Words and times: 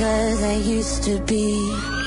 cause 0.00 0.42
I 0.42 0.54
used 0.54 1.02
to 1.04 1.18
be 1.26 1.52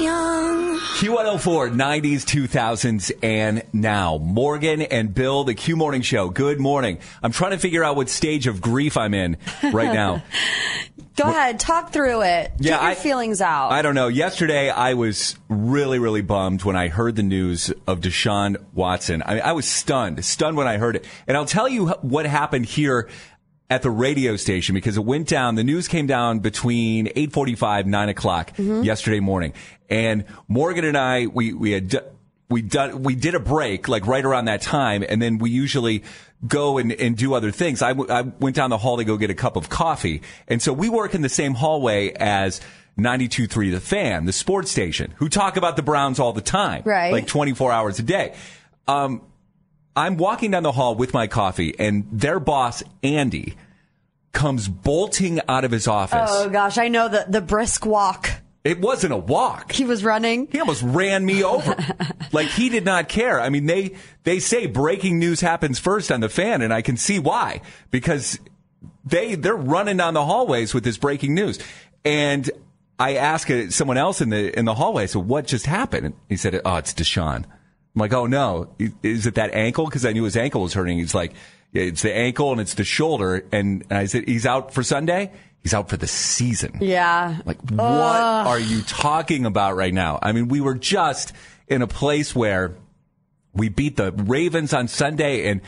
young. 0.02 0.73
Q104, 0.84 1.74
90s, 1.74 2.26
2000s, 2.26 3.12
and 3.24 3.64
now. 3.72 4.18
Morgan 4.18 4.82
and 4.82 5.14
Bill, 5.14 5.46
the 5.46 5.54
Q 5.54 5.78
Morning 5.78 6.02
Show. 6.02 6.30
Good 6.30 6.60
morning. 6.60 7.00
I'm 7.24 7.32
trying 7.32 7.52
to 7.52 7.58
figure 7.58 7.86
out 7.86 7.96
what 7.96 8.10
stage 8.10 8.48
of 8.48 8.60
grief 8.60 8.98
I'm 8.98 9.14
in 9.14 9.38
right 9.64 9.94
now. 9.94 10.24
Go 11.16 11.30
ahead, 11.30 11.60
talk 11.60 11.94
through 11.94 12.24
it. 12.24 12.52
Yeah, 12.60 12.72
Get 12.72 12.82
your 12.82 12.90
I- 12.92 12.96
feelings 12.96 13.40
out. 13.40 13.72
I 13.72 13.82
don't 13.82 13.96
know. 13.96 14.08
Yesterday, 14.10 14.70
I 14.70 14.96
was 14.96 15.38
really, 15.48 16.00
really 16.00 16.22
bummed 16.22 16.64
when 16.64 16.76
I 16.76 16.90
heard 16.90 17.16
the 17.16 17.24
news 17.24 17.72
of 17.88 18.02
Deshaun 18.02 18.58
Watson. 18.74 19.24
I, 19.26 19.34
mean, 19.36 19.44
I 19.44 19.54
was 19.54 19.66
stunned, 19.68 20.24
stunned 20.26 20.58
when 20.58 20.68
I 20.68 20.78
heard 20.78 20.98
it. 20.98 21.06
And 21.28 21.38
I'll 21.38 21.46
tell 21.46 21.70
you 21.70 21.90
what 22.02 22.26
happened 22.26 22.66
here 22.66 23.08
at 23.74 23.82
the 23.82 23.90
radio 23.92 24.36
station 24.36 24.76
because 24.76 24.98
it 24.98 25.04
went 25.06 25.28
down. 25.28 25.56
The 25.56 25.64
news 25.64 25.88
came 25.88 26.06
down 26.08 26.40
between 26.40 27.08
8:45, 27.08 27.86
9 27.88 28.10
o'clock 28.10 28.52
yesterday 28.58 29.20
morning. 29.20 29.54
And 29.90 30.26
Morgan 30.48 30.86
and 30.86 30.98
I, 30.98 31.26
we 31.28 31.54
we 31.54 31.72
had. 31.72 31.88
d- 31.90 32.00
We 32.50 32.62
done, 32.62 33.02
we 33.02 33.16
did 33.16 33.34
a 33.34 33.40
break 33.40 33.88
like 33.88 34.06
right 34.06 34.24
around 34.24 34.46
that 34.46 34.62
time, 34.62 35.04
and 35.10 35.20
then 35.20 35.40
we 35.40 35.50
usually 35.50 36.04
go 36.46 36.78
and, 36.78 36.92
and 36.92 37.18
do 37.18 37.34
other 37.34 37.52
things. 37.52 37.82
I, 37.82 37.94
w- 37.98 38.12
I 38.12 38.22
went 38.22 38.56
down 38.56 38.70
the 38.70 38.78
hall 38.78 38.98
to 38.98 39.04
go 39.06 39.18
get 39.18 39.32
a 39.32 39.34
cup 39.46 39.56
of 39.56 39.70
coffee, 39.70 40.22
and 40.48 40.62
so 40.62 40.72
we 40.72 40.88
work 40.88 41.16
in 41.16 41.22
the 41.24 41.30
same 41.30 41.56
hallway 41.56 42.12
as 42.14 42.62
92.3 43.00 43.72
The 43.72 43.80
Fan, 43.80 44.26
the 44.26 44.34
sports 44.34 44.70
station, 44.70 45.14
who 45.18 45.30
talk 45.30 45.58
about 45.58 45.78
the 45.78 45.82
Browns 45.82 46.20
all 46.20 46.34
the 46.34 46.42
time, 46.42 46.84
Right. 46.86 47.12
Like 47.12 47.26
24 47.28 47.72
hours 47.72 47.98
a 47.98 48.04
day. 48.04 48.36
Um, 48.88 49.22
I'm 49.96 50.18
walking 50.18 50.52
down 50.52 50.64
the 50.64 50.72
hall 50.72 50.96
with 50.96 51.14
my 51.14 51.28
coffee, 51.28 51.76
and 51.80 52.08
their 52.12 52.40
boss 52.40 52.84
Andy 53.04 53.56
comes 54.32 54.68
bolting 54.68 55.40
out 55.48 55.64
of 55.64 55.72
his 55.72 55.88
office. 55.88 56.30
Oh 56.32 56.50
gosh, 56.50 56.78
I 56.78 56.88
know 56.88 57.08
the 57.08 57.26
the 57.28 57.42
brisk 57.42 57.86
walk. 57.86 58.30
It 58.64 58.80
wasn't 58.80 59.12
a 59.12 59.18
walk. 59.18 59.74
He 59.74 59.84
was 59.84 60.06
running. 60.06 60.48
He 60.50 60.60
almost 60.60 60.84
ran 60.84 61.26
me 61.26 61.44
over. 61.44 61.76
like 62.32 62.48
he 62.48 62.70
did 62.70 62.86
not 62.86 63.10
care. 63.10 63.40
I 63.40 63.50
mean, 63.50 63.66
they 63.66 63.96
they 64.24 64.40
say 64.40 64.68
breaking 64.68 65.20
news 65.20 65.42
happens 65.42 65.80
first 65.80 66.12
on 66.12 66.22
the 66.22 66.30
fan, 66.30 66.62
and 66.62 66.74
I 66.74 66.82
can 66.82 66.98
see 66.98 67.20
why 67.20 67.62
because 67.92 68.40
they 69.06 69.36
they're 69.36 69.56
running 69.56 69.98
down 69.98 70.14
the 70.14 70.26
hallways 70.26 70.74
with 70.74 70.84
this 70.84 70.98
breaking 70.98 71.36
news. 71.36 71.60
And 72.06 72.50
I 72.98 73.16
asked 73.16 73.74
someone 73.74 73.98
else 73.98 74.22
in 74.22 74.30
the 74.30 74.58
in 74.58 74.66
the 74.66 74.76
hallway, 74.76 75.08
so 75.08 75.20
what 75.20 75.46
just 75.46 75.66
happened? 75.66 76.06
And 76.06 76.16
he 76.30 76.38
said, 76.38 76.60
"Oh, 76.64 76.78
it's 76.78 76.94
Deshaun." 76.94 77.46
I'm 77.96 78.00
like, 78.00 78.14
"Oh 78.14 78.26
no, 78.26 78.70
is 79.02 79.26
it 79.28 79.36
that 79.36 79.54
ankle?" 79.54 79.86
Because 79.86 80.06
I 80.06 80.14
knew 80.14 80.24
his 80.24 80.38
ankle 80.38 80.62
was 80.62 80.74
hurting. 80.74 80.98
He's 80.98 81.16
like, 81.16 81.34
yeah, 81.72 81.84
"It's 81.84 82.02
the 82.02 82.16
ankle 82.16 82.52
and 82.52 82.60
it's 82.60 82.74
the 82.74 82.84
shoulder." 82.84 83.46
And 83.52 83.86
I 83.92 84.06
said, 84.06 84.28
"He's 84.28 84.46
out 84.46 84.74
for 84.74 84.84
Sunday." 84.84 85.32
He's 85.62 85.74
out 85.74 85.88
for 85.88 85.96
the 85.96 86.08
season. 86.08 86.80
Yeah. 86.82 87.38
Like, 87.46 87.58
what 87.72 87.82
are 87.82 88.60
you 88.60 88.82
talking 88.82 89.46
about 89.46 89.78
right 89.78 89.94
now? 89.94 90.20
I 90.22 90.34
mean, 90.34 90.50
we 90.50 90.60
were 90.60 90.76
just 90.76 91.32
in 91.70 91.82
a 91.82 91.88
place 91.88 92.36
where 92.36 92.76
we 93.54 93.70
beat 93.70 93.96
the 93.96 94.12
Ravens 94.12 94.74
on 94.74 94.90
Sunday 94.90 95.48
and 95.50 95.62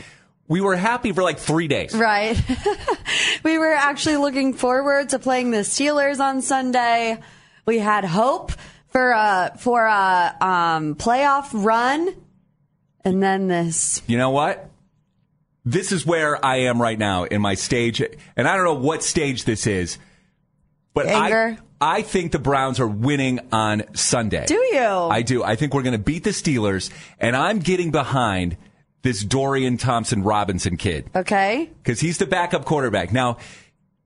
we 0.47 0.59
were 0.59 0.75
happy 0.75 1.13
for 1.13 1.23
like 1.23 1.39
three 1.39 1.69
days. 1.69 1.95
Right. 1.95 2.37
we 3.43 3.57
were 3.57 3.71
actually 3.71 4.17
looking 4.17 4.53
forward 4.53 5.09
to 5.09 5.19
playing 5.19 5.51
the 5.51 5.59
Steelers 5.59 6.19
on 6.19 6.41
Sunday. 6.41 7.17
We 7.65 7.79
had 7.79 8.03
hope 8.03 8.51
for 8.95 9.11
a 9.11 9.51
for 9.57 9.83
a 9.83 10.35
um, 10.39 10.95
playoff 10.95 11.49
run, 11.51 12.15
and 13.03 13.21
then 13.21 13.49
this. 13.49 14.01
You 14.07 14.17
know 14.17 14.29
what? 14.29 14.69
This 15.65 15.91
is 15.91 16.05
where 16.05 16.43
I 16.43 16.59
am 16.59 16.81
right 16.81 16.97
now 16.97 17.25
in 17.25 17.41
my 17.41 17.55
stage, 17.55 17.99
and 17.99 18.47
I 18.47 18.55
don't 18.55 18.63
know 18.63 18.75
what 18.75 19.03
stage 19.03 19.43
this 19.43 19.67
is, 19.67 19.97
but 20.93 21.07
Anger? 21.07 21.57
I, 21.81 21.97
I 21.97 22.01
think 22.03 22.31
the 22.31 22.39
Browns 22.39 22.79
are 22.79 22.87
winning 22.87 23.41
on 23.51 23.83
Sunday. 23.95 24.45
Do 24.45 24.55
you? 24.55 24.79
I 24.79 25.23
do. 25.23 25.43
I 25.43 25.57
think 25.57 25.73
we're 25.73 25.83
going 25.83 25.91
to 25.91 25.99
beat 25.99 26.23
the 26.23 26.29
Steelers, 26.29 26.89
and 27.19 27.35
I'm 27.35 27.59
getting 27.59 27.91
behind 27.91 28.55
this 29.01 29.25
Dorian 29.25 29.75
Thompson 29.75 30.23
Robinson 30.23 30.77
kid. 30.77 31.09
Okay. 31.13 31.69
because 31.83 31.99
he's 31.99 32.17
the 32.17 32.27
backup 32.27 32.63
quarterback. 32.63 33.11
Now, 33.11 33.39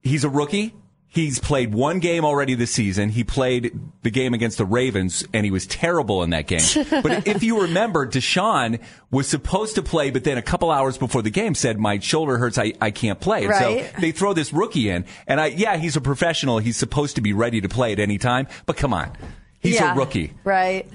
he's 0.02 0.24
a 0.24 0.30
rookie. 0.30 0.74
He's 1.12 1.40
played 1.40 1.74
one 1.74 1.97
game 1.97 2.24
already 2.24 2.53
this 2.53 2.70
season. 2.70 3.09
He 3.09 3.24
played 3.24 3.78
the 4.03 4.12
game 4.12 4.36
against 4.36 4.59
the 4.59 4.66
Ravens, 4.66 5.25
and 5.34 5.44
he 5.44 5.50
was 5.50 5.66
terrible 5.66 6.22
in 6.22 6.30
that 6.30 6.46
game. 6.46 6.62
but 7.02 7.28
if 7.28 7.42
you 7.42 7.64
remember, 7.64 8.06
Deshaun 8.06 8.80
was 9.09 9.28
supposed 9.28 9.74
to 9.75 9.81
play, 9.81 10.12
but 10.12 10.24
then 10.24 10.38
a 10.38 10.44
couple 10.44 10.69
hours 10.69 11.00
before 11.00 11.24
the 11.24 11.31
game 11.31 11.56
said, 11.56 11.80
"My 11.80 11.98
shoulder 11.98 12.38
hurts. 12.38 12.59
I, 12.59 12.74
I 12.80 12.92
can't 12.92 13.19
play." 13.19 13.46
And 13.46 13.50
Right. 13.50 13.92
So 13.92 14.02
they 14.02 14.12
throw 14.12 14.34
this 14.34 14.53
rookie 14.53 14.88
in, 14.88 15.06
and 15.25 15.42
I 15.42 15.48
yeah, 15.48 15.78
he's 15.78 15.96
a 15.96 16.02
professional. 16.02 16.59
He's 16.59 16.78
supposed 16.78 17.16
to 17.16 17.22
be 17.22 17.34
ready 17.34 17.59
to 17.62 17.69
play 17.69 17.92
at 17.92 18.00
any 18.00 18.19
time. 18.19 18.48
But 18.68 18.78
come 18.78 18.94
on, 18.94 19.12
he's 19.59 19.75
yeah. 19.75 19.94
a 19.94 19.98
rookie 19.98 20.36
Right. 20.44 20.88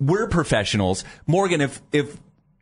we're 0.00 0.26
professionals. 0.26 1.04
Morgan, 1.28 1.60
if 1.60 1.80
if 1.92 2.16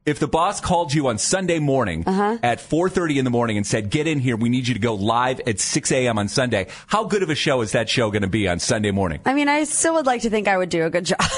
if 0.07 0.19
the 0.19 0.27
boss 0.29 0.61
called 0.61 0.95
you 0.95 1.09
on 1.09 1.19
Sunday 1.19 1.59
morning 1.59 2.05
Uh-huh. 2.07 2.39
at 2.43 2.59
4:30 2.61 3.19
in 3.19 3.25
the 3.25 3.31
morning 3.31 3.57
and 3.57 3.67
said, 3.67 3.91
"Get 3.91 4.07
in 4.07 4.19
here, 4.19 4.37
we 4.37 4.49
need 4.49 4.67
you 4.67 4.75
to 4.75 4.81
go 4.81 4.95
live 4.95 5.41
at 5.47 5.61
6 5.61 5.93
a.m. 5.93 6.19
on 6.19 6.29
Sunday," 6.29 6.67
how 6.87 7.05
good 7.05 7.23
of 7.23 7.31
a 7.31 7.35
show 7.35 7.61
is 7.61 7.73
that 7.73 7.89
show 7.89 8.11
going 8.11 8.23
to 8.23 8.29
be 8.29 8.49
on 8.49 8.59
Sunday 8.59 8.91
morning? 8.91 9.21
I 9.27 9.35
mean, 9.35 9.49
I 9.49 9.65
still 9.65 9.95
would 9.95 10.07
like 10.07 10.23
to 10.23 10.31
think 10.31 10.49
I 10.49 10.57
would 10.57 10.71
do 10.71 10.85
a 10.85 10.91
good 10.91 11.05
job. 11.07 11.21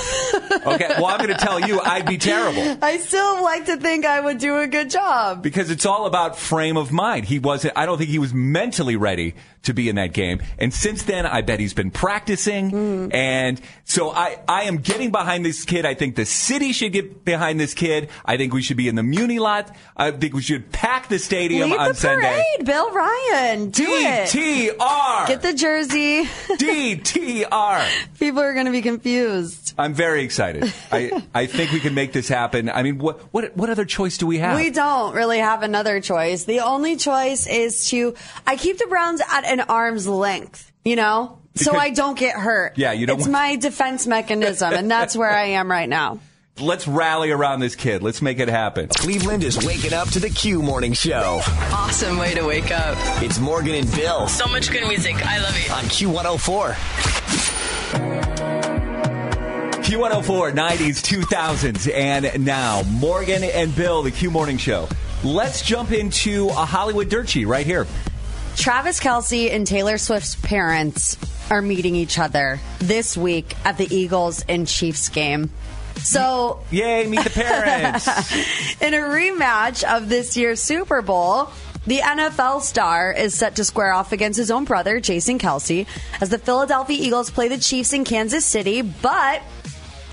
Okay, 0.64 0.86
well, 0.96 1.06
I'm 1.06 1.18
going 1.18 1.28
to 1.36 1.44
tell 1.44 1.60
you, 1.60 1.80
I'd 1.80 2.06
be 2.06 2.18
terrible 2.18 2.76
I 2.82 2.98
still 2.98 3.42
like 3.42 3.66
to 3.66 3.76
think 3.76 4.04
I 4.06 4.20
would 4.20 4.38
do 4.38 4.58
a 4.58 4.66
good 4.66 4.90
job. 4.90 5.42
because 5.42 5.70
it's 5.70 5.84
all 5.86 6.06
about 6.06 6.38
frame 6.38 6.76
of 6.76 6.92
mind. 6.92 7.24
He 7.26 7.38
wasn't. 7.38 7.76
I 7.76 7.84
don't 7.86 7.98
think 7.98 8.10
he 8.10 8.18
was 8.18 8.32
mentally 8.34 8.96
ready 8.96 9.34
to 9.62 9.74
be 9.74 9.88
in 9.88 9.96
that 9.96 10.12
game. 10.12 10.42
And 10.58 10.72
since 10.72 11.04
then, 11.04 11.26
I 11.26 11.42
bet 11.42 11.60
he's 11.60 11.74
been 11.74 11.90
practicing. 11.90 12.70
Mm-hmm. 12.70 13.14
And 13.14 13.60
so 13.84 14.10
I, 14.10 14.38
I 14.48 14.64
am 14.64 14.78
getting 14.78 15.10
behind 15.10 15.44
this 15.44 15.64
kid. 15.64 15.86
I 15.86 15.94
think 15.94 16.16
the 16.16 16.26
city 16.26 16.72
should 16.72 16.92
get 16.92 17.24
behind 17.24 17.60
this 17.60 17.74
kid. 17.74 18.10
I 18.24 18.36
think 18.36 18.52
we 18.52 18.62
should 18.62 18.76
be 18.76 18.88
in 18.88 18.94
the 18.94 19.02
Muni 19.02 19.38
lot. 19.38 19.74
I 19.96 20.10
think 20.10 20.34
we 20.34 20.42
should 20.42 20.72
pack 20.72 21.08
the 21.08 21.18
stadium 21.18 21.70
Lead 21.70 21.78
on 21.78 21.88
the 21.90 21.94
Sunday. 21.94 22.42
parade, 22.56 22.66
Bill 22.66 22.90
Ryan. 22.92 23.70
Do 23.70 23.86
it. 23.86 24.28
DTR. 24.28 25.26
Get 25.28 25.42
the 25.42 25.54
jersey. 25.54 26.24
DTR. 26.48 27.86
People 28.18 28.40
are 28.40 28.54
going 28.54 28.66
to 28.66 28.72
be 28.72 28.82
confused. 28.82 29.74
I'm 29.78 29.94
very 29.94 30.22
excited. 30.22 30.72
I, 30.90 31.22
I 31.34 31.46
think 31.46 31.72
we 31.72 31.80
can 31.80 31.94
make 31.94 32.12
this 32.12 32.28
happen. 32.28 32.68
I 32.68 32.82
mean, 32.82 32.98
what, 32.98 33.20
what, 33.32 33.56
what 33.56 33.70
other 33.70 33.84
choice 33.84 34.18
do 34.18 34.26
we 34.26 34.38
have? 34.38 34.56
We 34.56 34.70
don't 34.70 35.14
really 35.14 35.38
have 35.38 35.62
another 35.62 36.00
choice. 36.00 36.44
The 36.44 36.60
only 36.60 36.96
choice 36.96 37.46
is 37.46 37.88
to 37.88 38.14
I 38.46 38.56
keep 38.56 38.78
the 38.78 38.86
Browns 38.86 39.20
at 39.20 39.44
an 39.52 39.60
arm's 39.60 40.06
length, 40.08 40.72
you 40.84 40.96
know? 40.96 41.38
so 41.54 41.76
I 41.76 41.90
don't 41.90 42.18
get 42.18 42.34
hurt. 42.34 42.78
Yeah, 42.78 42.92
you 42.92 43.06
don't 43.06 43.16
It's 43.18 43.24
want- 43.28 43.32
my 43.32 43.56
defense 43.56 44.06
mechanism 44.06 44.72
and 44.72 44.90
that's 44.90 45.14
where 45.14 45.30
I 45.30 45.48
am 45.48 45.70
right 45.70 45.88
now. 45.88 46.18
Let's 46.60 46.86
rally 46.88 47.30
around 47.30 47.60
this 47.60 47.74
kid. 47.76 48.02
Let's 48.02 48.20
make 48.20 48.38
it 48.38 48.48
happen. 48.48 48.88
Cleveland 48.88 49.42
is 49.42 49.64
waking 49.64 49.92
up 49.94 50.08
to 50.10 50.20
the 50.20 50.28
Q 50.30 50.62
Morning 50.62 50.92
Show. 50.92 51.40
Awesome 51.72 52.18
way 52.18 52.34
to 52.34 52.42
wake 52.46 52.70
up. 52.70 52.96
It's 53.22 53.38
Morgan 53.38 53.74
and 53.74 53.90
Bill 53.94 54.28
So 54.28 54.46
much 54.46 54.70
good 54.70 54.86
music. 54.86 55.14
I 55.26 55.38
love 55.38 55.54
it. 55.56 55.70
on 55.70 55.84
Q104. 55.84 56.74
Q104, 59.82 60.52
90s, 60.54 61.02
2000s, 61.02 61.92
and 61.92 62.44
now 62.44 62.82
Morgan 62.84 63.42
and 63.44 63.74
Bill, 63.74 64.02
the 64.02 64.10
Q 64.10 64.30
Morning 64.30 64.56
Show. 64.56 64.88
Let's 65.24 65.62
jump 65.62 65.90
into 65.92 66.48
a 66.48 66.64
Hollywood 66.64 67.08
dirt 67.08 67.28
sheet 67.28 67.46
right 67.46 67.66
here. 67.66 67.86
Travis 68.56 69.00
Kelce 69.00 69.50
and 69.52 69.66
Taylor 69.66 69.98
Swift's 69.98 70.36
parents 70.36 71.16
are 71.50 71.62
meeting 71.62 71.94
each 71.94 72.18
other 72.18 72.60
this 72.78 73.16
week 73.16 73.56
at 73.64 73.78
the 73.78 73.94
Eagles 73.94 74.44
and 74.48 74.68
Chiefs 74.68 75.08
game. 75.08 75.50
So, 75.96 76.60
Yay, 76.70 77.06
meet 77.06 77.24
the 77.24 77.30
parents. 77.30 78.06
in 78.80 78.94
a 78.94 78.98
rematch 78.98 79.84
of 79.84 80.08
this 80.08 80.36
year's 80.36 80.60
Super 80.60 81.02
Bowl, 81.02 81.50
the 81.86 81.98
NFL 81.98 82.62
star 82.62 83.12
is 83.12 83.34
set 83.34 83.56
to 83.56 83.64
square 83.64 83.92
off 83.92 84.12
against 84.12 84.36
his 84.36 84.50
own 84.50 84.64
brother, 84.64 85.00
Jason 85.00 85.38
Kelce, 85.38 85.86
as 86.20 86.28
the 86.28 86.38
Philadelphia 86.38 86.96
Eagles 87.00 87.30
play 87.30 87.48
the 87.48 87.58
Chiefs 87.58 87.92
in 87.92 88.04
Kansas 88.04 88.44
City. 88.44 88.82
But 88.82 89.42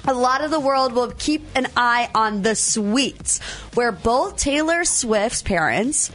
a 0.07 0.13
lot 0.13 0.43
of 0.43 0.49
the 0.51 0.59
world 0.59 0.93
will 0.93 1.11
keep 1.11 1.45
an 1.55 1.67
eye 1.77 2.09
on 2.15 2.41
the 2.41 2.55
suites, 2.55 3.39
where 3.75 3.91
both 3.91 4.37
Taylor 4.37 4.83
Swift's 4.83 5.43
parents 5.43 6.11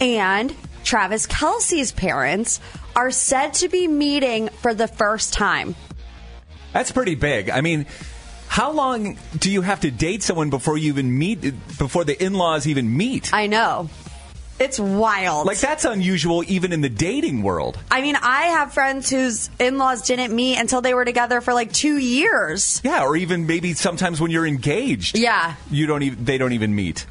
and 0.00 0.54
Travis 0.92 1.26
Kelce's 1.26 1.90
parents 1.90 2.60
are 2.94 3.10
said 3.10 3.54
to 3.54 3.70
be 3.70 3.88
meeting 3.88 4.50
for 4.60 4.74
the 4.74 4.86
first 4.86 5.32
time. 5.32 5.74
That's 6.74 6.92
pretty 6.92 7.14
big. 7.14 7.48
I 7.48 7.62
mean, 7.62 7.86
how 8.46 8.72
long 8.72 9.16
do 9.38 9.50
you 9.50 9.62
have 9.62 9.80
to 9.80 9.90
date 9.90 10.22
someone 10.22 10.50
before 10.50 10.76
you 10.76 10.88
even 10.88 11.16
meet, 11.16 11.40
before 11.78 12.04
the 12.04 12.22
in 12.22 12.34
laws 12.34 12.66
even 12.66 12.94
meet? 12.94 13.32
I 13.32 13.46
know. 13.46 13.88
It's 14.58 14.78
wild. 14.78 15.46
Like, 15.46 15.60
that's 15.60 15.86
unusual 15.86 16.44
even 16.46 16.74
in 16.74 16.82
the 16.82 16.90
dating 16.90 17.42
world. 17.42 17.78
I 17.90 18.02
mean, 18.02 18.16
I 18.16 18.48
have 18.48 18.74
friends 18.74 19.08
whose 19.08 19.48
in 19.58 19.78
laws 19.78 20.02
didn't 20.02 20.36
meet 20.36 20.58
until 20.58 20.82
they 20.82 20.92
were 20.92 21.06
together 21.06 21.40
for 21.40 21.54
like 21.54 21.72
two 21.72 21.96
years. 21.96 22.82
Yeah, 22.84 23.04
or 23.04 23.16
even 23.16 23.46
maybe 23.46 23.72
sometimes 23.72 24.20
when 24.20 24.30
you're 24.30 24.46
engaged. 24.46 25.16
Yeah. 25.16 25.54
You 25.70 25.86
don't 25.86 26.02
even, 26.02 26.22
they 26.26 26.36
don't 26.36 26.52
even 26.52 26.74
meet. 26.74 27.06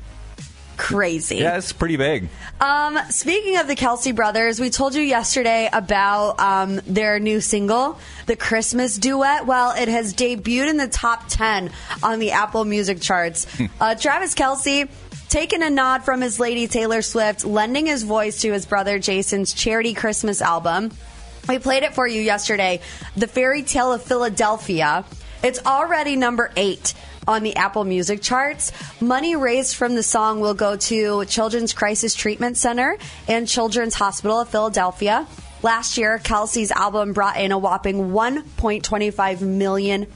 Crazy. 0.91 1.38
Yeah, 1.38 1.57
it's 1.57 1.73
pretty 1.73 1.97
big. 1.97 2.29
Um, 2.59 2.97
speaking 3.09 3.57
of 3.57 3.67
the 3.67 3.75
Kelce 3.75 4.15
brothers, 4.15 4.59
we 4.59 4.69
told 4.69 4.93
you 4.93 5.01
yesterday 5.01 5.69
about 5.71 6.39
um, 6.39 6.81
their 6.85 7.19
new 7.19 7.41
single, 7.41 7.99
The 8.25 8.35
Christmas 8.35 8.97
Duet. 8.97 9.45
Well, 9.45 9.73
it 9.75 9.88
has 9.88 10.13
debuted 10.13 10.69
in 10.69 10.77
the 10.77 10.88
top 10.88 11.25
10 11.29 11.71
on 12.03 12.19
the 12.19 12.31
Apple 12.31 12.65
Music 12.65 13.01
charts. 13.01 13.47
uh, 13.79 13.95
Travis 13.95 14.35
Kelce 14.35 14.89
taking 15.29 15.63
a 15.63 15.69
nod 15.69 16.03
from 16.03 16.19
his 16.21 16.39
lady 16.39 16.67
Taylor 16.67 17.01
Swift, 17.01 17.45
lending 17.45 17.85
his 17.85 18.03
voice 18.03 18.41
to 18.41 18.51
his 18.51 18.65
brother 18.65 18.99
Jason's 18.99 19.53
charity 19.53 19.93
Christmas 19.93 20.41
album. 20.41 20.91
We 21.47 21.57
played 21.57 21.83
it 21.83 21.93
for 21.95 22.05
you 22.05 22.21
yesterday, 22.21 22.81
The 23.15 23.27
Fairy 23.27 23.63
Tale 23.63 23.93
of 23.93 24.03
Philadelphia. 24.03 25.05
It's 25.41 25.65
already 25.65 26.15
number 26.15 26.51
eight 26.55 26.93
on 27.27 27.44
the 27.44 27.56
Apple 27.56 27.83
Music 27.83 28.21
charts. 28.21 28.71
Money 29.00 29.35
raised 29.35 29.75
from 29.75 29.95
the 29.95 30.03
song 30.03 30.39
will 30.39 30.53
go 30.53 30.75
to 30.75 31.25
Children's 31.25 31.73
Crisis 31.73 32.15
Treatment 32.15 32.57
Center 32.57 32.97
and 33.27 33.47
Children's 33.47 33.95
Hospital 33.95 34.41
of 34.41 34.50
Philadelphia. 34.50 35.27
Last 35.63 35.97
year, 35.97 36.18
Kelce's 36.18 36.71
album 36.71 37.13
brought 37.13 37.39
in 37.39 37.51
a 37.51 37.57
whopping 37.57 38.12
$1.25 38.12 39.41
million. 39.41 40.07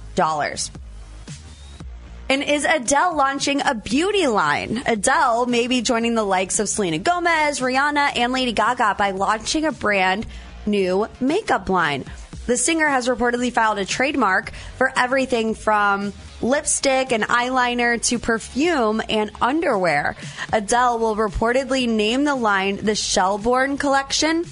And 2.27 2.41
is 2.41 2.65
Adele 2.65 3.15
launching 3.15 3.61
a 3.61 3.75
beauty 3.75 4.25
line? 4.25 4.81
Adele 4.87 5.45
may 5.45 5.67
be 5.67 5.83
joining 5.83 6.15
the 6.15 6.23
likes 6.23 6.59
of 6.59 6.67
Selena 6.67 6.97
Gomez, 6.97 7.59
Rihanna, 7.59 8.17
and 8.17 8.33
Lady 8.33 8.51
Gaga 8.51 8.95
by 8.97 9.11
launching 9.11 9.65
a 9.65 9.71
brand 9.71 10.25
new 10.65 11.07
makeup 11.19 11.69
line. 11.69 12.05
The 12.47 12.57
singer 12.57 12.87
has 12.87 13.07
reportedly 13.07 13.51
filed 13.51 13.77
a 13.77 13.85
trademark 13.85 14.51
for 14.77 14.91
everything 14.95 15.53
from 15.53 16.13
lipstick 16.41 17.11
and 17.11 17.23
eyeliner 17.23 18.01
to 18.07 18.19
perfume 18.19 19.01
and 19.09 19.31
underwear. 19.41 20.15
Adele 20.51 20.99
will 20.99 21.15
reportedly 21.15 21.87
name 21.87 22.23
the 22.23 22.35
line 22.35 22.77
the 22.77 22.95
Shellborn 22.95 23.77
Collection. 23.79 24.45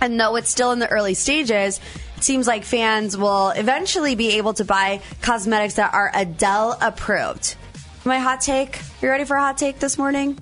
And 0.00 0.20
though 0.20 0.36
it's 0.36 0.50
still 0.50 0.72
in 0.72 0.78
the 0.78 0.88
early 0.88 1.14
stages, 1.14 1.80
it 2.16 2.24
seems 2.24 2.46
like 2.46 2.64
fans 2.64 3.16
will 3.16 3.50
eventually 3.50 4.14
be 4.14 4.32
able 4.38 4.54
to 4.54 4.64
buy 4.64 5.00
cosmetics 5.22 5.74
that 5.74 5.94
are 5.94 6.10
Adele 6.14 6.76
approved. 6.80 7.56
My 8.04 8.18
hot 8.18 8.42
take? 8.42 8.80
You 9.00 9.08
ready 9.08 9.24
for 9.24 9.36
a 9.36 9.40
hot 9.40 9.56
take 9.56 9.78
this 9.78 9.96
morning? 9.96 10.38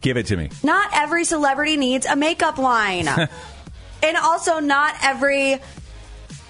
Give 0.00 0.16
it 0.16 0.26
to 0.26 0.36
me. 0.36 0.50
Not 0.62 0.90
every 0.94 1.24
celebrity 1.24 1.76
needs 1.76 2.06
a 2.06 2.16
makeup 2.16 2.58
line. 2.58 3.06
and 4.02 4.16
also, 4.16 4.60
not 4.60 4.94
every 5.02 5.60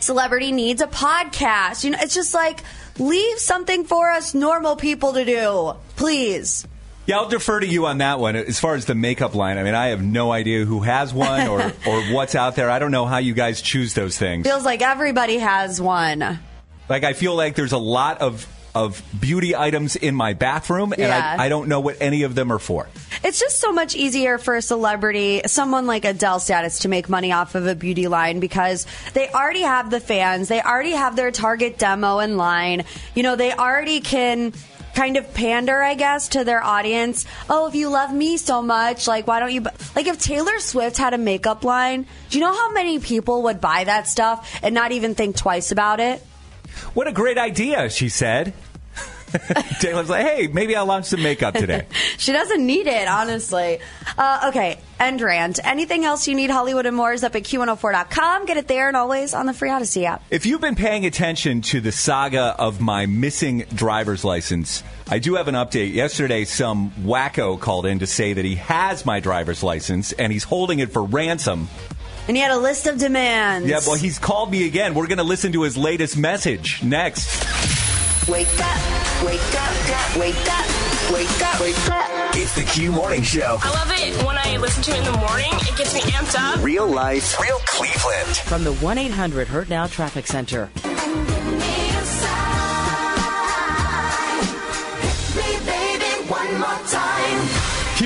celebrity 0.00 0.52
needs 0.52 0.80
a 0.80 0.86
podcast. 0.86 1.84
You 1.84 1.90
know, 1.90 1.98
it's 2.00 2.14
just 2.14 2.32
like 2.32 2.62
leave 2.98 3.38
something 3.38 3.84
for 3.84 4.10
us 4.10 4.34
normal 4.34 4.76
people 4.76 5.12
to 5.14 5.24
do, 5.24 5.74
please. 5.96 6.66
Yeah, 7.06 7.18
I'll 7.18 7.28
defer 7.28 7.58
to 7.58 7.66
you 7.66 7.86
on 7.86 7.98
that 7.98 8.20
one. 8.20 8.36
As 8.36 8.60
far 8.60 8.74
as 8.76 8.84
the 8.84 8.94
makeup 8.94 9.34
line, 9.34 9.58
I 9.58 9.64
mean, 9.64 9.74
I 9.74 9.88
have 9.88 10.02
no 10.02 10.30
idea 10.30 10.64
who 10.64 10.80
has 10.80 11.12
one 11.12 11.48
or, 11.48 11.60
or 11.86 12.02
what's 12.12 12.34
out 12.34 12.54
there. 12.54 12.70
I 12.70 12.78
don't 12.78 12.92
know 12.92 13.06
how 13.06 13.18
you 13.18 13.34
guys 13.34 13.60
choose 13.60 13.94
those 13.94 14.16
things. 14.16 14.46
Feels 14.46 14.64
like 14.64 14.82
everybody 14.82 15.38
has 15.38 15.80
one. 15.80 16.38
Like, 16.88 17.02
I 17.04 17.12
feel 17.12 17.34
like 17.34 17.56
there's 17.56 17.72
a 17.72 17.78
lot 17.78 18.20
of, 18.20 18.46
of 18.74 19.02
beauty 19.20 19.54
items 19.54 19.96
in 19.96 20.14
my 20.14 20.32
bathroom, 20.32 20.92
and 20.92 21.02
Yeah. 21.02 21.36
I, 21.38 21.46
I 21.46 21.48
don't 21.48 21.68
know 21.68 21.80
what 21.80 21.96
any 22.00 22.22
of 22.22 22.34
them 22.34 22.50
are 22.52 22.58
for. 22.58 22.88
It's 23.22 23.38
just 23.38 23.58
so 23.60 23.72
much 23.72 23.94
easier 23.94 24.38
for 24.38 24.56
a 24.56 24.62
celebrity, 24.62 25.42
someone 25.46 25.86
like 25.86 26.04
Adele 26.04 26.40
status, 26.40 26.80
to 26.80 26.88
make 26.88 27.08
money 27.08 27.32
off 27.32 27.54
of 27.54 27.66
a 27.66 27.74
beauty 27.74 28.08
line 28.08 28.40
because 28.40 28.86
they 29.12 29.28
already 29.28 29.62
have 29.62 29.90
the 29.90 30.00
fans. 30.00 30.48
They 30.48 30.62
already 30.62 30.92
have 30.92 31.16
their 31.16 31.30
target 31.30 31.78
demo 31.78 32.18
in 32.20 32.36
line. 32.36 32.84
You 33.14 33.22
know, 33.22 33.36
they 33.36 33.52
already 33.52 34.00
can 34.00 34.52
kind 34.94 35.16
of 35.16 35.32
pander, 35.32 35.82
I 35.82 35.94
guess, 35.94 36.28
to 36.28 36.44
their 36.44 36.62
audience. 36.62 37.24
Oh, 37.48 37.66
if 37.66 37.74
you 37.74 37.88
love 37.88 38.12
me 38.12 38.36
so 38.36 38.60
much, 38.62 39.06
like, 39.06 39.26
why 39.26 39.40
don't 39.40 39.52
you? 39.52 39.62
bu-" 39.62 39.70
Like, 39.96 40.06
if 40.06 40.18
Taylor 40.18 40.58
Swift 40.58 40.98
had 40.98 41.14
a 41.14 41.18
makeup 41.18 41.64
line, 41.64 42.06
do 42.30 42.38
you 42.38 42.44
know 42.44 42.52
how 42.52 42.72
many 42.72 42.98
people 42.98 43.44
would 43.44 43.60
buy 43.60 43.84
that 43.84 44.06
stuff 44.08 44.60
and 44.62 44.74
not 44.74 44.92
even 44.92 45.14
think 45.14 45.36
twice 45.36 45.72
about 45.72 46.00
it? 46.00 46.22
What 46.94 47.08
a 47.08 47.12
great 47.12 47.38
idea, 47.38 47.88
she 47.90 48.08
said. 48.08 48.52
Taylor's 49.80 50.10
like, 50.10 50.26
hey, 50.26 50.46
maybe 50.46 50.76
I'll 50.76 50.86
launch 50.86 51.06
some 51.06 51.22
makeup 51.22 51.54
today. 51.54 51.86
She 52.18 52.32
doesn't 52.32 52.64
need 52.64 52.86
it, 52.86 53.08
honestly. 53.08 53.80
Uh, 54.16 54.50
okay, 54.50 54.78
end 55.00 55.20
rant. 55.20 55.58
Anything 55.64 56.04
else 56.04 56.28
you 56.28 56.36
need, 56.36 56.50
Hollywood 56.50 56.86
and 56.86 56.96
more, 56.96 57.12
is 57.12 57.24
up 57.24 57.34
at 57.34 57.42
Q104.com. 57.42 58.46
Get 58.46 58.56
it 58.58 58.68
there 58.68 58.86
and 58.86 58.96
always 58.96 59.34
on 59.34 59.46
the 59.46 59.52
free 59.52 59.70
Audacy 59.70 60.04
app. 60.04 60.22
If 60.30 60.46
you've 60.46 60.60
been 60.60 60.76
paying 60.76 61.04
attention 61.04 61.62
to 61.62 61.80
the 61.80 61.90
saga 61.90 62.54
of 62.58 62.80
my 62.80 63.06
missing 63.06 63.64
driver's 63.74 64.24
license, 64.24 64.84
I 65.08 65.18
do 65.18 65.34
have 65.34 65.48
an 65.48 65.56
update. 65.56 65.94
Yesterday, 65.94 66.44
some 66.44 66.92
wacko 67.00 67.58
called 67.58 67.86
in 67.86 67.98
to 68.00 68.06
say 68.06 68.34
that 68.34 68.44
he 68.44 68.54
has 68.56 69.04
my 69.04 69.18
driver's 69.18 69.64
license 69.64 70.12
and 70.12 70.32
he's 70.32 70.44
holding 70.44 70.78
it 70.78 70.92
for 70.92 71.02
ransom. 71.02 71.68
And 72.28 72.36
he 72.36 72.42
had 72.42 72.52
a 72.52 72.58
list 72.58 72.86
of 72.86 72.98
demands. 72.98 73.68
Yeah, 73.68 73.80
well, 73.86 73.96
he's 73.96 74.18
called 74.18 74.50
me 74.50 74.66
again. 74.66 74.94
We're 74.94 75.08
going 75.08 75.18
to 75.18 75.24
listen 75.24 75.52
to 75.52 75.62
his 75.62 75.76
latest 75.76 76.16
message 76.16 76.82
next. 76.82 77.28
Wake 78.28 78.46
up, 78.60 79.24
wake 79.24 79.40
up, 79.54 80.16
wake 80.16 80.34
up, 80.52 81.12
wake 81.12 81.42
up, 81.42 81.60
wake 81.60 81.90
up. 81.90 82.36
It's 82.36 82.54
the 82.54 82.62
Q 82.62 82.92
Morning 82.92 83.22
Show. 83.22 83.58
I 83.60 83.70
love 83.70 83.90
it 83.90 84.24
when 84.24 84.38
I 84.38 84.56
listen 84.58 84.82
to 84.84 84.92
it 84.92 84.98
in 84.98 85.04
the 85.04 85.18
morning. 85.18 85.50
It 85.52 85.76
gets 85.76 85.92
me 85.94 86.00
amped 86.12 86.38
up. 86.38 86.62
Real 86.64 86.86
life, 86.86 87.40
real 87.40 87.58
Cleveland. 87.66 88.36
From 88.36 88.62
the 88.62 88.74
1 88.74 88.98
800 88.98 89.48
Hurt 89.48 89.68
Now 89.68 89.88
Traffic 89.88 90.26
Center. 90.28 90.70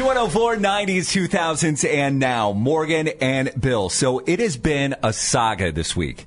Q104 0.06 0.58
90s, 0.60 1.28
2000s, 1.28 1.84
and 1.84 2.20
now. 2.20 2.52
Morgan 2.52 3.08
and 3.20 3.50
Bill. 3.60 3.88
So 3.88 4.20
it 4.20 4.38
has 4.38 4.56
been 4.56 4.94
a 5.02 5.12
saga 5.12 5.72
this 5.72 5.96
week. 5.96 6.26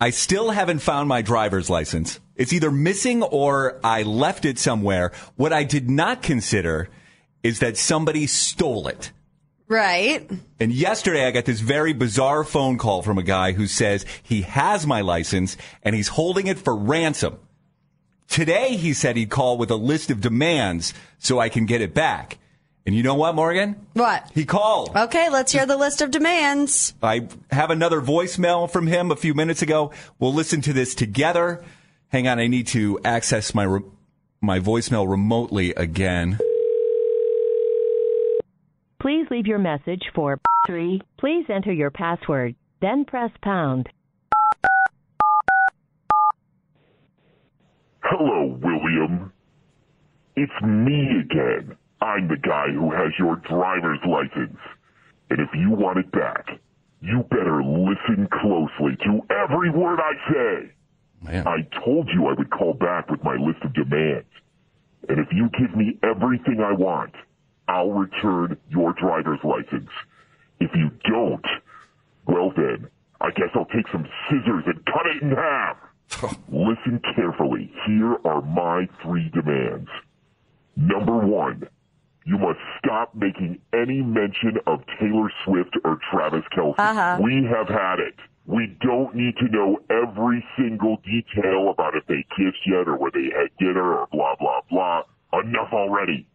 I 0.00 0.08
still 0.08 0.52
haven't 0.52 0.78
found 0.78 1.06
my 1.06 1.20
driver's 1.20 1.68
license. 1.68 2.18
It's 2.34 2.54
either 2.54 2.70
missing 2.70 3.22
or 3.22 3.78
I 3.84 4.04
left 4.04 4.46
it 4.46 4.58
somewhere. 4.58 5.12
What 5.36 5.52
I 5.52 5.64
did 5.64 5.90
not 5.90 6.22
consider 6.22 6.88
is 7.42 7.58
that 7.58 7.76
somebody 7.76 8.26
stole 8.26 8.88
it. 8.88 9.12
Right. 9.68 10.26
And 10.58 10.72
yesterday 10.72 11.26
I 11.26 11.30
got 11.30 11.44
this 11.44 11.60
very 11.60 11.92
bizarre 11.92 12.42
phone 12.42 12.78
call 12.78 13.02
from 13.02 13.18
a 13.18 13.22
guy 13.22 13.52
who 13.52 13.66
says 13.66 14.06
he 14.22 14.42
has 14.42 14.86
my 14.86 15.02
license 15.02 15.58
and 15.82 15.94
he's 15.94 16.08
holding 16.08 16.46
it 16.46 16.58
for 16.58 16.74
ransom. 16.74 17.38
Today 18.28 18.76
he 18.76 18.94
said 18.94 19.18
he'd 19.18 19.28
call 19.28 19.58
with 19.58 19.70
a 19.70 19.76
list 19.76 20.10
of 20.10 20.22
demands 20.22 20.94
so 21.18 21.38
I 21.38 21.50
can 21.50 21.66
get 21.66 21.82
it 21.82 21.92
back. 21.92 22.38
And 22.90 22.96
you 22.96 23.04
know 23.04 23.14
what, 23.14 23.36
Morgan? 23.36 23.86
What? 23.92 24.28
He 24.34 24.44
called. 24.44 24.96
Okay, 24.96 25.28
let's 25.30 25.52
hear 25.52 25.64
the 25.64 25.76
list 25.76 26.02
of 26.02 26.10
demands. 26.10 26.92
I 27.00 27.28
have 27.52 27.70
another 27.70 28.00
voicemail 28.00 28.68
from 28.68 28.88
him 28.88 29.12
a 29.12 29.16
few 29.16 29.32
minutes 29.32 29.62
ago. 29.62 29.92
We'll 30.18 30.34
listen 30.34 30.60
to 30.62 30.72
this 30.72 30.96
together. 30.96 31.62
Hang 32.08 32.26
on, 32.26 32.40
I 32.40 32.48
need 32.48 32.66
to 32.66 32.98
access 33.04 33.54
my 33.54 33.62
re- 33.62 33.82
my 34.40 34.58
voicemail 34.58 35.08
remotely 35.08 35.72
again. 35.74 36.40
Please 39.00 39.28
leave 39.30 39.46
your 39.46 39.60
message 39.60 40.02
for 40.12 40.40
3. 40.66 41.00
Please 41.16 41.46
enter 41.48 41.72
your 41.72 41.92
password, 41.92 42.56
then 42.82 43.04
press 43.04 43.30
pound. 43.40 43.88
Hello, 48.02 48.58
William. 48.60 49.32
It's 50.34 50.60
me 50.60 51.20
again. 51.20 51.76
I'm 52.00 52.28
the 52.28 52.36
guy 52.36 52.66
who 52.72 52.90
has 52.92 53.12
your 53.18 53.36
driver's 53.36 54.00
license. 54.06 54.58
And 55.30 55.38
if 55.40 55.48
you 55.54 55.70
want 55.70 55.98
it 55.98 56.10
back, 56.12 56.46
you 57.00 57.24
better 57.30 57.62
listen 57.62 58.28
closely 58.32 58.96
to 59.04 59.20
every 59.30 59.70
word 59.70 60.00
I 60.00 60.32
say. 60.32 60.72
Man. 61.22 61.46
I 61.46 61.68
told 61.84 62.08
you 62.12 62.26
I 62.26 62.34
would 62.36 62.50
call 62.50 62.74
back 62.74 63.10
with 63.10 63.22
my 63.22 63.36
list 63.36 63.62
of 63.62 63.74
demands. 63.74 64.26
And 65.08 65.18
if 65.18 65.28
you 65.32 65.50
give 65.58 65.76
me 65.76 65.98
everything 66.02 66.60
I 66.60 66.72
want, 66.72 67.14
I'll 67.68 67.92
return 67.92 68.56
your 68.68 68.92
driver's 68.94 69.38
license. 69.44 69.90
If 70.60 70.70
you 70.74 70.90
don't, 71.04 71.44
well 72.26 72.52
then, 72.56 72.88
I 73.20 73.30
guess 73.30 73.48
I'll 73.54 73.66
take 73.66 73.88
some 73.92 74.06
scissors 74.28 74.64
and 74.66 74.84
cut 74.86 75.06
it 75.06 75.22
in 75.22 75.30
half. 75.30 75.76
Listen 76.48 77.00
carefully. 77.14 77.72
Here 77.86 78.16
are 78.24 78.42
my 78.42 78.88
three 79.02 79.30
demands. 79.30 79.88
Number 80.76 81.18
one, 81.18 81.68
you 82.30 82.38
must 82.38 82.60
stop 82.78 83.12
making 83.12 83.58
any 83.72 84.02
mention 84.02 84.56
of 84.68 84.78
Taylor 85.00 85.32
Swift 85.44 85.76
or 85.84 85.98
Travis 86.12 86.44
Kelce. 86.56 86.78
Uh-huh. 86.78 87.18
We 87.20 87.44
have 87.50 87.66
had 87.66 87.98
it. 87.98 88.14
We 88.46 88.76
don't 88.80 89.16
need 89.16 89.34
to 89.38 89.48
know 89.48 89.80
every 89.90 90.44
single 90.56 90.98
detail 90.98 91.70
about 91.70 91.96
if 91.96 92.06
they 92.06 92.24
kissed 92.36 92.64
yet 92.64 92.86
or 92.86 92.96
where 92.96 93.10
they 93.10 93.30
had 93.36 93.50
dinner 93.58 93.94
or 93.94 94.06
blah, 94.12 94.36
blah, 94.38 94.60
blah. 94.70 95.02
Enough 95.40 95.72
already. 95.72 96.28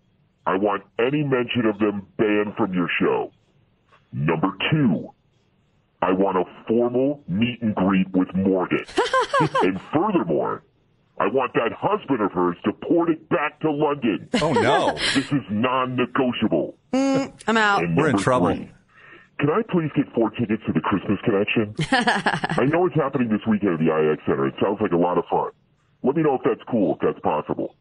I 0.45 0.57
want 0.57 0.83
any 0.99 1.23
mention 1.23 1.65
of 1.65 1.79
them 1.79 2.05
banned 2.17 2.55
from 2.57 2.73
your 2.73 2.89
show. 2.99 3.31
Number 4.11 4.49
two, 4.71 5.11
I 6.01 6.11
want 6.11 6.37
a 6.37 6.43
formal 6.67 7.23
meet 7.29 7.61
and 7.61 7.73
greet 7.73 8.11
with 8.11 8.35
Morgan. 8.35 8.85
and 9.61 9.79
furthermore, 9.93 10.61
I 11.17 11.27
want 11.27 11.53
that 11.53 11.71
husband 11.71 12.21
of 12.21 12.31
hers 12.33 12.57
deported 12.63 13.29
back 13.29 13.59
to 13.61 13.71
London. 13.71 14.27
Oh, 14.41 14.51
no. 14.51 14.93
This 15.13 15.31
is 15.31 15.41
non-negotiable. 15.49 16.75
Mm, 16.93 17.31
I'm 17.47 17.57
out. 17.57 17.83
And 17.83 17.95
We're 17.95 18.09
in 18.09 18.17
trouble. 18.17 18.53
three, 18.53 18.71
can 19.39 19.49
I 19.49 19.61
please 19.69 19.89
get 19.95 20.11
four 20.13 20.29
tickets 20.31 20.61
to 20.67 20.73
the 20.73 20.81
Christmas 20.81 21.19
Connection? 21.23 21.73
I 21.91 22.65
know 22.65 22.85
it's 22.85 22.95
happening 22.95 23.29
this 23.29 23.41
weekend 23.47 23.73
at 23.73 23.79
the 23.79 23.91
IX 23.95 24.21
Center. 24.25 24.47
It 24.47 24.55
sounds 24.61 24.79
like 24.81 24.91
a 24.91 24.97
lot 24.97 25.17
of 25.17 25.23
fun. 25.29 25.51
Let 26.03 26.15
me 26.17 26.23
know 26.23 26.35
if 26.35 26.41
that's 26.43 26.61
cool, 26.69 26.95
if 26.95 26.99
that's 27.01 27.19
possible. 27.19 27.75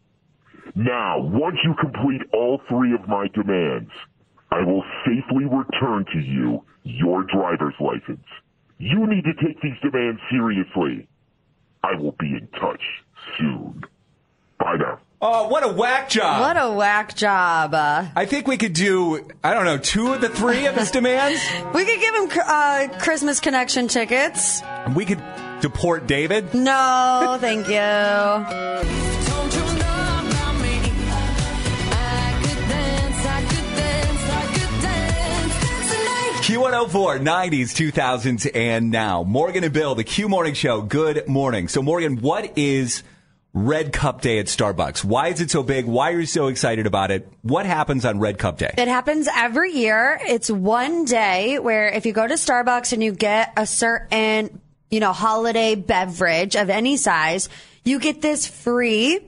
Now, 0.75 1.21
once 1.21 1.57
you 1.65 1.75
complete 1.81 2.23
all 2.33 2.61
three 2.69 2.95
of 2.95 3.07
my 3.09 3.29
demands, 3.35 3.91
I 4.51 4.63
will 4.65 4.85
safely 5.05 5.45
return 5.45 6.05
to 6.13 6.19
you 6.21 6.65
your 6.85 7.25
driver's 7.25 7.75
license. 7.81 8.25
You 8.79 9.07
need 9.07 9.25
to 9.25 9.35
take 9.35 9.61
these 9.61 9.79
demands 9.83 10.21
seriously. 10.31 11.07
I 11.83 11.97
will 12.01 12.17
be 12.19 12.29
in 12.29 12.49
touch 12.61 12.81
soon. 13.39 13.85
Bye 14.59 14.77
now. 14.77 14.99
Oh, 15.27 15.49
what 15.49 15.65
a 15.65 15.69
whack 15.73 16.11
job. 16.11 16.43
What 16.43 16.57
a 16.63 16.71
whack 16.71 17.17
job. 17.17 17.73
Uh, 17.73 18.05
I 18.15 18.27
think 18.27 18.47
we 18.47 18.59
could 18.59 18.75
do, 18.75 19.27
I 19.43 19.55
don't 19.55 19.65
know, 19.65 19.79
two 19.79 20.13
of 20.13 20.21
the 20.21 20.29
three 20.29 20.67
of 20.67 20.75
his 20.75 20.91
demands. 20.91 21.41
we 21.73 21.87
could 21.87 21.99
give 21.99 22.15
him 22.15 22.29
uh, 22.47 22.89
Christmas 23.01 23.41
Connection 23.41 23.89
tickets. 23.89 24.61
We 24.95 25.07
could 25.07 25.23
deport 25.63 26.07
David. 26.07 26.53
No, 26.53 27.39
thank 27.41 27.69
you. 27.69 28.85
Q104, 36.45 37.21
90s, 37.21 37.73
2000s, 37.73 38.51
and 38.55 38.91
now. 38.91 39.23
Morgan 39.23 39.65
and 39.65 39.73
Bill, 39.73 39.95
the 39.95 40.05
Q 40.05 40.29
Morning 40.29 40.53
Show. 40.53 40.83
Good 40.83 41.27
morning. 41.27 41.69
So, 41.69 41.81
Morgan, 41.81 42.21
what 42.21 42.59
is 42.59 43.03
Red 43.57 43.93
Cup 43.93 44.21
Day 44.21 44.41
at 44.41 44.47
Starbucks? 44.47 45.05
Why 45.05 45.29
is 45.29 45.41
it 45.41 45.49
so 45.49 45.63
big? 45.63 45.85
Why 45.85 46.11
are 46.11 46.19
you 46.19 46.27
so 46.27 46.49
excited 46.49 46.89
about 46.89 47.13
it? 47.13 47.29
What 47.43 47.67
happens 47.67 48.05
on 48.05 48.19
Red 48.19 48.37
Cup 48.37 48.59
Day? 48.59 48.75
It 48.77 48.89
happens 48.89 49.29
every 49.33 49.73
year. 49.73 50.19
It's 50.27 50.51
one 50.51 51.05
day 51.05 51.61
where 51.61 51.89
if 51.89 52.05
you 52.05 52.13
go 52.13 52.27
to 52.27 52.35
Starbucks 52.35 52.93
and 52.93 53.03
you 53.03 53.13
get 53.13 53.53
a 53.57 53.65
certain, 53.65 54.61
you 54.91 54.99
know, 54.99 55.13
holiday 55.13 55.77
beverage 55.77 56.57
of 56.57 56.69
any 56.69 56.97
size, 56.97 57.49
you 57.85 58.01
get 58.01 58.21
this 58.21 58.45
free 58.45 59.21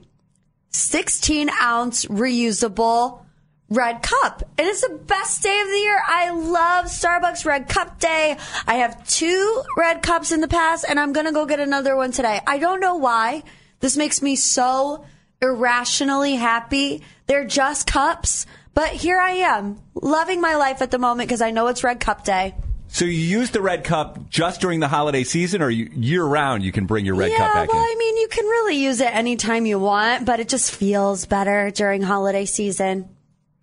16 0.70 1.48
ounce 1.62 2.06
reusable 2.06 3.22
red 3.68 4.02
cup. 4.02 4.42
And 4.58 4.66
it's 4.66 4.80
the 4.80 4.96
best 5.06 5.44
day 5.44 5.60
of 5.60 5.68
the 5.68 5.78
year. 5.78 6.02
I 6.04 6.30
love 6.30 6.86
Starbucks 6.86 7.46
Red 7.46 7.68
Cup 7.68 8.00
Day. 8.00 8.36
I 8.66 8.74
have 8.74 9.06
two 9.06 9.62
red 9.76 10.02
cups 10.02 10.32
in 10.32 10.40
the 10.40 10.48
past 10.48 10.84
and 10.88 10.98
I'm 10.98 11.12
going 11.12 11.26
to 11.26 11.32
go 11.32 11.46
get 11.46 11.60
another 11.60 11.94
one 11.94 12.10
today. 12.10 12.40
I 12.44 12.58
don't 12.58 12.80
know 12.80 12.96
why. 12.96 13.44
This 13.80 13.96
makes 13.96 14.22
me 14.22 14.36
so 14.36 15.04
irrationally 15.42 16.36
happy. 16.36 17.02
They're 17.26 17.44
just 17.44 17.86
cups, 17.86 18.46
but 18.74 18.88
here 18.90 19.18
I 19.18 19.32
am 19.32 19.80
loving 19.94 20.40
my 20.40 20.56
life 20.56 20.82
at 20.82 20.90
the 20.90 20.98
moment 20.98 21.28
because 21.28 21.42
I 21.42 21.50
know 21.50 21.66
it's 21.68 21.84
Red 21.84 22.00
Cup 22.00 22.24
Day. 22.24 22.54
So, 22.88 23.04
you 23.04 23.10
use 23.12 23.50
the 23.50 23.60
Red 23.60 23.82
Cup 23.84 24.30
just 24.30 24.60
during 24.60 24.78
the 24.80 24.88
holiday 24.88 25.24
season, 25.24 25.60
or 25.60 25.68
year 25.68 26.24
round 26.24 26.62
you 26.62 26.70
can 26.72 26.86
bring 26.86 27.04
your 27.04 27.16
Red 27.16 27.32
yeah, 27.32 27.38
Cup 27.38 27.52
back 27.52 27.68
Yeah, 27.68 27.74
well, 27.74 27.84
in? 27.84 27.90
I 27.90 27.94
mean, 27.98 28.16
you 28.16 28.28
can 28.28 28.44
really 28.46 28.76
use 28.76 29.00
it 29.00 29.14
anytime 29.14 29.66
you 29.66 29.78
want, 29.78 30.24
but 30.24 30.38
it 30.40 30.48
just 30.48 30.72
feels 30.72 31.26
better 31.26 31.70
during 31.70 32.00
holiday 32.00 32.44
season. 32.44 33.08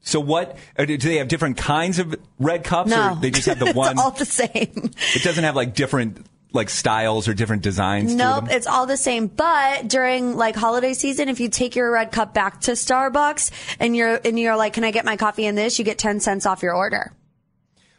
So, 0.02 0.20
what 0.20 0.58
uh, 0.78 0.84
do 0.86 0.98
they 0.98 1.18
have 1.18 1.30
different 1.30 1.56
kinds 1.56 2.00
of 2.00 2.14
red 2.38 2.66
cups, 2.66 2.90
No, 2.90 3.14
or 3.14 3.16
they 3.16 3.32
just 3.32 3.48
have 3.48 3.60
the 3.60 3.66
it's 3.68 3.76
one? 3.76 3.98
all 3.98 4.12
the 4.12 4.26
same. 4.26 4.92
It 5.16 5.24
doesn't 5.24 5.44
have 5.44 5.56
like 5.56 5.74
different 5.74 6.26
like 6.54 6.70
styles 6.70 7.28
or 7.28 7.34
different 7.34 7.64
designs. 7.64 8.16
Nope, 8.16 8.46
it's 8.50 8.68
all 8.68 8.86
the 8.86 8.98
same. 8.98 9.28
But 9.28 9.88
during 9.88 10.38
like 10.38 10.56
holiday 10.56 10.94
season, 10.94 11.28
if 11.28 11.40
you 11.40 11.50
take 11.50 11.76
your 11.76 11.92
red 11.92 12.12
cup 12.12 12.34
back 12.34 12.62
to 12.62 12.72
Starbucks 12.72 13.52
and 13.80 13.96
you're 13.96 14.22
and 14.24 14.40
you're 14.40 14.56
like, 14.56 14.74
"Can 14.74 14.84
I 14.84 14.92
get 14.92 15.04
my 15.04 15.18
coffee 15.18 15.46
in 15.46 15.56
this?" 15.56 15.80
You 15.80 15.86
get 15.86 15.98
ten 15.98 16.20
cents 16.20 16.46
off 16.46 16.64
your 16.64 16.76
order. 16.76 17.12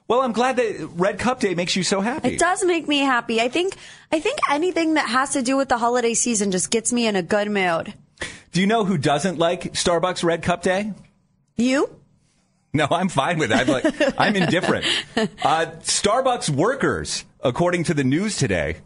Well, 0.06 0.20
I'm 0.20 0.32
glad 0.32 0.56
that 0.56 0.90
Red 0.94 1.18
Cup 1.18 1.40
Day 1.40 1.54
makes 1.54 1.76
you 1.76 1.82
so 1.82 2.02
happy. 2.02 2.34
It 2.34 2.38
does 2.38 2.62
make 2.62 2.86
me 2.86 2.98
happy. 2.98 3.40
I 3.40 3.48
think 3.48 3.74
I 4.12 4.20
think 4.20 4.38
anything 4.50 4.94
that 4.94 5.08
has 5.08 5.32
to 5.32 5.42
do 5.42 5.56
with 5.56 5.68
the 5.68 5.78
holiday 5.78 6.14
season 6.14 6.50
just 6.50 6.70
gets 6.70 6.92
me 6.92 7.06
in 7.06 7.16
a 7.16 7.22
good 7.22 7.50
mood. 7.50 7.94
Do 8.52 8.60
you 8.60 8.66
know 8.66 8.84
who 8.84 8.98
doesn't 8.98 9.38
like 9.38 9.72
Starbucks 9.72 10.22
Red 10.22 10.42
Cup 10.42 10.62
Day? 10.62 10.92
You? 11.56 11.88
No, 12.78 12.88
I'm 12.90 13.08
fine 13.08 13.38
with 13.38 13.52
it. 13.52 13.56
I'm 13.56 13.68
like, 13.68 14.20
I'm 14.20 14.34
indifferent. 14.36 14.84
Uh, 15.16 15.66
Starbucks 15.82 16.50
workers, 16.50 17.24
according 17.42 17.84
to 17.84 17.94
the 17.94 18.02
news 18.02 18.36
today, 18.36 18.76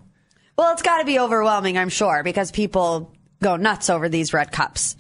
Well, 0.56 0.72
it's 0.72 0.82
got 0.82 0.98
to 0.98 1.04
be 1.06 1.18
overwhelming, 1.18 1.78
I'm 1.78 1.88
sure, 1.88 2.22
because 2.22 2.50
people 2.50 3.10
go 3.42 3.56
nuts 3.56 3.88
over 3.88 4.08
these 4.10 4.34
red 4.34 4.52
cups. 4.52 4.94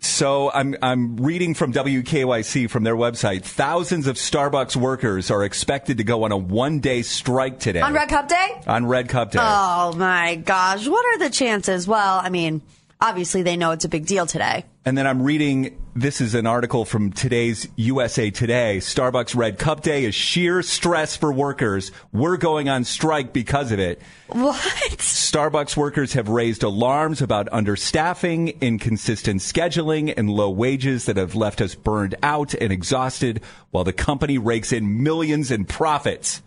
So 0.00 0.50
I'm 0.50 0.76
I'm 0.82 1.16
reading 1.18 1.54
from 1.54 1.72
WKYC 1.72 2.68
from 2.70 2.84
their 2.84 2.96
website. 2.96 3.42
Thousands 3.42 4.06
of 4.06 4.16
Starbucks 4.16 4.74
workers 4.76 5.30
are 5.30 5.44
expected 5.44 5.98
to 5.98 6.04
go 6.04 6.24
on 6.24 6.32
a 6.32 6.36
one 6.38 6.80
day 6.80 7.02
strike 7.02 7.58
today 7.60 7.80
On 7.80 7.92
Red 7.94 8.08
Cup 8.08 8.28
Day? 8.28 8.60
on 8.66 8.86
Red 8.86 9.08
Cup 9.08 9.30
Day. 9.30 9.38
Oh 9.40 9.92
my 9.96 10.36
gosh. 10.36 10.86
What 10.88 11.04
are 11.06 11.18
the 11.18 11.30
chances? 11.30 11.86
Well, 11.86 12.18
I 12.22 12.28
mean, 12.30 12.62
obviously 13.00 13.42
they 13.42 13.56
know 13.56 13.70
it's 13.72 13.84
a 13.84 13.90
big 13.90 14.06
deal 14.06 14.26
today. 14.26 14.64
And 14.86 14.96
then 14.96 15.06
I'm 15.06 15.22
reading 15.22 15.76
this 15.94 16.20
is 16.20 16.34
an 16.34 16.46
article 16.46 16.84
from 16.84 17.10
today's 17.12 17.66
USA 17.76 18.30
Today. 18.30 18.78
Starbucks 18.78 19.34
Red 19.34 19.58
Cup 19.58 19.82
Day 19.82 20.04
is 20.04 20.14
sheer 20.14 20.62
stress 20.62 21.16
for 21.16 21.32
workers. 21.32 21.90
We're 22.12 22.36
going 22.36 22.68
on 22.68 22.84
strike 22.84 23.32
because 23.32 23.72
of 23.72 23.80
it. 23.80 24.00
What? 24.28 24.56
Starbucks 24.98 25.76
workers 25.76 26.12
have 26.12 26.28
raised 26.28 26.62
alarms 26.62 27.20
about 27.20 27.46
understaffing, 27.50 28.60
inconsistent 28.60 29.40
scheduling, 29.40 30.14
and 30.16 30.30
low 30.30 30.50
wages 30.50 31.06
that 31.06 31.16
have 31.16 31.34
left 31.34 31.60
us 31.60 31.74
burned 31.74 32.14
out 32.22 32.54
and 32.54 32.72
exhausted 32.72 33.42
while 33.70 33.84
the 33.84 33.92
company 33.92 34.38
rakes 34.38 34.72
in 34.72 35.02
millions 35.02 35.50
in 35.50 35.64
profits. 35.64 36.42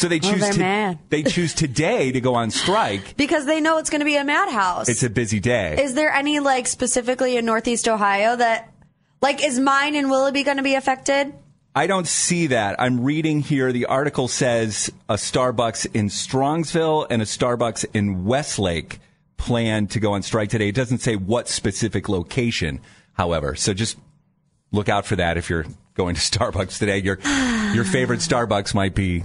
So 0.00 0.08
they 0.08 0.18
choose 0.18 0.40
they're 0.40 0.52
to, 0.54 0.58
mad. 0.58 0.98
they 1.10 1.22
choose 1.22 1.52
today 1.52 2.10
to 2.10 2.22
go 2.22 2.34
on 2.34 2.50
strike. 2.50 3.16
Because 3.18 3.44
they 3.44 3.60
know 3.60 3.76
it's 3.76 3.90
going 3.90 4.00
to 4.00 4.06
be 4.06 4.16
a 4.16 4.24
madhouse. 4.24 4.88
It's 4.88 5.02
a 5.02 5.10
busy 5.10 5.40
day. 5.40 5.76
Is 5.82 5.92
there 5.92 6.10
any, 6.10 6.40
like, 6.40 6.66
specifically 6.66 7.36
in 7.36 7.44
Northeast 7.44 7.86
Ohio 7.86 8.34
that, 8.34 8.72
like, 9.20 9.44
is 9.44 9.60
mine 9.60 9.94
and 9.94 10.08
Willoughby 10.08 10.42
going 10.42 10.56
to 10.56 10.62
be 10.62 10.74
affected? 10.74 11.34
I 11.74 11.86
don't 11.86 12.08
see 12.08 12.46
that. 12.46 12.80
I'm 12.80 13.02
reading 13.02 13.40
here. 13.40 13.72
The 13.72 13.86
article 13.86 14.26
says 14.26 14.90
a 15.10 15.14
Starbucks 15.14 15.94
in 15.94 16.08
Strongsville 16.08 17.06
and 17.10 17.20
a 17.20 17.26
Starbucks 17.26 17.84
in 17.92 18.24
Westlake 18.24 19.00
plan 19.36 19.86
to 19.88 20.00
go 20.00 20.14
on 20.14 20.22
strike 20.22 20.48
today. 20.48 20.68
It 20.68 20.74
doesn't 20.74 21.00
say 21.00 21.16
what 21.16 21.46
specific 21.46 22.08
location, 22.08 22.80
however. 23.12 23.54
So 23.54 23.74
just 23.74 23.98
look 24.72 24.88
out 24.88 25.04
for 25.04 25.16
that 25.16 25.36
if 25.36 25.50
you're 25.50 25.66
going 25.94 26.14
to 26.14 26.20
Starbucks 26.38 26.78
today. 26.78 26.98
Your 26.98 27.18
your 27.74 27.84
favorite 27.84 28.20
Starbucks 28.20 28.74
might 28.74 28.94
be 28.94 29.24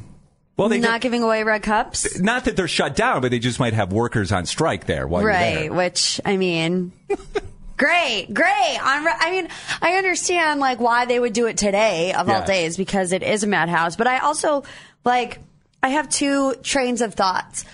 well, 0.57 0.69
they 0.69 0.79
Not 0.79 1.01
giving 1.01 1.23
away 1.23 1.43
red 1.43 1.63
cups? 1.63 2.19
not 2.19 2.45
that 2.45 2.55
they're 2.55 2.67
shut 2.67 2.95
down, 2.95 3.21
but 3.21 3.31
they 3.31 3.39
just 3.39 3.59
might 3.59 3.73
have 3.73 3.91
workers 3.91 4.31
on 4.31 4.45
strike 4.45 4.85
there 4.85 5.07
while 5.07 5.21
you're 5.21 5.29
Right, 5.31 5.55
there. 5.69 5.73
which, 5.73 6.21
I 6.25 6.37
mean, 6.37 6.91
great, 7.77 8.27
great. 8.33 8.77
On, 8.81 9.07
I 9.07 9.31
mean, 9.31 9.47
I 9.81 9.93
understand, 9.93 10.59
like, 10.59 10.79
why 10.79 11.05
they 11.05 11.19
would 11.19 11.33
do 11.33 11.47
it 11.47 11.57
today 11.57 12.13
of 12.13 12.29
all 12.29 12.45
days 12.45 12.77
because 12.77 13.11
it 13.11 13.23
is 13.23 13.43
a 13.43 13.47
madhouse, 13.47 13.95
but 13.95 14.07
I 14.07 14.19
also, 14.19 14.63
like, 15.03 15.39
I 15.83 15.89
have 15.89 16.09
two 16.09 16.55
trains 16.63 17.01
of 17.01 17.13
thoughts. 17.13 17.65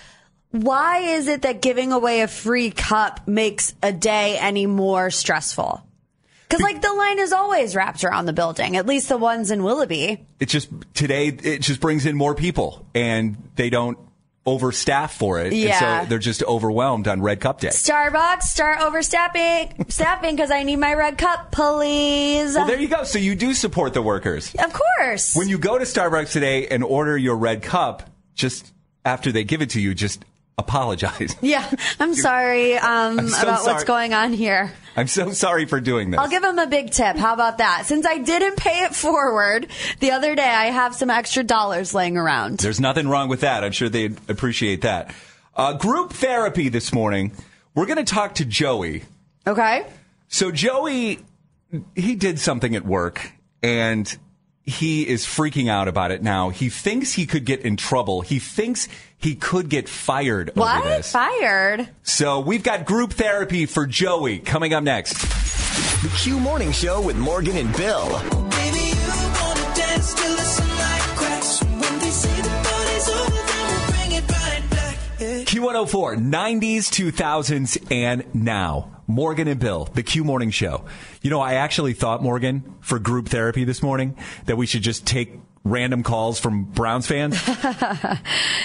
Why 0.50 0.98
is 0.98 1.28
it 1.28 1.42
that 1.42 1.62
giving 1.62 1.92
away 1.92 2.20
a 2.20 2.28
free 2.28 2.70
cup 2.70 3.26
makes 3.26 3.74
a 3.82 3.90
day 3.92 4.36
any 4.38 4.66
more 4.66 5.10
stressful? 5.10 5.82
Because 6.52 6.62
like 6.62 6.82
the 6.82 6.92
line 6.92 7.18
is 7.18 7.32
always 7.32 7.74
wrapped 7.74 8.04
around 8.04 8.26
the 8.26 8.32
building, 8.32 8.76
at 8.76 8.86
least 8.86 9.08
the 9.08 9.16
ones 9.16 9.50
in 9.50 9.62
Willoughby. 9.62 10.24
It 10.38 10.46
just 10.48 10.68
today 10.94 11.28
it 11.28 11.62
just 11.62 11.80
brings 11.80 12.06
in 12.06 12.16
more 12.16 12.34
people, 12.34 12.86
and 12.94 13.36
they 13.56 13.70
don't 13.70 13.98
overstaff 14.46 15.10
for 15.10 15.40
it. 15.40 15.52
And 15.52 15.56
Yeah. 15.56 16.02
so 16.02 16.08
they're 16.08 16.18
just 16.18 16.42
overwhelmed 16.42 17.06
on 17.08 17.22
Red 17.22 17.40
Cup 17.40 17.60
Day. 17.60 17.68
Starbucks, 17.68 18.42
start 18.42 18.80
overstaffing, 18.80 19.90
staffing 19.90 20.34
because 20.34 20.50
I 20.50 20.64
need 20.64 20.76
my 20.76 20.94
red 20.94 21.16
cup, 21.16 21.52
please. 21.52 22.54
Well, 22.54 22.66
there 22.66 22.80
you 22.80 22.88
go. 22.88 23.04
So 23.04 23.18
you 23.18 23.34
do 23.36 23.54
support 23.54 23.94
the 23.94 24.02
workers. 24.02 24.54
of 24.56 24.72
course. 24.72 25.36
When 25.36 25.48
you 25.48 25.58
go 25.58 25.78
to 25.78 25.84
Starbucks 25.84 26.32
today 26.32 26.66
and 26.66 26.82
order 26.82 27.16
your 27.16 27.36
red 27.36 27.62
cup, 27.62 28.10
just 28.34 28.72
after 29.04 29.30
they 29.32 29.44
give 29.44 29.62
it 29.62 29.70
to 29.70 29.80
you, 29.80 29.94
just 29.94 30.24
apologize. 30.58 31.36
yeah, 31.42 31.68
I'm 31.98 32.14
sorry 32.14 32.74
um, 32.76 33.18
I'm 33.18 33.28
so 33.28 33.42
about 33.42 33.64
what's 33.64 33.84
going 33.84 34.14
on 34.14 34.32
here. 34.32 34.72
I'm 34.96 35.06
so 35.06 35.32
sorry 35.32 35.64
for 35.64 35.80
doing 35.80 36.10
this. 36.10 36.20
I'll 36.20 36.28
give 36.28 36.44
him 36.44 36.58
a 36.58 36.66
big 36.66 36.90
tip. 36.90 37.16
How 37.16 37.32
about 37.32 37.58
that? 37.58 37.86
Since 37.86 38.06
I 38.06 38.18
didn't 38.18 38.56
pay 38.56 38.84
it 38.84 38.94
forward 38.94 39.68
the 40.00 40.10
other 40.10 40.34
day, 40.34 40.42
I 40.42 40.66
have 40.66 40.94
some 40.94 41.08
extra 41.08 41.42
dollars 41.42 41.94
laying 41.94 42.16
around. 42.16 42.58
There's 42.58 42.80
nothing 42.80 43.08
wrong 43.08 43.28
with 43.28 43.40
that. 43.40 43.64
I'm 43.64 43.72
sure 43.72 43.88
they'd 43.88 44.16
appreciate 44.28 44.82
that. 44.82 45.14
Uh, 45.54 45.74
group 45.74 46.12
therapy 46.12 46.68
this 46.68 46.92
morning. 46.92 47.32
We're 47.74 47.86
going 47.86 48.04
to 48.04 48.14
talk 48.14 48.34
to 48.36 48.44
Joey. 48.44 49.04
Okay. 49.46 49.86
So 50.28 50.50
Joey, 50.50 51.20
he 51.94 52.14
did 52.14 52.38
something 52.38 52.76
at 52.76 52.84
work 52.84 53.32
and 53.62 54.14
he 54.62 55.06
is 55.06 55.24
freaking 55.24 55.68
out 55.68 55.88
about 55.88 56.10
it 56.10 56.22
now. 56.22 56.50
He 56.50 56.68
thinks 56.68 57.12
he 57.12 57.26
could 57.26 57.44
get 57.44 57.60
in 57.60 57.76
trouble. 57.76 58.20
He 58.20 58.38
thinks 58.38 58.88
he 59.22 59.34
could 59.34 59.68
get 59.68 59.88
fired 59.88 60.50
over 60.50 60.60
What? 60.60 60.84
this. 60.84 61.12
Fired? 61.12 61.88
So 62.02 62.40
we've 62.40 62.62
got 62.62 62.84
group 62.84 63.12
therapy 63.12 63.66
for 63.66 63.86
Joey 63.86 64.38
coming 64.38 64.74
up 64.74 64.82
next. 64.82 65.14
The 66.02 66.10
Q 66.18 66.40
Morning 66.40 66.72
Show 66.72 67.00
with 67.00 67.16
Morgan 67.16 67.56
and 67.56 67.74
Bill. 67.76 68.20
Q104, 75.22 76.16
90s, 76.18 76.90
2000s, 76.90 77.90
and 77.92 78.24
now. 78.34 78.88
Morgan 79.06 79.46
and 79.48 79.60
Bill, 79.60 79.84
the 79.94 80.02
Q 80.02 80.24
Morning 80.24 80.50
Show. 80.50 80.84
You 81.20 81.30
know, 81.30 81.40
I 81.40 81.54
actually 81.54 81.92
thought, 81.92 82.22
Morgan, 82.22 82.74
for 82.80 82.98
group 82.98 83.28
therapy 83.28 83.64
this 83.64 83.82
morning, 83.82 84.16
that 84.46 84.56
we 84.56 84.66
should 84.66 84.82
just 84.82 85.06
take 85.06 85.34
random 85.64 86.02
calls 86.02 86.38
from 86.40 86.64
Browns 86.64 87.06
fans. 87.06 87.38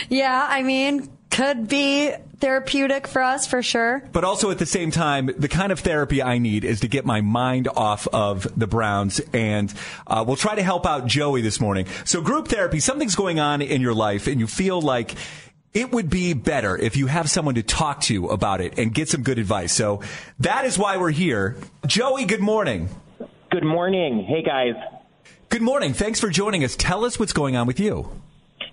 Yeah, 0.09 0.45
I 0.49 0.63
mean, 0.63 1.09
could 1.29 1.67
be 1.67 2.11
therapeutic 2.39 3.07
for 3.07 3.21
us 3.21 3.45
for 3.45 3.61
sure. 3.61 4.03
But 4.11 4.23
also 4.23 4.51
at 4.51 4.57
the 4.57 4.65
same 4.65 4.91
time, 4.91 5.29
the 5.37 5.47
kind 5.47 5.71
of 5.71 5.79
therapy 5.81 6.23
I 6.23 6.37
need 6.37 6.63
is 6.63 6.79
to 6.81 6.87
get 6.87 7.05
my 7.05 7.21
mind 7.21 7.67
off 7.67 8.07
of 8.07 8.47
the 8.57 8.67
Browns. 8.67 9.19
And 9.33 9.73
uh, 10.05 10.23
we'll 10.25 10.37
try 10.37 10.55
to 10.55 10.63
help 10.63 10.85
out 10.85 11.07
Joey 11.07 11.41
this 11.41 11.59
morning. 11.59 11.87
So, 12.05 12.21
group 12.21 12.47
therapy, 12.47 12.79
something's 12.79 13.15
going 13.15 13.39
on 13.39 13.61
in 13.61 13.81
your 13.81 13.93
life, 13.93 14.27
and 14.27 14.39
you 14.39 14.47
feel 14.47 14.81
like 14.81 15.15
it 15.73 15.91
would 15.91 16.09
be 16.09 16.33
better 16.33 16.77
if 16.77 16.95
you 16.95 17.07
have 17.07 17.29
someone 17.29 17.55
to 17.55 17.63
talk 17.63 18.01
to 18.01 18.27
about 18.27 18.61
it 18.61 18.79
and 18.79 18.93
get 18.93 19.09
some 19.09 19.23
good 19.23 19.39
advice. 19.39 19.73
So, 19.73 20.01
that 20.39 20.65
is 20.65 20.77
why 20.77 20.97
we're 20.97 21.11
here. 21.11 21.57
Joey, 21.85 22.25
good 22.25 22.39
morning. 22.41 22.89
Good 23.51 23.65
morning. 23.65 24.25
Hey, 24.27 24.41
guys. 24.41 24.75
Good 25.49 25.61
morning. 25.61 25.93
Thanks 25.93 26.19
for 26.19 26.29
joining 26.29 26.63
us. 26.63 26.75
Tell 26.75 27.05
us 27.05 27.19
what's 27.19 27.33
going 27.33 27.55
on 27.55 27.67
with 27.67 27.79
you. 27.79 28.11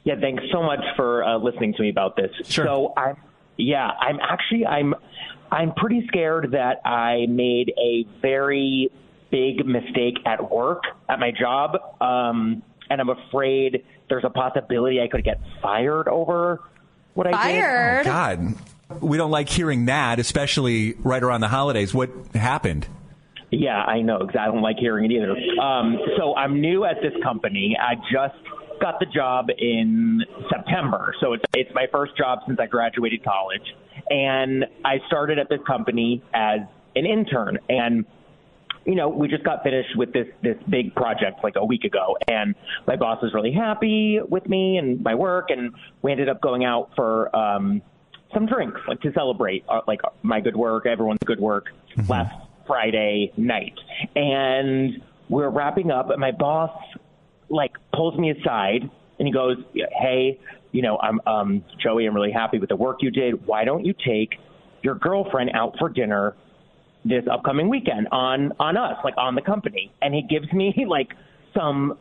Yeah, 0.02 0.14
thanks 0.20 0.42
so 0.52 0.62
much 0.62 0.80
for 0.96 1.24
uh, 1.24 1.38
listening 1.38 1.72
to 1.74 1.82
me 1.82 1.88
about 1.88 2.16
this. 2.16 2.30
Sure. 2.46 2.66
So 2.66 2.92
I'm, 2.96 3.16
yeah, 3.56 3.88
I'm 3.88 4.18
actually 4.20 4.66
I'm, 4.66 4.94
I'm 5.50 5.72
pretty 5.72 6.06
scared 6.08 6.50
that 6.52 6.86
I 6.86 7.26
made 7.28 7.72
a 7.78 8.06
very 8.20 8.90
big 9.30 9.64
mistake 9.64 10.18
at 10.26 10.50
work 10.50 10.82
at 11.08 11.18
my 11.18 11.30
job, 11.30 11.76
um, 12.00 12.62
and 12.90 13.00
I'm 13.00 13.08
afraid 13.08 13.84
there's 14.08 14.24
a 14.24 14.30
possibility 14.30 15.00
I 15.00 15.08
could 15.08 15.24
get 15.24 15.40
fired 15.62 16.08
over 16.08 16.60
what 17.14 17.26
I 17.26 17.30
did. 17.30 17.62
Fired? 17.62 18.04
God, 18.04 18.54
we 19.00 19.16
don't 19.16 19.30
like 19.30 19.48
hearing 19.48 19.86
that, 19.86 20.18
especially 20.18 20.94
right 20.98 21.22
around 21.22 21.40
the 21.40 21.48
holidays. 21.48 21.94
What 21.94 22.10
happened? 22.34 22.86
Yeah, 23.58 23.82
I 23.82 24.00
know. 24.02 24.18
'cause 24.18 24.36
I 24.38 24.46
don't 24.46 24.62
like 24.62 24.78
hearing 24.78 25.10
it 25.10 25.14
either. 25.14 25.36
Um, 25.60 25.98
so 26.16 26.34
I'm 26.36 26.60
new 26.60 26.84
at 26.84 27.00
this 27.02 27.12
company. 27.22 27.76
I 27.80 27.94
just 28.10 28.34
got 28.80 28.98
the 28.98 29.06
job 29.06 29.48
in 29.56 30.24
September. 30.50 31.14
So 31.20 31.32
it's, 31.34 31.44
it's 31.54 31.72
my 31.74 31.86
first 31.92 32.16
job 32.16 32.40
since 32.46 32.58
I 32.58 32.66
graduated 32.66 33.22
college. 33.22 33.74
And 34.10 34.66
I 34.84 34.98
started 35.06 35.38
at 35.38 35.48
this 35.48 35.60
company 35.66 36.22
as 36.34 36.60
an 36.96 37.06
intern. 37.06 37.58
And 37.68 38.04
you 38.86 38.94
know, 38.96 39.08
we 39.08 39.28
just 39.28 39.44
got 39.44 39.62
finished 39.62 39.96
with 39.96 40.12
this 40.12 40.26
this 40.42 40.56
big 40.68 40.94
project 40.94 41.42
like 41.42 41.54
a 41.56 41.64
week 41.64 41.84
ago, 41.84 42.18
and 42.28 42.54
my 42.86 42.96
boss 42.96 43.22
was 43.22 43.32
really 43.32 43.50
happy 43.52 44.20
with 44.28 44.46
me 44.46 44.76
and 44.76 45.02
my 45.02 45.14
work, 45.14 45.48
and 45.48 45.72
we 46.02 46.12
ended 46.12 46.28
up 46.28 46.42
going 46.42 46.66
out 46.66 46.90
for 46.94 47.34
um, 47.34 47.80
some 48.34 48.44
drinks, 48.44 48.78
like 48.86 49.00
to 49.00 49.10
celebrate 49.14 49.64
uh, 49.70 49.80
like 49.86 50.00
my 50.22 50.38
good 50.38 50.54
work, 50.54 50.84
everyone's 50.84 51.20
good 51.24 51.40
work 51.40 51.68
last 52.10 52.34
Friday 52.66 53.32
night, 53.36 53.74
and 54.14 55.02
we're 55.28 55.50
wrapping 55.50 55.90
up, 55.90 56.10
and 56.10 56.20
my 56.20 56.32
boss 56.32 56.70
like 57.48 57.72
pulls 57.92 58.18
me 58.18 58.30
aside 58.30 58.90
and 59.18 59.28
he 59.28 59.32
goes, 59.32 59.56
"Hey, 59.74 60.40
you 60.72 60.82
know, 60.82 60.98
I'm 60.98 61.20
um, 61.26 61.64
Joey. 61.82 62.06
I'm 62.06 62.14
really 62.14 62.32
happy 62.32 62.58
with 62.58 62.68
the 62.68 62.76
work 62.76 62.98
you 63.00 63.10
did. 63.10 63.46
Why 63.46 63.64
don't 63.64 63.84
you 63.84 63.94
take 63.94 64.38
your 64.82 64.94
girlfriend 64.94 65.50
out 65.54 65.76
for 65.78 65.88
dinner 65.88 66.34
this 67.04 67.24
upcoming 67.30 67.68
weekend 67.68 68.08
on 68.10 68.52
on 68.58 68.76
us, 68.76 68.96
like 69.04 69.14
on 69.16 69.34
the 69.34 69.42
company?" 69.42 69.92
And 70.02 70.14
he 70.14 70.22
gives 70.22 70.52
me 70.52 70.74
like 70.88 71.12
some 71.54 71.98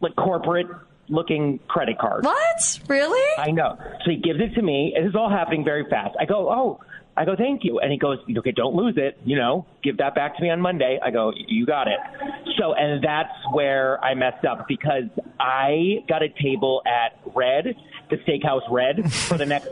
like 0.00 0.14
corporate 0.16 0.66
looking 1.08 1.58
credit 1.68 1.98
card. 1.98 2.24
What? 2.24 2.80
Really? 2.88 3.36
I 3.36 3.50
know. 3.50 3.76
So 4.04 4.10
he 4.10 4.16
gives 4.16 4.40
it 4.40 4.54
to 4.54 4.62
me. 4.62 4.94
This 4.96 5.10
is 5.10 5.16
all 5.16 5.28
happening 5.28 5.64
very 5.64 5.84
fast. 5.90 6.16
I 6.20 6.24
go, 6.24 6.48
oh, 6.48 6.80
I 7.16 7.24
go, 7.24 7.36
thank 7.36 7.64
you. 7.64 7.80
And 7.80 7.90
he 7.92 7.98
goes, 7.98 8.18
okay, 8.38 8.52
don't 8.52 8.74
lose 8.74 8.94
it. 8.96 9.18
You 9.24 9.36
know, 9.36 9.66
give 9.82 9.98
that 9.98 10.14
back 10.14 10.36
to 10.36 10.42
me 10.42 10.48
on 10.50 10.60
Monday. 10.60 10.98
I 11.02 11.10
go, 11.10 11.32
you 11.36 11.66
got 11.66 11.86
it. 11.88 11.98
So, 12.58 12.72
and 12.72 13.02
that's 13.04 13.32
where 13.52 14.02
I 14.02 14.14
messed 14.14 14.44
up 14.44 14.66
because 14.68 15.04
I 15.38 16.04
got 16.08 16.22
a 16.22 16.28
table 16.28 16.82
at 16.86 17.18
Red, 17.34 17.74
the 18.10 18.16
Steakhouse 18.18 18.62
Red, 18.70 19.12
for 19.12 19.36
the 19.36 19.46
next 19.46 19.68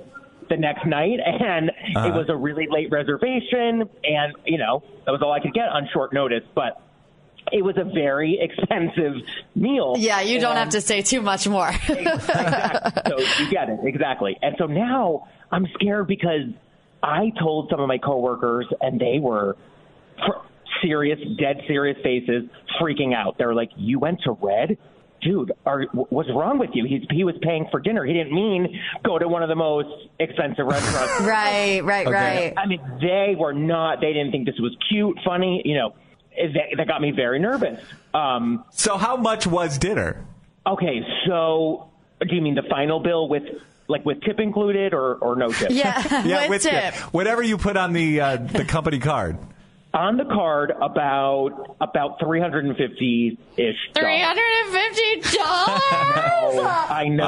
the 0.51 0.57
next 0.57 0.87
night, 0.87 1.19
and 1.25 1.71
Uh-huh. 1.71 2.09
it 2.09 2.15
was 2.15 2.31
a 2.31 2.37
really 2.37 2.67
late 2.71 2.91
reservation, 2.91 3.89
and 4.03 4.35
you 4.47 4.57
know 4.59 4.83
that 5.05 5.13
was 5.13 5.21
all 5.23 5.31
I 5.33 5.41
could 5.41 5.53
get 5.55 5.69
on 5.69 5.89
short 5.93 6.13
notice, 6.13 6.45
but. 6.55 6.83
It 7.51 7.65
was 7.65 7.79
a 7.79 7.85
very 7.85 8.39
expensive 8.39 9.23
meal. 9.55 9.95
Yeah, 9.97 10.21
you 10.21 10.39
don't 10.39 10.51
And- 10.51 10.59
have 10.59 10.69
to 10.71 10.83
say 10.83 11.01
too 11.01 11.23
much 11.23 11.49
more. 11.49 11.71
exactly. 11.89 13.03
So 13.11 13.43
you 13.43 13.51
get 13.51 13.71
it 13.71 13.79
exactly. 13.85 14.37
And 14.43 14.55
so 14.59 14.67
now 14.67 15.29
I'm 15.51 15.67
scared 15.73 16.07
because 16.09 16.43
I 17.03 17.33
told 17.41 17.69
some 17.71 17.81
of 17.81 17.89
my 17.89 17.99
coworkers, 17.99 18.67
and 18.81 19.01
they 19.01 19.19
were 19.21 19.57
serious, 20.83 21.19
dead 21.39 21.63
serious 21.67 21.99
faces, 22.03 22.45
freaking 22.81 23.15
out. 23.15 23.39
They 23.39 23.47
were 23.47 23.55
like, 23.55 23.71
"You 23.77 23.99
went 23.99 24.21
to 24.23 24.33
Red." 24.33 24.79
Dude, 25.21 25.51
are, 25.67 25.83
what's 25.93 26.29
wrong 26.29 26.61
with 26.61 26.71
you? 26.75 26.85
He's, 26.85 27.03
he 27.11 27.25
was 27.25 27.35
paying 27.43 27.67
for 27.73 27.81
dinner. 27.81 28.05
He 28.05 28.13
didn't 28.13 28.33
mean 28.33 28.81
go 29.03 29.19
to 29.19 29.27
one 29.27 29.43
of 29.43 29.49
the 29.49 29.57
most 29.57 29.89
expensive 30.21 30.65
restaurants. 30.65 31.21
right, 31.23 31.81
right, 31.81 32.07
right. 32.07 32.55
I 32.57 32.67
mean, 32.67 32.81
they 33.01 33.35
were 33.37 33.53
not. 33.53 34.01
They 34.01 34.13
didn't 34.13 34.31
think 34.31 34.47
this 34.47 34.61
was 34.61 34.77
cute, 34.89 35.19
funny. 35.25 35.61
You 35.65 35.75
know, 35.75 35.95
that, 36.37 36.77
that 36.77 36.87
got 36.87 37.01
me 37.01 37.11
very 37.11 37.41
nervous. 37.41 37.83
Um, 38.15 38.65
so, 38.71 38.97
how 38.97 39.17
much 39.17 39.45
was 39.45 39.77
dinner? 39.77 40.25
Okay, 40.67 41.01
so 41.27 41.91
do 42.21 42.35
you 42.35 42.43
mean 42.43 42.55
the 42.55 42.63
final 42.69 43.01
bill 43.01 43.29
with 43.29 43.43
like 43.89 44.05
with 44.05 44.21
tip 44.23 44.39
included 44.39 44.95
or 44.95 45.15
or 45.17 45.35
no 45.37 45.51
tip? 45.51 45.71
yeah, 45.71 46.25
yeah 46.27 46.49
with 46.49 46.63
tip. 46.63 46.95
Whatever 47.13 47.43
you 47.43 47.59
put 47.59 47.77
on 47.77 47.93
the 47.93 48.21
uh, 48.21 48.37
the 48.37 48.65
company 48.65 48.99
card. 48.99 49.39
On 49.95 50.19
the 50.19 50.27
card, 50.27 50.71
about 50.83 51.77
about 51.81 52.21
three 52.21 52.39
hundred 52.41 52.67
and 52.67 52.77
fifty 52.77 53.39
ish. 53.57 53.75
Three 53.95 54.21
hundred 54.21 54.45
and 54.45 54.71
fifty 54.71 55.39
dollars. 55.39 56.67
I 56.91 57.09
know. 57.09 57.25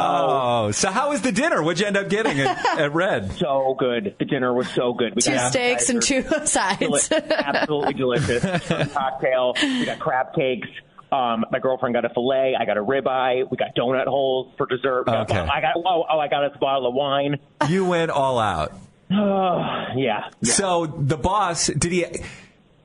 Oh, 0.67 0.71
so 0.71 0.91
how 0.91 1.09
was 1.09 1.23
the 1.23 1.33
dinner? 1.33 1.63
What'd 1.63 1.81
you 1.81 1.87
end 1.87 1.97
up 1.97 2.11
getting 2.11 2.39
at, 2.39 2.79
at 2.79 2.93
Red? 2.95 3.33
So 3.39 3.75
good. 3.79 4.15
The 4.19 4.27
dinner 4.27 4.53
was 4.53 4.69
so 4.69 4.93
good. 4.93 5.15
We 5.17 5.23
Two 5.23 5.33
got 5.33 5.51
steaks 5.53 5.89
and 5.89 6.03
two 6.03 6.23
sides. 6.45 7.09
Deli- 7.09 7.23
absolutely 7.31 7.95
delicious. 7.95 8.43
Cocktail. 8.93 9.55
We 9.63 9.87
got 9.87 9.99
crab 9.99 10.35
cakes. 10.35 10.69
Um, 11.13 11.45
my 11.51 11.59
girlfriend 11.59 11.95
got 11.95 12.05
a 12.05 12.09
fillet. 12.11 12.55
I 12.59 12.65
got 12.65 12.77
a 12.77 12.85
ribeye. 12.85 13.51
We 13.51 13.57
got 13.57 13.75
donut 13.77 14.07
holes 14.07 14.53
for 14.57 14.67
dessert. 14.67 15.05
We 15.07 15.13
got- 15.13 15.31
Okay. 15.31 15.39
I 15.41 15.61
got 15.61 15.75
oh, 15.77 16.05
oh 16.09 16.19
I 16.19 16.29
got 16.29 16.45
a 16.45 16.57
bottle 16.59 16.87
of 16.89 16.95
wine. 16.95 17.39
You 17.69 17.85
went 17.85 18.11
all 18.11 18.39
out. 18.39 18.73
Oh, 19.13 19.87
yeah. 19.97 20.29
So 20.45 20.87
the 20.87 21.17
boss 21.17 21.67
did 21.67 21.91
he? 21.91 22.07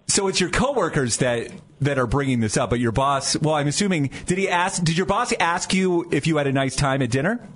So 0.08 0.28
it's 0.28 0.40
your 0.42 0.50
coworkers 0.50 1.18
that 1.18 1.52
that 1.82 2.00
are 2.00 2.08
bringing 2.08 2.40
this 2.40 2.58
up, 2.58 2.72
but 2.72 2.80
your 2.80 2.92
boss. 2.92 3.38
Well, 3.38 3.54
I'm 3.54 3.68
assuming 3.68 4.10
did 4.26 4.40
he 4.40 4.50
ask? 4.50 4.84
Did 4.84 4.98
your 4.98 5.06
boss 5.06 5.34
ask 5.40 5.72
you 5.72 6.08
if 6.12 6.26
you 6.26 6.38
had 6.38 6.48
a 6.48 6.52
nice 6.52 6.76
time 6.76 7.04
at 7.04 7.12
dinner? 7.12 7.48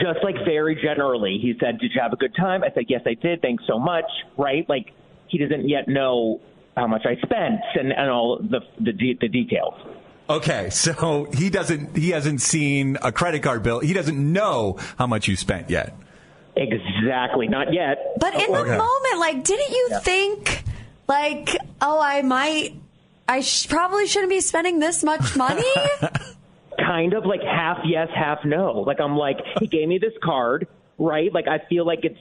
Just 0.00 0.22
like 0.22 0.36
very 0.44 0.76
generally, 0.80 1.38
he 1.42 1.54
said, 1.58 1.78
"Did 1.80 1.90
you 1.92 2.00
have 2.00 2.12
a 2.12 2.16
good 2.16 2.34
time?" 2.36 2.62
I 2.62 2.70
said, 2.72 2.84
"Yes, 2.88 3.02
I 3.04 3.14
did. 3.14 3.42
Thanks 3.42 3.64
so 3.66 3.80
much." 3.80 4.04
Right? 4.36 4.64
Like 4.68 4.92
he 5.26 5.38
doesn't 5.38 5.68
yet 5.68 5.88
know 5.88 6.40
how 6.76 6.86
much 6.86 7.02
I 7.04 7.16
spent 7.16 7.60
and, 7.74 7.92
and 7.92 8.10
all 8.10 8.38
the 8.38 8.60
the, 8.80 8.92
de- 8.92 9.18
the 9.20 9.28
details. 9.28 9.74
Okay, 10.30 10.70
so 10.70 11.24
he 11.34 11.50
doesn't 11.50 11.96
he 11.96 12.10
hasn't 12.10 12.40
seen 12.40 12.96
a 13.02 13.12
credit 13.12 13.42
card 13.42 13.62
bill. 13.62 13.80
He 13.80 13.92
doesn't 13.92 14.32
know 14.32 14.78
how 14.96 15.06
much 15.06 15.28
you 15.28 15.36
spent 15.36 15.68
yet. 15.68 15.94
Exactly, 16.56 17.48
not 17.48 17.72
yet. 17.72 18.14
But 18.18 18.34
in 18.34 18.52
the 18.52 18.64
moment, 18.64 19.18
like, 19.18 19.42
didn't 19.42 19.70
you 19.70 19.88
think, 20.02 20.64
like, 21.08 21.56
oh, 21.80 21.98
I 22.00 22.20
might, 22.20 22.74
I 23.26 23.40
sh- 23.40 23.68
probably 23.68 24.06
shouldn't 24.06 24.28
be 24.30 24.40
spending 24.40 24.78
this 24.78 25.02
much 25.02 25.34
money? 25.36 25.62
kind 26.78 27.14
of 27.14 27.24
like 27.24 27.40
half 27.42 27.78
yes, 27.84 28.08
half 28.14 28.44
no. 28.44 28.80
Like 28.80 29.00
I'm 29.00 29.16
like, 29.16 29.38
he 29.60 29.66
gave 29.66 29.88
me 29.88 29.98
this 29.98 30.12
card, 30.22 30.66
right? 30.98 31.32
Like 31.32 31.48
I 31.48 31.58
feel 31.68 31.86
like 31.86 32.00
it's 32.04 32.20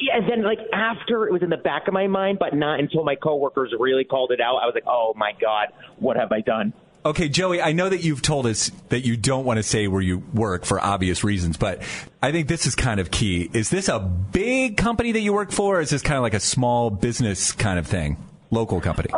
yeah, 0.00 0.16
and 0.16 0.30
then 0.30 0.42
like 0.42 0.58
after 0.72 1.26
it 1.26 1.32
was 1.32 1.42
in 1.42 1.50
the 1.50 1.56
back 1.56 1.86
of 1.86 1.94
my 1.94 2.06
mind, 2.06 2.38
but 2.38 2.54
not 2.54 2.80
until 2.80 3.04
my 3.04 3.14
coworkers 3.14 3.72
really 3.78 4.04
called 4.04 4.32
it 4.32 4.40
out. 4.40 4.56
I 4.56 4.66
was 4.66 4.72
like, 4.74 4.86
oh 4.86 5.12
my 5.16 5.32
god, 5.40 5.68
what 5.98 6.16
have 6.16 6.32
I 6.32 6.40
done? 6.40 6.72
Okay, 7.04 7.30
Joey, 7.30 7.62
I 7.62 7.72
know 7.72 7.88
that 7.88 8.04
you've 8.04 8.20
told 8.20 8.46
us 8.46 8.70
that 8.90 9.06
you 9.06 9.16
don't 9.16 9.46
want 9.46 9.56
to 9.56 9.62
say 9.62 9.88
where 9.88 10.02
you 10.02 10.18
work 10.34 10.66
for 10.66 10.78
obvious 10.78 11.24
reasons, 11.24 11.56
but 11.56 11.80
I 12.22 12.30
think 12.30 12.46
this 12.46 12.66
is 12.66 12.74
kind 12.74 13.00
of 13.00 13.10
key. 13.10 13.48
Is 13.54 13.70
this 13.70 13.88
a 13.88 13.98
big 13.98 14.76
company 14.76 15.12
that 15.12 15.20
you 15.20 15.32
work 15.32 15.50
for, 15.50 15.78
or 15.78 15.80
is 15.80 15.88
this 15.88 16.02
kind 16.02 16.18
of 16.18 16.22
like 16.22 16.34
a 16.34 16.40
small 16.40 16.90
business 16.90 17.52
kind 17.52 17.78
of 17.78 17.86
thing? 17.86 18.18
Local 18.50 18.82
company? 18.82 19.08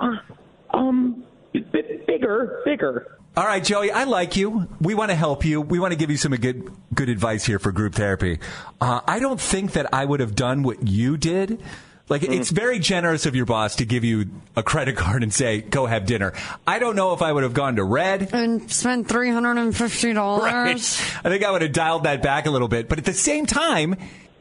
Um, 0.70 1.24
b- 1.52 1.64
bigger, 2.06 2.62
bigger. 2.64 3.18
All 3.34 3.46
right, 3.46 3.64
Joey, 3.64 3.90
I 3.90 4.04
like 4.04 4.36
you. 4.36 4.68
We 4.80 4.94
want 4.94 5.10
to 5.10 5.14
help 5.14 5.44
you. 5.44 5.62
We 5.62 5.78
want 5.78 5.92
to 5.92 5.96
give 5.98 6.10
you 6.10 6.18
some 6.18 6.32
good 6.32 6.70
good 6.94 7.08
advice 7.08 7.44
here 7.46 7.58
for 7.58 7.72
group 7.72 7.94
therapy. 7.94 8.40
Uh, 8.78 9.00
I 9.06 9.20
don't 9.20 9.40
think 9.40 9.72
that 9.72 9.94
I 9.94 10.04
would 10.04 10.20
have 10.20 10.34
done 10.34 10.62
what 10.62 10.86
you 10.86 11.16
did. 11.16 11.62
Like, 12.08 12.24
it's 12.24 12.50
very 12.50 12.78
generous 12.78 13.24
of 13.24 13.34
your 13.34 13.46
boss 13.46 13.76
to 13.76 13.86
give 13.86 14.04
you 14.04 14.26
a 14.54 14.62
credit 14.62 14.96
card 14.98 15.22
and 15.22 15.32
say, 15.32 15.62
go 15.62 15.86
have 15.86 16.04
dinner. 16.04 16.34
I 16.66 16.78
don't 16.78 16.94
know 16.94 17.14
if 17.14 17.22
I 17.22 17.32
would 17.32 17.42
have 17.42 17.54
gone 17.54 17.76
to 17.76 17.84
Red. 17.84 18.34
and 18.34 18.70
spent 18.70 19.08
$350. 19.08 20.40
Right. 20.40 20.74
I 21.24 21.28
think 21.30 21.42
I 21.42 21.50
would 21.50 21.62
have 21.62 21.72
dialed 21.72 22.04
that 22.04 22.20
back 22.22 22.44
a 22.44 22.50
little 22.50 22.68
bit. 22.68 22.86
But 22.88 22.98
at 22.98 23.06
the 23.06 23.14
same 23.14 23.46
time, 23.46 23.96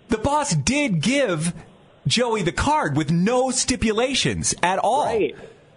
the 0.09 0.17
boss 0.17 0.53
did 0.53 1.01
give 1.01 1.53
Joey 2.07 2.41
the 2.41 2.51
card 2.51 2.97
with 2.97 3.09
no 3.09 3.51
stipulations 3.51 4.53
at 4.61 4.79
all. 4.79 5.05
Right. 5.05 5.35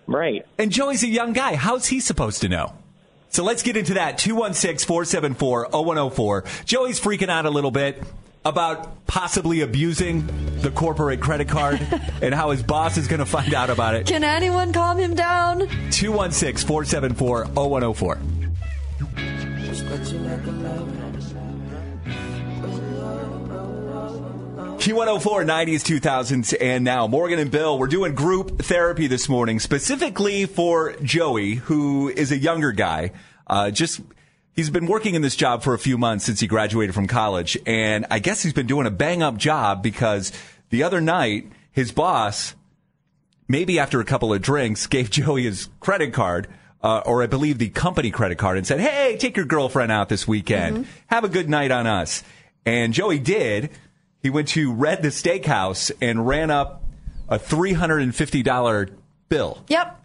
Right. 0.08 0.46
And 0.58 0.72
Joey's 0.72 1.04
a 1.04 1.08
young 1.08 1.32
guy. 1.32 1.54
How's 1.54 1.86
he 1.86 2.00
supposed 2.00 2.40
to 2.40 2.48
know? 2.48 2.74
So 3.34 3.42
let's 3.42 3.64
get 3.64 3.76
into 3.76 3.94
that. 3.94 4.16
216 4.16 4.86
474 4.86 5.70
0104. 5.72 6.44
Joey's 6.66 7.00
freaking 7.00 7.28
out 7.28 7.46
a 7.46 7.50
little 7.50 7.72
bit 7.72 8.00
about 8.44 9.06
possibly 9.08 9.62
abusing 9.62 10.24
the 10.60 10.70
corporate 10.70 11.20
credit 11.20 11.48
card 11.48 11.80
and 12.22 12.32
how 12.32 12.50
his 12.50 12.62
boss 12.62 12.96
is 12.96 13.08
going 13.08 13.18
to 13.18 13.26
find 13.26 13.52
out 13.52 13.70
about 13.70 13.96
it. 13.96 14.06
Can 14.06 14.22
anyone 14.22 14.72
calm 14.72 14.98
him 14.98 15.16
down? 15.16 15.66
216 15.90 16.64
474 16.64 17.46
0104. 17.46 18.18
Q104 24.78 25.46
90s, 25.46 26.00
2000s, 26.00 26.54
and 26.60 26.84
now. 26.84 27.06
Morgan 27.06 27.38
and 27.38 27.50
Bill, 27.50 27.78
we're 27.78 27.86
doing 27.86 28.14
group 28.14 28.58
therapy 28.60 29.06
this 29.06 29.28
morning, 29.28 29.58
specifically 29.58 30.44
for 30.44 30.92
Joey, 31.02 31.54
who 31.54 32.08
is 32.08 32.30
a 32.32 32.36
younger 32.36 32.72
guy. 32.72 33.12
Uh, 33.46 33.70
just, 33.70 34.00
he's 34.52 34.68
been 34.70 34.86
working 34.86 35.14
in 35.14 35.22
this 35.22 35.36
job 35.36 35.62
for 35.62 35.72
a 35.72 35.78
few 35.78 35.96
months 35.96 36.26
since 36.26 36.40
he 36.40 36.46
graduated 36.46 36.94
from 36.94 37.06
college, 37.06 37.56
and 37.64 38.04
I 38.10 38.18
guess 38.18 38.42
he's 38.42 38.52
been 38.52 38.66
doing 38.66 38.86
a 38.86 38.90
bang 38.90 39.22
up 39.22 39.38
job 39.38 39.82
because 39.82 40.32
the 40.68 40.82
other 40.82 41.00
night, 41.00 41.50
his 41.70 41.90
boss, 41.90 42.54
maybe 43.48 43.78
after 43.78 44.00
a 44.00 44.04
couple 44.04 44.34
of 44.34 44.42
drinks, 44.42 44.86
gave 44.88 45.08
Joey 45.08 45.44
his 45.44 45.70
credit 45.80 46.12
card, 46.12 46.48
uh, 46.82 47.02
or 47.06 47.22
I 47.22 47.26
believe 47.26 47.56
the 47.58 47.70
company 47.70 48.10
credit 48.10 48.36
card, 48.36 48.58
and 48.58 48.66
said, 48.66 48.80
"Hey, 48.80 49.16
take 49.16 49.36
your 49.36 49.46
girlfriend 49.46 49.92
out 49.92 50.10
this 50.10 50.28
weekend. 50.28 50.86
Have 51.06 51.24
a 51.24 51.28
good 51.28 51.48
night 51.48 51.70
on 51.70 51.86
us." 51.86 52.22
And 52.66 52.92
Joey 52.92 53.18
did. 53.18 53.70
He 54.24 54.30
went 54.30 54.48
to 54.48 54.72
Red 54.72 55.02
the 55.02 55.08
Steakhouse 55.08 55.92
and 56.00 56.26
ran 56.26 56.50
up 56.50 56.82
a 57.28 57.38
three 57.38 57.74
hundred 57.74 57.98
and 58.00 58.14
fifty 58.14 58.42
dollar 58.42 58.88
bill. 59.28 59.62
Yep. 59.68 60.00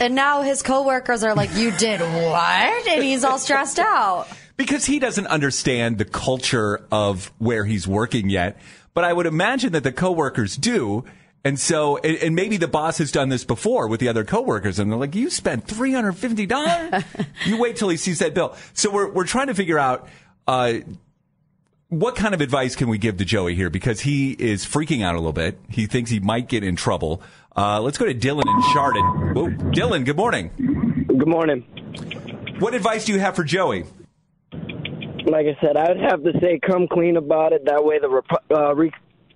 And 0.00 0.16
now 0.16 0.42
his 0.42 0.62
coworkers 0.62 1.22
are 1.22 1.36
like, 1.36 1.54
"You 1.54 1.70
did 1.70 2.00
what?" 2.00 2.88
And 2.88 3.04
he's 3.04 3.22
all 3.22 3.38
stressed 3.38 3.78
out. 3.78 4.26
because 4.56 4.84
he 4.84 4.98
doesn't 4.98 5.28
understand 5.28 5.98
the 5.98 6.04
culture 6.04 6.84
of 6.90 7.30
where 7.38 7.64
he's 7.64 7.86
working 7.86 8.28
yet. 8.28 8.58
But 8.94 9.04
I 9.04 9.12
would 9.12 9.26
imagine 9.26 9.72
that 9.74 9.84
the 9.84 9.92
coworkers 9.92 10.56
do. 10.56 11.04
And 11.44 11.58
so, 11.58 11.98
and, 11.98 12.16
and 12.18 12.34
maybe 12.34 12.56
the 12.56 12.68
boss 12.68 12.98
has 12.98 13.12
done 13.12 13.28
this 13.28 13.44
before 13.44 13.86
with 13.86 14.00
the 14.00 14.08
other 14.08 14.24
coworkers, 14.24 14.80
and 14.80 14.90
they're 14.90 14.98
like, 14.98 15.14
"You 15.14 15.30
spent 15.30 15.68
three 15.68 15.92
hundred 15.92 16.14
fifty 16.14 16.46
dollars." 16.46 17.04
you 17.46 17.58
wait 17.60 17.76
till 17.76 17.90
he 17.90 17.96
sees 17.96 18.18
that 18.18 18.34
bill. 18.34 18.56
So 18.74 18.90
we're 18.90 19.08
we're 19.12 19.26
trying 19.26 19.46
to 19.46 19.54
figure 19.54 19.78
out 19.78 20.08
uh, 20.48 20.74
what 21.92 22.16
kind 22.16 22.32
of 22.32 22.40
advice 22.40 22.74
can 22.74 22.88
we 22.88 22.96
give 22.96 23.18
to 23.18 23.24
Joey 23.24 23.54
here 23.54 23.68
because 23.68 24.00
he 24.00 24.32
is 24.32 24.64
freaking 24.64 25.04
out 25.04 25.14
a 25.14 25.18
little 25.18 25.34
bit. 25.34 25.58
He 25.68 25.86
thinks 25.86 26.10
he 26.10 26.20
might 26.20 26.48
get 26.48 26.64
in 26.64 26.74
trouble. 26.74 27.20
Uh, 27.54 27.82
let's 27.82 27.98
go 27.98 28.06
to 28.06 28.14
Dylan 28.14 28.44
and 28.46 28.64
Chardon. 28.72 29.04
Whoa, 29.34 29.48
Dylan, 29.72 30.06
good 30.06 30.16
morning. 30.16 30.50
Good 31.06 31.28
morning. 31.28 31.60
What 32.60 32.72
advice 32.72 33.04
do 33.04 33.12
you 33.12 33.20
have 33.20 33.36
for 33.36 33.44
Joey? 33.44 33.84
Like 34.52 35.46
I 35.46 35.56
said, 35.60 35.76
I 35.76 35.88
would 35.88 36.00
have 36.00 36.24
to 36.24 36.32
say 36.40 36.58
come 36.58 36.88
clean 36.88 37.18
about 37.18 37.52
it. 37.52 37.66
That 37.66 37.84
way, 37.84 37.98
the 37.98 38.08
rep- 38.08 38.50
uh, 38.50 38.74
re- 38.74 38.92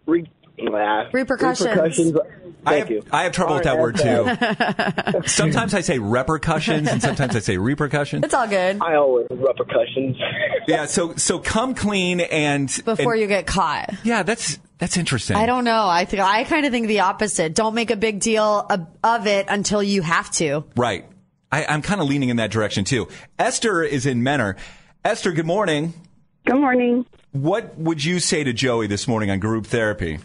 re- 0.07 0.31
ah, 0.61 1.09
Repercussions. 1.13 1.69
repercussions. 1.69 2.19
I 2.65 2.77
have, 2.77 2.91
you. 2.91 3.05
I 3.13 3.23
have 3.25 3.33
trouble 3.33 3.55
with 3.55 3.65
that 3.65 3.79
word 3.79 3.97
too. 3.97 5.23
sometimes 5.29 5.73
I 5.73 5.83
say 5.83 5.99
repercussions 6.01 6.89
and 6.89 7.01
sometimes 7.01 7.37
I 7.37 7.39
say 7.39 7.59
repercussions. 7.59 8.25
It's 8.25 8.35
all 8.35 8.49
good. 8.49 8.79
I 8.81 8.97
always 8.97 9.27
repercussions. 9.31 10.17
Yeah, 10.69 10.87
so 10.87 11.15
so 11.15 11.39
come 11.39 11.77
clean 11.77 12.19
and 12.21 12.67
Before 12.85 13.13
and- 13.13 13.23
you 13.23 13.29
get 13.29 13.47
caught. 13.47 13.95
Yeah, 14.03 14.25
that's 14.25 14.59
that's 14.79 14.97
interesting. 14.97 15.37
I 15.37 15.47
don't 15.47 15.63
know. 15.63 15.87
I 15.87 16.07
think 16.07 16.21
I 16.25 16.43
kind 16.43 16.67
of 16.67 16.73
think 16.73 16.89
the 16.89 17.01
opposite. 17.01 17.55
Don't 17.55 17.75
make 17.77 17.93
a 17.93 17.97
big 17.97 18.19
deal 18.19 18.67
of, 18.69 18.85
of 19.05 19.29
it 19.29 19.47
until 19.49 19.81
you 19.81 20.03
have 20.03 20.29
to. 20.33 20.65
Right. 20.75 21.05
I, 21.53 21.67
I'm 21.67 21.83
kind 21.83 22.01
of 22.01 22.09
leaning 22.09 22.31
in 22.31 22.39
that 22.39 22.51
direction 22.51 22.85
too. 22.85 23.07
Esther 23.39 23.85
is 23.85 24.07
in 24.07 24.25
Mentor. 24.25 24.57
Esther, 25.05 25.31
good 25.31 25.47
morning. 25.47 25.95
Good 26.45 26.57
morning. 26.57 27.07
What 27.31 27.79
would 27.79 28.05
you 28.05 28.19
say 28.19 28.43
to 28.43 28.53
Joey 28.53 28.89
this 28.89 29.07
morning 29.07 29.31
on 29.31 29.39
group 29.39 29.67
therapy? 29.67 30.19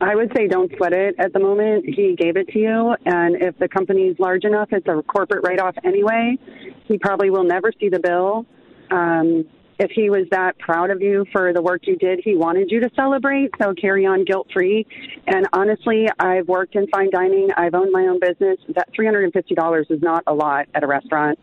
I 0.00 0.14
would 0.14 0.30
say 0.36 0.46
don't 0.46 0.70
sweat 0.76 0.92
it 0.92 1.14
at 1.18 1.32
the 1.32 1.38
moment. 1.38 1.86
He 1.86 2.14
gave 2.16 2.36
it 2.36 2.48
to 2.48 2.58
you, 2.58 2.94
and 3.06 3.42
if 3.42 3.58
the 3.58 3.68
company's 3.68 4.18
large 4.18 4.44
enough, 4.44 4.68
it's 4.72 4.86
a 4.88 5.02
corporate 5.02 5.42
write 5.46 5.58
off 5.58 5.74
anyway. 5.84 6.36
He 6.84 6.98
probably 6.98 7.30
will 7.30 7.44
never 7.44 7.72
see 7.80 7.88
the 7.88 8.00
bill. 8.00 8.44
Um, 8.90 9.46
if 9.78 9.90
he 9.90 10.08
was 10.08 10.26
that 10.30 10.58
proud 10.58 10.90
of 10.90 11.02
you 11.02 11.26
for 11.32 11.52
the 11.52 11.60
work 11.60 11.86
you 11.86 11.96
did, 11.96 12.20
he 12.24 12.34
wanted 12.34 12.70
you 12.70 12.80
to 12.80 12.90
celebrate, 12.94 13.50
so 13.60 13.74
carry 13.74 14.06
on 14.06 14.24
guilt 14.24 14.48
free. 14.52 14.86
And 15.26 15.46
honestly, 15.52 16.06
I've 16.18 16.48
worked 16.48 16.76
in 16.76 16.86
fine 16.88 17.10
dining, 17.10 17.48
I've 17.56 17.74
owned 17.74 17.92
my 17.92 18.06
own 18.06 18.18
business. 18.18 18.58
That 18.74 18.88
$350 18.98 19.90
is 19.90 20.02
not 20.02 20.24
a 20.26 20.34
lot 20.34 20.66
at 20.74 20.82
a 20.82 20.86
restaurant, 20.86 21.38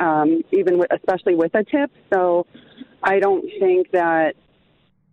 um, 0.00 0.42
even 0.52 0.78
with, 0.78 0.88
especially 0.92 1.34
with 1.34 1.54
a 1.54 1.64
tip. 1.64 1.90
So 2.12 2.46
I 3.02 3.20
don't 3.20 3.44
think 3.58 3.90
that 3.92 4.34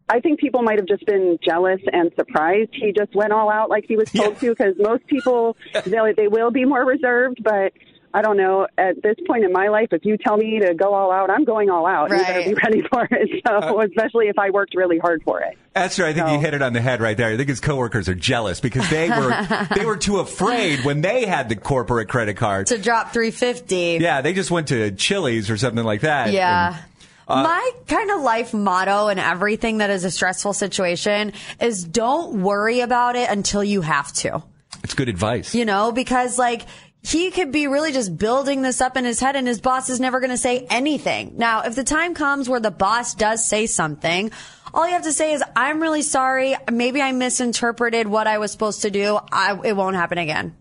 I 0.08 0.20
think 0.20 0.40
people 0.40 0.62
might 0.62 0.78
have 0.78 0.88
just 0.88 1.06
been 1.06 1.40
jealous 1.44 1.82
and 1.92 2.12
surprised. 2.16 2.70
He 2.74 2.92
just 2.92 3.16
went 3.16 3.32
all 3.32 3.50
out 3.50 3.70
like 3.70 3.86
he 3.88 3.96
was 3.96 4.12
told 4.12 4.40
to 4.40 4.50
because 4.50 4.76
most 4.78 5.06
people 5.08 5.58
they 5.86 6.14
they 6.16 6.28
will 6.28 6.52
be 6.52 6.66
more 6.66 6.86
reserved, 6.86 7.44
but 7.44 7.74
I 8.16 8.22
don't 8.22 8.38
know. 8.38 8.66
At 8.78 9.04
this 9.04 9.16
point 9.28 9.44
in 9.44 9.52
my 9.52 9.68
life, 9.68 9.90
if 9.92 10.06
you 10.06 10.18
tell 10.18 10.38
me 10.38 10.60
to 10.62 10.74
go 10.74 10.94
all 10.94 11.12
out, 11.12 11.30
I'm 11.30 11.44
going 11.44 11.70
all 11.70 11.86
out. 11.86 12.10
You 12.12 12.18
better 12.18 12.44
be 12.50 12.56
ready 12.64 12.82
for 12.90 13.06
it. 13.12 13.30
So, 13.46 13.54
uh, 13.54 13.86
especially 13.86 14.28
if 14.28 14.40
I 14.40 14.50
worked 14.50 14.74
really 14.76 14.98
hard 14.98 15.22
for 15.24 15.42
it. 15.42 15.58
Esther, 15.76 16.06
I 16.06 16.14
think 16.14 16.30
you 16.30 16.40
hit 16.40 16.54
it 16.54 16.62
on 16.62 16.74
the 16.74 16.82
head 16.82 17.02
right 17.02 17.16
there. 17.16 17.28
I 17.28 17.38
think 17.38 17.50
his 17.50 17.60
coworkers 17.60 18.08
are 18.08 18.16
jealous 18.16 18.60
because 18.60 18.90
they 18.90 19.10
were 19.10 19.68
they 19.76 19.86
were 19.86 19.98
too 19.98 20.20
afraid 20.20 20.86
when 20.86 21.02
they 21.02 21.26
had 21.26 21.50
the 21.50 21.56
corporate 21.56 22.08
credit 22.08 22.38
card. 22.38 22.68
To 22.68 22.78
drop 22.78 23.12
350. 23.12 23.98
Yeah, 24.02 24.22
they 24.22 24.34
just 24.34 24.50
went 24.50 24.70
to 24.70 24.92
Chili's 24.92 25.50
or 25.50 25.58
something 25.58 25.84
like 25.84 26.02
that. 26.02 26.32
Yeah. 26.32 26.78
And, 26.78 26.95
uh, 27.28 27.44
My 27.44 27.72
kind 27.88 28.12
of 28.12 28.22
life 28.22 28.54
motto 28.54 29.08
in 29.08 29.20
everything 29.20 29.80
that 29.80 29.90
is 29.90 30.04
a 30.04 30.12
stressful 30.12 30.54
situation 30.54 31.34
is 31.60 31.84
don't 31.84 32.42
worry 32.42 32.82
about 32.82 33.16
it 33.16 33.30
until 33.30 33.64
you 33.64 33.82
have 33.82 34.12
to. 34.14 34.44
it's 34.84 34.94
good 34.94 35.10
advice. 35.10 35.56
You 35.56 35.66
know, 35.66 35.92
because 35.92 36.38
like 36.38 36.64
he 37.04 37.30
could 37.32 37.52
be 37.52 37.68
really 37.68 37.92
just 37.92 38.18
building 38.18 38.62
this 38.64 38.82
up 38.82 38.98
in 38.98 39.06
his 39.06 39.20
head 39.20 39.36
and 39.36 39.48
his 39.48 39.62
boss 39.62 39.90
is 39.90 40.00
never 40.00 40.20
going 40.20 40.32
to 40.32 40.38
say 40.38 40.66
anything. 40.70 41.34
Now, 41.38 41.62
if 41.62 41.76
the 41.76 41.84
time 41.84 42.16
comes 42.16 42.50
where 42.50 42.60
the 42.60 42.72
boss 42.72 43.14
does 43.14 43.46
say 43.46 43.68
something, 43.68 44.32
all 44.74 44.88
you 44.88 44.94
have 44.94 45.04
to 45.04 45.14
say 45.14 45.34
is, 45.34 45.44
I'm 45.56 45.82
really 45.82 46.02
sorry. 46.02 46.56
Maybe 46.72 47.02
I 47.02 47.12
misinterpreted 47.12 48.08
what 48.08 48.26
I 48.28 48.40
was 48.40 48.52
supposed 48.52 48.82
to 48.82 48.90
do. 48.90 49.20
I, 49.32 49.58
it 49.64 49.74
won't 49.76 49.96
happen 49.96 50.18
again. 50.18 50.56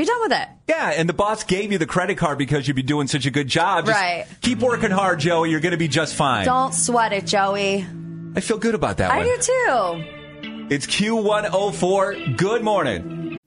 Be 0.00 0.06
done 0.06 0.20
with 0.22 0.32
it. 0.32 0.48
Yeah, 0.66 0.92
and 0.96 1.06
the 1.06 1.12
boss 1.12 1.44
gave 1.44 1.72
you 1.72 1.76
the 1.76 1.84
credit 1.84 2.16
card 2.16 2.38
because 2.38 2.66
you'd 2.66 2.74
be 2.74 2.82
doing 2.82 3.06
such 3.06 3.26
a 3.26 3.30
good 3.30 3.48
job. 3.48 3.84
Just 3.84 4.00
Right. 4.00 4.24
Keep 4.40 4.60
working 4.60 4.90
hard, 4.90 5.20
Joey. 5.20 5.50
You're 5.50 5.60
going 5.60 5.72
to 5.72 5.76
be 5.76 5.88
just 5.88 6.14
fine. 6.14 6.46
Don't 6.46 6.72
sweat 6.72 7.12
it, 7.12 7.26
Joey. 7.26 7.84
I 8.34 8.40
feel 8.40 8.56
good 8.56 8.74
about 8.74 8.96
that 8.96 9.10
I 9.10 9.18
one. 9.18 9.26
do 9.26 9.36
too. 9.36 10.66
It's 10.70 10.86
Q104. 10.86 12.38
Good 12.38 12.62
morning. 12.64 13.36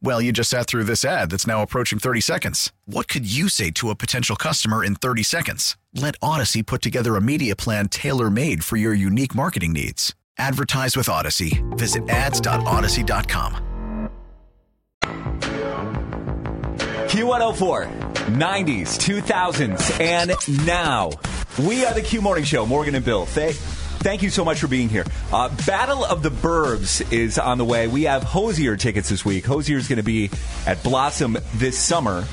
Well, 0.00 0.20
you 0.22 0.32
just 0.32 0.50
sat 0.50 0.66
through 0.68 0.84
this 0.84 1.04
ad 1.04 1.30
that's 1.30 1.46
now 1.46 1.62
approaching 1.62 1.98
30 1.98 2.20
seconds. 2.20 2.72
What 2.86 3.08
could 3.08 3.30
you 3.30 3.48
say 3.48 3.70
to 3.72 3.90
a 3.90 3.96
potential 3.96 4.36
customer 4.36 4.84
in 4.84 4.94
30 4.94 5.22
seconds? 5.24 5.76
Let 5.92 6.18
Audacy 6.20 6.64
put 6.64 6.82
together 6.82 7.16
a 7.16 7.20
media 7.20 7.56
plan 7.56 7.88
tailor 7.88 8.30
made 8.30 8.62
for 8.64 8.76
your 8.76 8.94
unique 8.94 9.34
marketing 9.34 9.72
needs. 9.72 10.14
Advertise 10.38 10.96
with 10.96 11.08
Audacy. 11.08 11.62
Visit 11.76 12.08
ads.audacy.com. 12.08 13.64
Q104, 17.08 17.86
90s, 18.36 18.98
2000s, 18.98 20.00
and 20.00 20.66
now. 20.66 21.10
We 21.66 21.84
are 21.84 21.94
the 21.94 22.02
Q 22.02 22.20
Morning 22.20 22.44
Show, 22.44 22.66
Morgan 22.66 22.94
and 22.94 23.04
Bill. 23.04 23.26
Thank, 23.26 23.56
thank 23.98 24.22
you 24.22 24.30
so 24.30 24.44
much 24.44 24.60
for 24.60 24.68
being 24.68 24.88
here. 24.88 25.04
Uh, 25.32 25.48
Battle 25.66 26.04
of 26.04 26.22
the 26.22 26.30
Burbs 26.30 27.12
is 27.12 27.38
on 27.38 27.58
the 27.58 27.64
way. 27.64 27.88
We 27.88 28.04
have 28.04 28.22
Hozier 28.22 28.76
tickets 28.76 29.08
this 29.08 29.24
week. 29.24 29.44
Hozier 29.46 29.76
is 29.76 29.88
going 29.88 29.98
to 29.98 30.02
be 30.02 30.30
at 30.66 30.82
Blossom 30.82 31.38
this 31.54 31.78
summer. 31.78 32.24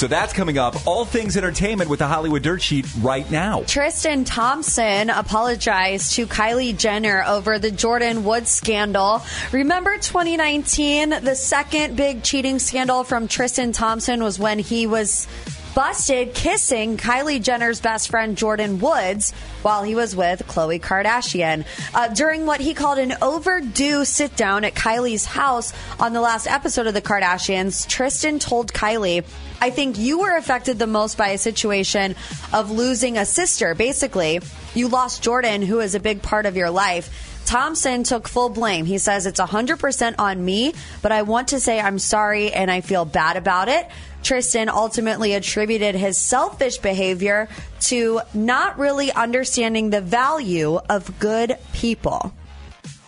So 0.00 0.06
that's 0.06 0.32
coming 0.32 0.56
up. 0.56 0.86
All 0.86 1.04
things 1.04 1.36
entertainment 1.36 1.90
with 1.90 1.98
the 1.98 2.06
Hollywood 2.06 2.42
Dirt 2.42 2.62
Sheet 2.62 2.86
right 3.00 3.30
now. 3.30 3.64
Tristan 3.66 4.24
Thompson 4.24 5.10
apologized 5.10 6.14
to 6.14 6.26
Kylie 6.26 6.74
Jenner 6.74 7.22
over 7.26 7.58
the 7.58 7.70
Jordyn 7.70 8.22
Woods 8.22 8.50
scandal. 8.50 9.22
Remember 9.52 9.98
2019? 9.98 11.10
The 11.10 11.34
second 11.34 11.96
big 11.96 12.22
cheating 12.22 12.58
scandal 12.58 13.04
from 13.04 13.28
Tristan 13.28 13.72
Thompson 13.72 14.22
was 14.22 14.38
when 14.38 14.58
he 14.58 14.86
was 14.86 15.28
busted 15.74 16.34
kissing 16.34 16.96
Kylie 16.96 17.42
Jenner's 17.42 17.80
best 17.80 18.10
friend 18.10 18.36
Jordyn 18.36 18.80
Woods 18.80 19.32
while 19.62 19.82
he 19.82 19.94
was 19.94 20.16
with 20.16 20.42
Khloe 20.46 20.80
Kardashian. 20.80 21.64
Uh, 21.94 22.08
during 22.08 22.46
what 22.46 22.60
he 22.60 22.74
called 22.74 22.98
an 22.98 23.14
overdue 23.22 24.04
sit 24.04 24.36
down 24.36 24.64
at 24.64 24.74
Kylie's 24.74 25.24
house 25.24 25.72
on 25.98 26.12
the 26.12 26.20
last 26.20 26.46
episode 26.46 26.86
of 26.86 26.94
The 26.94 27.02
Kardashians, 27.02 27.86
Tristan 27.88 28.38
told 28.38 28.72
Kylie, 28.72 29.24
I 29.60 29.70
think 29.70 29.98
you 29.98 30.20
were 30.20 30.36
affected 30.36 30.78
the 30.78 30.86
most 30.86 31.18
by 31.18 31.28
a 31.28 31.38
situation 31.38 32.16
of 32.52 32.70
losing 32.70 33.18
a 33.18 33.24
sister. 33.24 33.74
Basically, 33.74 34.40
you 34.74 34.88
lost 34.88 35.22
Jordan, 35.22 35.62
who 35.62 35.80
is 35.80 35.94
a 35.94 36.00
big 36.00 36.22
part 36.22 36.46
of 36.46 36.56
your 36.56 36.70
life. 36.70 37.28
Thompson 37.46 38.04
took 38.04 38.28
full 38.28 38.48
blame. 38.48 38.86
He 38.86 38.98
says 38.98 39.26
it's 39.26 39.40
100% 39.40 40.14
on 40.18 40.44
me, 40.44 40.72
but 41.02 41.10
I 41.10 41.22
want 41.22 41.48
to 41.48 41.58
say 41.58 41.80
I'm 41.80 41.98
sorry 41.98 42.52
and 42.52 42.70
I 42.70 42.80
feel 42.80 43.04
bad 43.04 43.36
about 43.36 43.68
it. 43.68 43.88
Tristan 44.22 44.68
ultimately 44.68 45.34
attributed 45.34 45.94
his 45.94 46.18
selfish 46.18 46.78
behavior 46.78 47.48
to 47.80 48.20
not 48.34 48.78
really 48.78 49.12
understanding 49.12 49.90
the 49.90 50.00
value 50.00 50.76
of 50.88 51.18
good 51.18 51.56
people. 51.72 52.32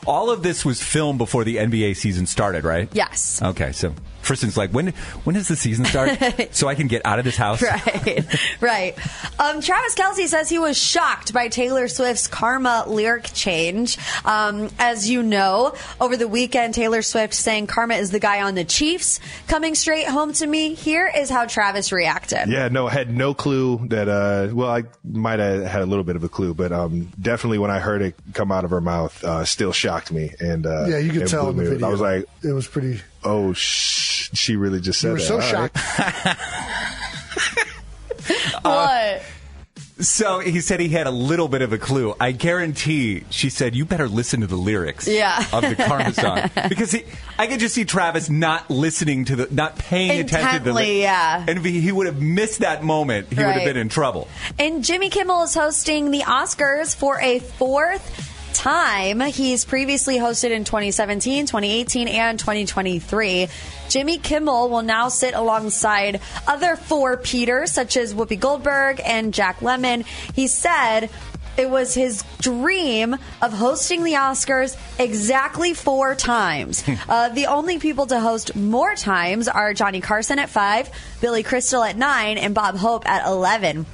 All 0.06 0.30
of 0.30 0.42
this 0.42 0.64
was 0.64 0.82
filmed 0.82 1.18
before 1.18 1.44
the 1.44 1.56
NBA 1.56 1.96
season 1.96 2.26
started, 2.26 2.64
right? 2.64 2.88
Yes. 2.92 3.40
Okay, 3.40 3.70
so 3.72 3.94
Tristan's 4.22 4.56
like, 4.56 4.70
when 4.70 4.88
when 5.24 5.34
does 5.34 5.48
the 5.48 5.56
season 5.56 5.84
start? 5.84 6.18
so 6.52 6.68
I 6.68 6.74
can 6.74 6.86
get 6.88 7.02
out 7.04 7.18
of 7.18 7.24
this 7.24 7.36
house. 7.36 7.62
Right, 7.72 8.26
right. 8.60 9.40
Um, 9.40 9.60
Travis 9.60 9.94
Kelce 9.94 10.26
says 10.26 10.48
he 10.48 10.58
was 10.58 10.76
shocked 10.76 11.32
by 11.32 11.48
Taylor 11.48 11.88
Swift's 11.88 12.26
Karma 12.26 12.84
lyric 12.86 13.30
change. 13.34 13.98
Um, 14.24 14.68
as 14.78 15.08
you 15.08 15.22
know, 15.22 15.74
over 16.00 16.16
the 16.16 16.28
weekend, 16.28 16.74
Taylor 16.74 17.02
Swift 17.02 17.34
saying 17.34 17.66
Karma 17.66 17.94
is 17.94 18.10
the 18.10 18.18
guy 18.18 18.42
on 18.42 18.54
the 18.54 18.64
Chiefs 18.64 19.20
coming 19.48 19.74
straight 19.74 20.06
home 20.06 20.32
to 20.34 20.46
me. 20.46 20.74
Here 20.74 21.10
is 21.14 21.30
how 21.30 21.46
Travis 21.46 21.92
reacted. 21.92 22.48
Yeah, 22.48 22.68
no, 22.68 22.86
I 22.88 22.92
had 22.92 23.14
no 23.14 23.34
clue 23.34 23.86
that. 23.88 24.08
Uh, 24.08 24.48
well, 24.54 24.70
I 24.70 24.82
might 25.04 25.38
have 25.38 25.64
had 25.64 25.82
a 25.82 25.86
little 25.86 26.04
bit 26.04 26.16
of 26.16 26.24
a 26.24 26.28
clue, 26.28 26.54
but 26.54 26.72
um, 26.72 27.10
definitely 27.20 27.58
when 27.58 27.70
I 27.70 27.78
heard 27.78 28.02
it 28.02 28.14
come 28.34 28.50
out 28.52 28.64
of 28.64 28.70
her 28.70 28.80
mouth, 28.80 29.22
uh, 29.24 29.44
still 29.44 29.72
shocked 29.72 30.12
me. 30.12 30.34
And 30.40 30.66
uh, 30.66 30.86
Yeah, 30.88 30.98
you 30.98 31.12
could 31.12 31.28
tell 31.28 31.48
in 31.50 31.56
the 31.56 31.62
me. 31.62 31.68
video. 31.70 31.86
I 31.86 31.90
was 31.90 32.00
like, 32.00 32.26
it 32.42 32.52
was 32.52 32.66
pretty. 32.66 33.00
Oh, 33.24 33.52
shh, 33.52 34.30
she 34.34 34.56
really 34.56 34.80
just 34.80 35.00
said 35.00 35.08
You 35.08 35.12
were 35.14 35.18
that. 35.18 35.24
so 35.26 35.34
All 35.34 35.40
right. 35.40 35.70
shocked. 35.74 36.38
what? 38.62 38.64
Uh, 38.64 39.18
so 40.00 40.40
he 40.40 40.60
said 40.60 40.80
he 40.80 40.88
had 40.88 41.06
a 41.06 41.12
little 41.12 41.46
bit 41.46 41.62
of 41.62 41.72
a 41.72 41.78
clue. 41.78 42.14
I 42.18 42.32
guarantee 42.32 43.22
she 43.30 43.50
said, 43.50 43.76
You 43.76 43.84
better 43.84 44.08
listen 44.08 44.40
to 44.40 44.46
the 44.48 44.56
lyrics 44.56 45.06
Yeah. 45.06 45.44
of 45.52 45.62
the 45.62 45.76
Karma 45.76 46.12
song. 46.12 46.50
Because 46.68 46.90
he, 46.90 47.04
I 47.38 47.46
could 47.46 47.60
just 47.60 47.74
see 47.74 47.84
Travis 47.84 48.28
not 48.28 48.68
listening 48.68 49.26
to 49.26 49.36
the, 49.36 49.48
not 49.50 49.78
paying 49.78 50.10
attention 50.20 50.58
to 50.58 50.64
the 50.64 50.70
Intently, 50.70 51.02
yeah. 51.02 51.44
And 51.46 51.58
if 51.58 51.64
he, 51.64 51.80
he 51.80 51.92
would 51.92 52.06
have 52.06 52.20
missed 52.20 52.60
that 52.60 52.82
moment, 52.82 53.28
he 53.28 53.36
would 53.36 53.54
have 53.54 53.64
been 53.64 53.76
in 53.76 53.88
trouble. 53.88 54.26
And 54.58 54.82
Jimmy 54.82 55.08
Kimmel 55.08 55.44
is 55.44 55.54
hosting 55.54 56.10
the 56.10 56.20
Oscars 56.20 56.96
for 56.96 57.20
a 57.20 57.38
fourth 57.38 58.31
time. 58.62 59.18
He's 59.18 59.64
previously 59.64 60.18
hosted 60.18 60.52
in 60.52 60.62
2017, 60.62 61.46
2018, 61.46 62.06
and 62.06 62.38
2023. 62.38 63.48
Jimmy 63.88 64.18
Kimmel 64.18 64.68
will 64.68 64.82
now 64.82 65.08
sit 65.08 65.34
alongside 65.34 66.20
other 66.46 66.76
four-peaters, 66.76 67.72
such 67.72 67.96
as 67.96 68.14
Whoopi 68.14 68.38
Goldberg 68.38 69.00
and 69.04 69.34
Jack 69.34 69.58
Lemmon. 69.60 70.06
He 70.36 70.46
said 70.46 71.10
it 71.56 71.70
was 71.70 71.92
his 71.94 72.22
dream 72.40 73.16
of 73.42 73.52
hosting 73.52 74.04
the 74.04 74.12
Oscars 74.12 74.76
exactly 74.96 75.74
four 75.74 76.14
times. 76.14 76.84
uh, 77.08 77.30
the 77.30 77.46
only 77.46 77.80
people 77.80 78.06
to 78.06 78.20
host 78.20 78.54
more 78.54 78.94
times 78.94 79.48
are 79.48 79.74
Johnny 79.74 80.00
Carson 80.00 80.38
at 80.38 80.48
five, 80.48 80.88
Billy 81.20 81.42
Crystal 81.42 81.82
at 81.82 81.96
nine, 81.96 82.38
and 82.38 82.54
Bob 82.54 82.76
Hope 82.76 83.08
at 83.08 83.26
11. 83.26 83.86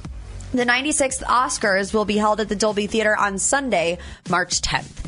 The 0.51 0.65
96th 0.65 1.21
Oscars 1.23 1.93
will 1.93 2.05
be 2.05 2.17
held 2.17 2.39
at 2.39 2.49
the 2.49 2.55
Dolby 2.55 2.87
Theater 2.87 3.15
on 3.15 3.37
Sunday, 3.37 3.99
March 4.29 4.61
10th. 4.61 5.05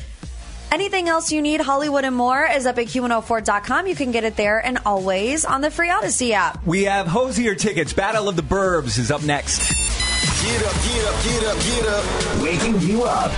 Anything 0.72 1.10
else 1.10 1.32
you 1.32 1.42
need, 1.42 1.60
Hollywood 1.60 2.06
and 2.06 2.16
more, 2.16 2.46
is 2.46 2.66
up 2.66 2.78
at 2.78 2.86
Q104.com. 2.86 3.88
You 3.88 3.96
can 3.96 4.12
get 4.12 4.24
it 4.24 4.38
there 4.38 4.64
and 4.64 4.78
always 4.86 5.44
on 5.44 5.62
the 5.62 5.72
free 5.72 5.90
Audacy 5.90 6.32
app. 6.32 6.66
We 6.66 6.84
have 6.84 7.08
Hozier 7.08 7.56
tickets. 7.56 7.92
Battle 7.92 8.30
of 8.30 8.36
the 8.36 8.44
Burbs 8.44 8.98
is 9.00 9.12
up 9.12 9.24
next. 9.24 10.01
Get 10.42 10.66
up, 10.66 10.74
get 10.74 11.06
up, 11.06 11.24
get 11.24 11.44
up, 11.46 11.58
get 11.60 11.86
up. 11.86 12.42
Waking 12.42 12.82
you 12.82 13.04
up. 13.04 13.32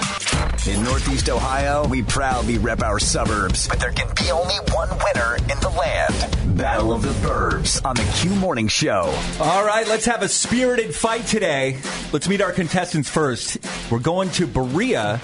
In 0.66 0.82
Northeast 0.86 1.30
Ohio, 1.30 1.86
we 1.86 2.02
proudly 2.02 2.58
rep 2.58 2.82
our 2.82 2.98
suburbs, 2.98 3.68
but 3.68 3.78
there 3.82 3.92
can 3.92 4.08
be 4.16 4.32
only 4.32 4.56
one 4.72 4.88
winner 4.90 5.36
in 5.36 5.60
the 5.60 5.70
land. 5.78 6.58
Battle 6.58 6.94
of 6.94 7.02
the 7.02 7.12
Burbs 7.28 7.86
on 7.86 7.98
the 7.98 8.10
Q 8.16 8.34
Morning 8.36 8.70
Show. 8.70 9.14
All 9.42 9.66
right, 9.66 9.86
let's 9.86 10.06
have 10.06 10.22
a 10.22 10.30
spirited 10.30 10.96
fight 10.96 11.26
today. 11.26 11.78
Let's 12.14 12.30
meet 12.30 12.40
our 12.40 12.54
contestants 12.54 13.10
first. 13.10 13.58
We're 13.92 14.00
going 14.00 14.30
to 14.32 14.48
Berea 14.48 15.20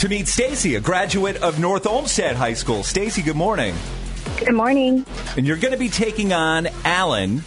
to 0.00 0.08
meet 0.08 0.26
Stacy, 0.26 0.74
a 0.74 0.80
graduate 0.80 1.36
of 1.36 1.60
North 1.60 1.86
Olmsted 1.86 2.34
High 2.34 2.54
School. 2.54 2.82
Stacy, 2.82 3.22
good 3.22 3.36
morning. 3.36 3.76
Good 4.38 4.54
morning. 4.54 5.06
And 5.36 5.46
you're 5.46 5.56
going 5.58 5.72
to 5.72 5.78
be 5.78 5.88
taking 5.88 6.32
on 6.32 6.66
Alan, 6.84 7.42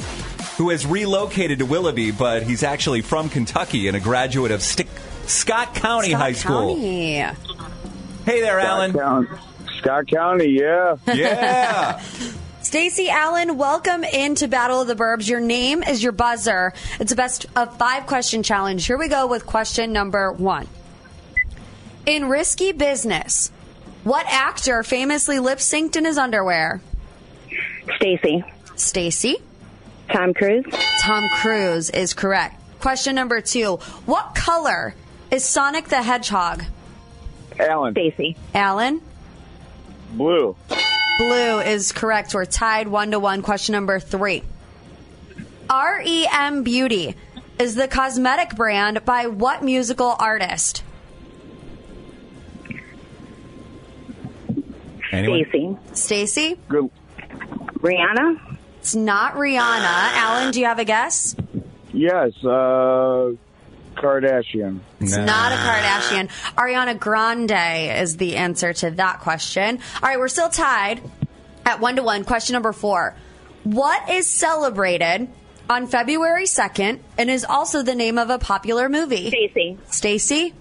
who 0.59 0.71
has 0.71 0.85
relocated 0.85 1.59
to 1.59 1.65
Willoughby, 1.65 2.11
but 2.11 2.43
he's 2.43 2.63
actually 2.63 3.01
from 3.01 3.29
Kentucky 3.29 3.87
and 3.87 3.95
a 3.95 3.99
graduate 4.01 4.51
of 4.51 4.61
Stick- 4.61 4.89
Scott 5.25 5.73
County 5.73 6.11
High 6.11 6.33
School. 6.33 6.75
County. 6.75 7.13
Hey 8.25 8.41
there, 8.41 8.59
Alan. 8.59 8.91
Scott 9.77 10.07
County, 10.07 10.49
yeah. 10.49 10.97
Yeah. 11.15 12.01
Stacy 12.61 13.09
Allen, 13.09 13.57
welcome 13.57 14.03
into 14.03 14.49
Battle 14.49 14.81
of 14.81 14.87
the 14.89 14.95
Burbs. 14.95 15.29
Your 15.29 15.39
name 15.39 15.81
is 15.81 16.03
your 16.03 16.11
buzzer. 16.11 16.73
It's 16.99 17.13
a 17.13 17.15
best 17.15 17.45
of 17.55 17.77
five 17.77 18.05
question 18.05 18.43
challenge. 18.43 18.85
Here 18.85 18.97
we 18.97 19.07
go 19.07 19.27
with 19.27 19.45
question 19.45 19.93
number 19.93 20.33
one. 20.33 20.67
In 22.05 22.27
Risky 22.27 22.73
Business, 22.73 23.49
what 24.03 24.25
actor 24.27 24.83
famously 24.83 25.39
lip 25.39 25.59
synced 25.59 25.95
in 25.95 26.03
his 26.03 26.17
underwear? 26.17 26.81
Stacy. 27.95 28.43
Stacy. 28.75 29.37
Tom 30.11 30.33
Cruise. 30.33 30.65
Tom 31.01 31.29
Cruise 31.29 31.89
is 31.89 32.13
correct. 32.13 32.55
Question 32.79 33.15
number 33.15 33.41
two. 33.41 33.77
What 34.05 34.35
color 34.35 34.95
is 35.31 35.43
Sonic 35.43 35.87
the 35.87 36.01
Hedgehog? 36.01 36.63
Alan. 37.59 37.93
Stacy. 37.93 38.35
Alan? 38.53 39.01
Blue. 40.13 40.55
Blue 41.17 41.59
is 41.59 41.91
correct. 41.91 42.33
We're 42.33 42.45
tied 42.45 42.87
one 42.87 43.11
to 43.11 43.19
one. 43.19 43.41
Question 43.41 43.73
number 43.73 43.99
three. 43.99 44.43
REM 45.69 46.63
Beauty 46.63 47.15
is 47.59 47.75
the 47.75 47.87
cosmetic 47.87 48.55
brand 48.55 49.03
by 49.05 49.27
what 49.27 49.63
musical 49.63 50.15
artist? 50.17 50.83
Anyone? 55.11 55.45
Stacy. 55.49 55.77
Stacy? 55.93 56.59
Rihanna? 57.79 58.57
It's 58.79 58.95
not 58.95 59.33
Rihanna. 59.35 59.59
Alan, 59.59 60.51
do 60.51 60.59
you 60.59 60.65
have 60.65 60.79
a 60.79 60.85
guess? 60.85 61.35
Yes, 61.93 62.31
uh, 62.43 63.31
Kardashian. 63.95 64.79
It's 64.99 65.17
not 65.17 65.51
a 65.51 65.55
Kardashian. 65.55 66.29
Ariana 66.55 66.97
Grande 66.97 68.01
is 68.01 68.17
the 68.17 68.37
answer 68.37 68.73
to 68.73 68.91
that 68.91 69.19
question. 69.19 69.79
All 70.01 70.09
right, 70.09 70.17
we're 70.17 70.27
still 70.29 70.49
tied 70.49 71.01
at 71.65 71.79
one 71.79 71.97
to 71.97 72.03
one. 72.03 72.23
Question 72.23 72.53
number 72.53 72.71
four. 72.71 73.15
What 73.63 74.09
is 74.09 74.27
celebrated 74.27 75.27
on 75.69 75.87
February 75.87 76.45
2nd 76.45 76.99
and 77.17 77.29
is 77.29 77.45
also 77.45 77.83
the 77.83 77.95
name 77.95 78.17
of 78.17 78.29
a 78.29 78.39
popular 78.39 78.89
movie? 78.89 79.27
Stacy. 79.29 79.77
Stacy? 79.89 80.53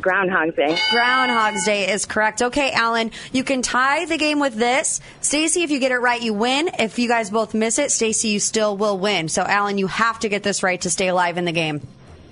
Groundhog's 0.00 0.54
Day. 0.54 0.78
Groundhog's 0.90 1.64
Day 1.64 1.90
is 1.90 2.06
correct. 2.06 2.42
Okay, 2.42 2.72
Alan, 2.72 3.10
you 3.32 3.44
can 3.44 3.62
tie 3.62 4.04
the 4.04 4.16
game 4.16 4.40
with 4.40 4.54
this. 4.54 5.00
Stacy, 5.20 5.62
if 5.62 5.70
you 5.70 5.80
get 5.80 5.92
it 5.92 5.98
right, 5.98 6.20
you 6.22 6.32
win. 6.34 6.70
If 6.78 6.98
you 6.98 7.08
guys 7.08 7.30
both 7.30 7.54
miss 7.54 7.78
it, 7.78 7.90
Stacy, 7.90 8.28
you 8.28 8.40
still 8.40 8.76
will 8.76 8.98
win. 8.98 9.28
So, 9.28 9.42
Alan, 9.42 9.78
you 9.78 9.86
have 9.86 10.18
to 10.20 10.28
get 10.28 10.42
this 10.42 10.62
right 10.62 10.80
to 10.82 10.90
stay 10.90 11.08
alive 11.08 11.38
in 11.38 11.44
the 11.44 11.52
game. 11.52 11.86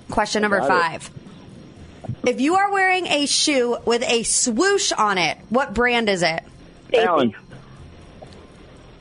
Question 0.09 0.41
number 0.41 0.59
Got 0.59 0.65
it. 0.65 0.69
five. 0.69 1.09
If 2.25 2.41
you 2.41 2.55
are 2.55 2.71
wearing 2.71 3.07
a 3.07 3.25
shoe 3.25 3.77
with 3.85 4.03
a 4.03 4.23
swoosh 4.23 4.91
on 4.91 5.17
it, 5.17 5.37
what 5.49 5.73
brand 5.73 6.09
is 6.09 6.23
it? 6.23 6.43
Alan. 6.93 7.35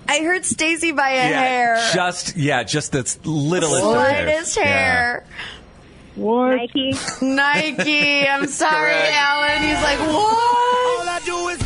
I 0.09 0.21
heard 0.21 0.45
Stacy 0.45 0.93
by 0.93 1.11
a 1.11 1.21
hair. 1.23 1.77
Just 1.93 2.37
yeah, 2.37 2.63
just 2.63 2.93
the 2.93 2.99
littlest 3.25 3.85
of 3.85 3.97
hairs. 3.97 4.53
Slightest 4.53 4.59
hair. 4.59 5.27
What? 6.17 6.57
Nike. 6.57 6.95
Nike. 7.23 8.27
I'm 8.29 8.47
sorry, 8.49 8.93
Alan. 8.95 9.63
He's 9.63 9.83
like, 9.83 9.99
what? 10.01 10.53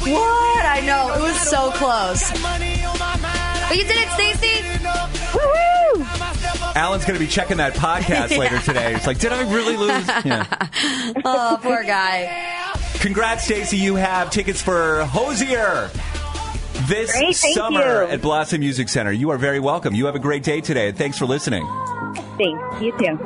What? 0.02 0.64
I 0.66 0.80
know. 0.84 1.14
It 1.14 1.22
was 1.22 1.38
so 1.40 1.70
close. 1.72 2.30
But 2.42 3.76
you 3.76 3.84
did 3.84 3.96
it, 3.98 4.08
Stacy. 4.10 4.62
Woohoo! 5.30 6.74
Alan's 6.76 7.04
going 7.04 7.18
to 7.18 7.24
be 7.24 7.30
checking 7.30 7.58
that 7.58 7.74
podcast 7.74 8.36
later 8.36 8.56
Yeah. 8.56 8.60
today. 8.62 8.94
It's 8.94 9.06
like, 9.06 9.18
did 9.18 9.32
I 9.32 9.42
really 9.52 9.76
lose? 9.76 10.06
Yeah. 10.24 10.46
Oh, 11.24 11.58
poor 11.62 11.82
guy. 11.84 12.72
Congrats, 12.94 13.44
Stacy. 13.44 13.76
You 13.76 13.94
have 13.96 14.30
tickets 14.30 14.60
for 14.62 15.04
Hozier 15.04 15.90
this 16.88 17.12
Great, 17.12 17.34
summer 17.36 18.04
you. 18.04 18.10
at 18.10 18.20
Blossom 18.22 18.60
Music 18.60 18.88
Center. 18.88 19.12
You 19.12 19.30
are 19.30 19.38
very 19.38 19.60
welcome. 19.60 19.94
You 19.94 20.06
have 20.06 20.14
a 20.16 20.20
great 20.20 20.42
day 20.42 20.60
today. 20.60 20.90
Thanks 20.92 21.18
for 21.18 21.26
listening. 21.26 21.64
Thanks. 22.38 22.82
You 22.82 22.92
too. 22.98 23.18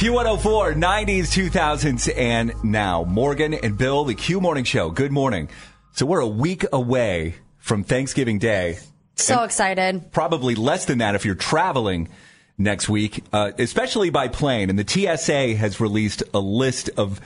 Q104, 0.00 0.76
90s, 0.76 1.50
2000s, 1.50 2.16
and 2.16 2.54
now. 2.64 3.04
Morgan 3.04 3.52
and 3.52 3.76
Bill, 3.76 4.04
the 4.04 4.14
Q 4.14 4.40
Morning 4.40 4.64
Show. 4.64 4.88
Good 4.88 5.12
morning. 5.12 5.50
So 5.92 6.06
we're 6.06 6.20
a 6.20 6.26
week 6.26 6.64
away 6.72 7.34
from 7.58 7.84
Thanksgiving 7.84 8.38
Day. 8.38 8.78
So 9.16 9.42
excited. 9.42 10.10
Probably 10.10 10.54
less 10.54 10.86
than 10.86 10.98
that 10.98 11.16
if 11.16 11.26
you're 11.26 11.34
traveling 11.34 12.08
next 12.56 12.88
week, 12.88 13.22
uh, 13.30 13.50
especially 13.58 14.08
by 14.08 14.28
plane. 14.28 14.70
And 14.70 14.78
the 14.78 14.88
TSA 14.88 15.56
has 15.56 15.80
released 15.80 16.22
a 16.32 16.40
list 16.40 16.88
of 16.96 17.20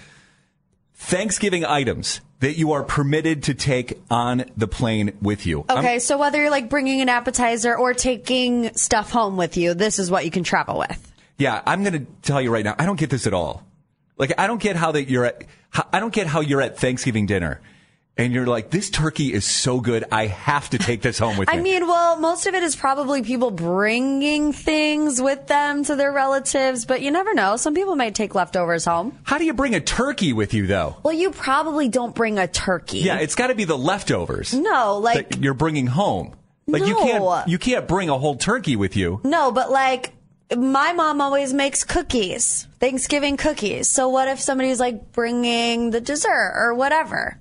Thanksgiving 0.97 1.65
items 1.65 2.23
that 2.41 2.59
you 2.59 2.73
are 2.73 2.83
permitted 2.83 3.45
to 3.45 3.55
take 3.55 4.01
on 4.11 4.47
the 4.57 4.67
plane 4.67 5.13
with 5.23 5.47
you. 5.47 5.65
I'm- 5.69 5.79
Okay, 5.79 6.01
so 6.01 6.19
whether 6.19 6.41
you're 6.41 6.51
like 6.51 6.69
bringing 6.69 7.01
an 7.01 7.09
appetizer 7.09 7.77
or 7.77 7.95
taking 7.95 8.75
stuff 8.75 9.13
home 9.13 9.37
with 9.37 9.57
you, 9.57 9.75
this 9.75 10.01
is 10.01 10.11
what 10.11 10.25
you 10.25 10.33
can 10.33 10.43
travel 10.43 10.81
with. 10.81 11.13
Yeah, 11.39 11.63
I'm 11.67 11.83
going 11.83 12.05
to 12.05 12.13
tell 12.23 12.41
you 12.41 12.51
right 12.51 12.65
now, 12.65 12.75
I 12.79 12.87
don't 12.87 12.99
get 12.99 13.11
this 13.11 13.27
at 13.27 13.35
all. 13.35 13.67
Like, 14.17 14.33
I 14.39 14.47
don't 14.47 14.61
get 14.63 14.77
how 14.77 14.93
that 14.93 15.09
you're 15.09 15.25
at, 15.25 15.45
I 15.93 16.01
don't 16.01 16.13
get 16.13 16.27
how 16.27 16.41
you're 16.41 16.61
at 16.63 16.79
Thanksgiving 16.79 17.27
dinner 17.27 17.61
and 18.17 18.33
you're 18.33 18.47
like, 18.47 18.71
this 18.71 18.91
turkey 18.91 19.33
is 19.33 19.45
so 19.45 19.81
good, 19.81 20.05
I 20.13 20.27
have 20.27 20.71
to 20.71 20.79
take 20.79 21.03
this 21.03 21.19
home 21.19 21.37
with 21.37 21.49
me. 21.53 21.59
I 21.59 21.61
mean, 21.61 21.87
well, 21.87 22.19
most 22.19 22.47
of 22.47 22.55
it 22.55 22.63
is 22.63 22.77
probably 22.77 23.23
people 23.23 23.51
bringing 23.51 24.53
things 24.53 25.21
with 25.21 25.47
them 25.49 25.85
to 25.85 25.97
their 25.97 26.13
relatives, 26.13 26.85
but 26.85 27.03
you 27.03 27.11
never 27.11 27.35
know. 27.35 27.57
Some 27.57 27.75
people 27.75 27.97
might 27.97 28.15
take 28.15 28.35
leftovers 28.35 28.85
home. 28.85 29.19
how 29.25 29.39
do 29.39 29.45
you 29.45 29.53
bring 29.53 29.75
a 29.75 29.81
turkey 29.81 30.33
with 30.33 30.55
you 30.55 30.67
though? 30.67 30.97
Well, 31.03 31.15
you 31.15 31.31
probably 31.31 31.89
don't 31.89 32.15
bring 32.15 32.39
a 32.39 32.47
turkey. 32.47 32.99
Yeah, 32.99 33.19
it's 33.19 33.35
got 33.35 33.49
to 33.49 33.55
be 33.55 33.65
the 33.65 33.79
leftovers 33.79 34.55
No, 34.55 34.99
like 34.99 35.39
you're 35.41 35.55
bringing 35.55 35.87
home. 35.87 36.35
Like 36.67 36.87
you 36.87 36.95
can't 36.95 37.49
you 37.49 37.59
can't 37.59 37.87
bring 37.87 38.09
a 38.09 38.17
whole 38.17 38.37
turkey 38.37 38.77
with 38.77 38.97
you. 38.97 39.21
No, 39.23 39.53
but 39.53 39.71
like 39.71 40.14
my 40.57 40.93
mom 40.93 41.21
always 41.21 41.53
makes 41.53 41.85
cookies, 41.85 42.67
Thanksgiving 42.81 43.37
cookies. 43.37 43.89
So 43.89 44.09
what 44.09 44.29
if 44.29 44.41
somebody's 44.41 44.81
like 44.81 45.13
bringing 45.13 45.91
the 45.91 46.01
dessert 46.01 46.53
or 46.55 46.75
whatever? 46.75 47.39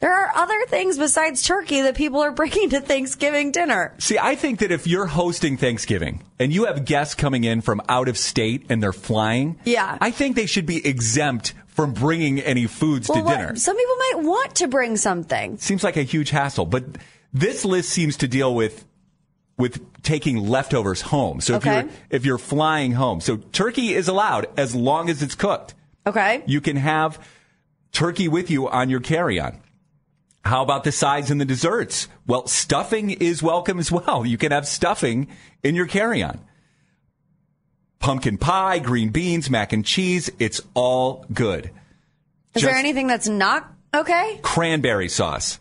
There 0.00 0.12
are 0.12 0.30
other 0.36 0.64
things 0.68 0.96
besides 0.96 1.42
turkey 1.42 1.80
that 1.82 1.96
people 1.96 2.20
are 2.20 2.30
bringing 2.40 2.70
to 2.70 2.80
Thanksgiving 2.80 3.50
dinner. 3.50 3.94
See, 3.98 4.18
I 4.18 4.36
think 4.36 4.60
that 4.60 4.70
if 4.70 4.86
you're 4.86 5.06
hosting 5.06 5.56
Thanksgiving 5.56 6.22
and 6.38 6.52
you 6.52 6.66
have 6.66 6.84
guests 6.84 7.14
coming 7.14 7.44
in 7.44 7.60
from 7.62 7.80
out 7.88 8.08
of 8.08 8.16
state 8.16 8.66
and 8.68 8.82
they're 8.82 8.92
flying, 8.92 9.58
Yeah. 9.64 9.98
I 10.00 10.10
think 10.12 10.36
they 10.36 10.46
should 10.46 10.66
be 10.66 10.86
exempt 10.86 11.54
from 11.66 11.94
bringing 11.94 12.40
any 12.40 12.66
foods 12.66 13.08
Well, 13.08 13.18
to 13.18 13.24
what- 13.24 13.36
dinner. 13.38 13.56
some 13.56 13.76
people 13.76 13.96
might 13.96 14.22
want 14.24 14.54
to 14.56 14.68
bring 14.68 14.96
something. 14.96 15.58
seems 15.58 15.82
like 15.84 15.96
a 15.96 16.02
huge 16.02 16.30
hassle. 16.30 16.66
But 16.66 16.84
this 17.32 17.64
list 17.64 17.88
seems 17.90 18.16
to 18.18 18.28
deal 18.28 18.54
with 18.54 18.84
with 19.58 20.02
taking 20.02 20.48
leftovers 20.48 21.02
home. 21.02 21.40
So 21.40 21.56
if 21.56 21.64
you're 21.66 21.88
if 22.08 22.24
you're 22.24 22.38
flying 22.38 22.92
home, 22.92 23.20
so 23.20 23.36
turkey 23.36 23.92
is 23.92 24.08
allowed 24.08 24.46
as 24.56 24.74
long 24.74 25.10
as 25.10 25.22
it's 25.22 25.34
cooked. 25.34 25.74
Okay. 26.06 26.42
You 26.46 26.62
can 26.62 26.76
have 26.76 27.18
turkey 27.92 28.28
with 28.28 28.50
you 28.50 28.68
on 28.68 28.88
your 28.88 29.00
carry-on. 29.00 29.60
How 30.44 30.62
about 30.62 30.84
the 30.84 30.92
sides 30.92 31.30
and 31.30 31.38
the 31.38 31.44
desserts? 31.44 32.08
Well, 32.26 32.46
stuffing 32.46 33.10
is 33.10 33.42
welcome 33.42 33.78
as 33.78 33.92
well. 33.92 34.24
You 34.24 34.38
can 34.38 34.52
have 34.52 34.66
stuffing 34.66 35.28
in 35.62 35.74
your 35.74 35.86
carry-on. 35.86 36.40
Pumpkin 37.98 38.38
pie, 38.38 38.78
green 38.78 39.10
beans, 39.10 39.50
mac 39.50 39.72
and 39.72 39.84
cheese, 39.84 40.30
it's 40.38 40.62
all 40.72 41.26
good. 41.34 41.70
Is 42.54 42.62
there 42.62 42.74
anything 42.74 43.08
that's 43.08 43.28
not 43.28 43.70
okay? 43.92 44.38
Cranberry 44.40 45.08
sauce. 45.08 45.58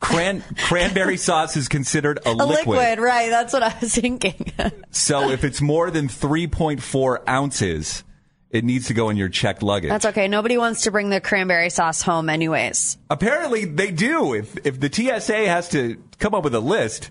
Cran- 0.00 0.44
cranberry 0.56 1.16
sauce 1.16 1.56
is 1.56 1.66
considered 1.68 2.20
a, 2.24 2.30
A 2.30 2.32
liquid. 2.32 2.66
liquid, 2.78 2.98
right? 3.00 3.30
That's 3.30 3.52
what 3.52 3.62
I 3.64 3.74
was 3.80 3.94
thinking. 3.94 4.52
So 4.90 5.30
if 5.30 5.42
it's 5.44 5.60
more 5.60 5.90
than 5.90 6.08
3.4 6.08 7.28
ounces, 7.28 8.04
it 8.50 8.64
needs 8.64 8.86
to 8.86 8.94
go 8.94 9.10
in 9.10 9.16
your 9.16 9.28
checked 9.28 9.62
luggage. 9.62 9.90
That's 9.90 10.06
okay. 10.06 10.28
Nobody 10.28 10.56
wants 10.56 10.82
to 10.82 10.90
bring 10.90 11.10
the 11.10 11.20
cranberry 11.20 11.68
sauce 11.70 12.00
home, 12.02 12.28
anyways. 12.30 12.96
Apparently 13.10 13.64
they 13.64 13.90
do. 13.90 14.34
If 14.34 14.56
if 14.66 14.80
the 14.80 14.90
TSA 14.92 15.46
has 15.48 15.68
to 15.70 16.02
come 16.18 16.34
up 16.34 16.44
with 16.44 16.54
a 16.54 16.60
list, 16.60 17.10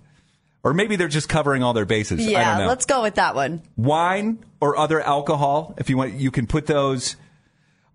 or 0.63 0.73
maybe 0.73 0.95
they're 0.95 1.07
just 1.07 1.29
covering 1.29 1.63
all 1.63 1.73
their 1.73 1.85
bases. 1.85 2.21
I 2.21 2.23
don't 2.23 2.31
Yeah, 2.31 2.57
know. 2.59 2.67
let's 2.67 2.85
go 2.85 3.01
with 3.03 3.15
that 3.15 3.35
one. 3.35 3.61
Wine 3.75 4.39
or 4.59 4.77
other 4.77 4.99
alcohol, 5.01 5.75
if 5.77 5.89
you 5.89 5.97
want, 5.97 6.13
you 6.13 6.31
can 6.31 6.47
put 6.47 6.65
those. 6.67 7.15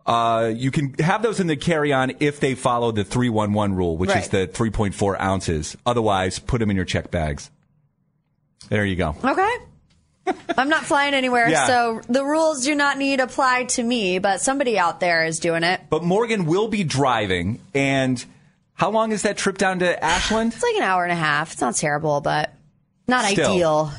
Uh, 0.04 0.52
you 0.54 0.70
can 0.70 0.94
have 0.94 1.22
those 1.22 1.38
in 1.38 1.46
the 1.46 1.56
carry-on 1.56 2.12
if 2.20 2.40
they 2.40 2.54
follow 2.54 2.90
the 2.90 3.04
311 3.04 3.76
rule, 3.76 3.96
which 3.96 4.14
is 4.14 4.28
the 4.28 4.48
3.4 4.48 5.20
ounces. 5.20 5.76
Otherwise, 5.86 6.38
put 6.40 6.58
them 6.58 6.70
in 6.70 6.76
your 6.76 6.84
check 6.84 7.10
bags. 7.10 7.50
There 8.68 8.84
you 8.84 8.96
go. 8.96 9.14
Okay. 9.22 9.54
I'm 10.56 10.68
not 10.68 10.84
flying 10.84 11.14
anywhere, 11.14 11.48
Yeah. 11.48 11.66
so 11.66 12.00
the 12.08 12.24
rules 12.24 12.64
do 12.64 12.74
not 12.74 12.96
need 12.98 13.20
apply 13.20 13.64
to 13.64 13.82
me, 13.82 14.18
but 14.18 14.40
somebody 14.40 14.78
out 14.78 15.00
there 15.00 15.24
is 15.24 15.40
doing 15.40 15.62
it. 15.64 15.80
But 15.90 16.04
Morgan 16.04 16.46
will 16.46 16.68
be 16.68 16.84
driving, 16.84 17.60
and 17.74 18.24
how 18.74 18.90
long 18.90 19.10
is 19.12 19.22
that 19.22 19.36
trip 19.36 19.58
down 19.58 19.80
to 19.80 20.04
Ashland? 20.04 20.52
It's 20.54 20.62
like 20.62 20.76
an 20.76 20.82
hour 20.82 21.02
and 21.02 21.12
a 21.12 21.16
half. 21.16 21.52
It's 21.52 21.60
not 21.60 21.74
terrible, 21.74 22.20
but 22.20 22.54
not 23.08 23.24
Still. 23.26 23.52
ideal. 23.52 23.92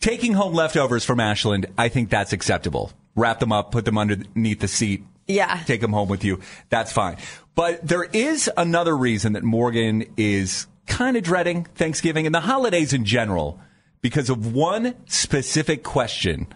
Taking 0.00 0.34
home 0.34 0.52
leftovers 0.54 1.04
from 1.04 1.18
Ashland, 1.18 1.66
I 1.78 1.88
think 1.88 2.10
that's 2.10 2.32
acceptable. 2.32 2.92
Wrap 3.16 3.40
them 3.40 3.50
up, 3.50 3.72
put 3.72 3.84
them 3.86 3.98
underneath 3.98 4.60
the 4.60 4.68
seat, 4.68 5.02
Yeah. 5.28 5.62
take 5.66 5.80
them 5.80 5.92
home 5.92 6.08
with 6.08 6.24
you. 6.24 6.40
That's 6.70 6.90
fine. 6.90 7.18
But 7.54 7.86
there 7.86 8.04
is 8.04 8.50
another 8.56 8.96
reason 8.96 9.34
that 9.34 9.44
Morgan 9.44 10.04
is 10.16 10.66
kind 10.86 11.16
of 11.16 11.22
dreading 11.22 11.64
Thanksgiving 11.74 12.26
and 12.26 12.34
the 12.34 12.40
holidays 12.40 12.92
in 12.92 13.04
general 13.04 13.60
because 14.00 14.30
of 14.30 14.54
one 14.54 14.94
specific 15.06 15.82
question 15.82 16.46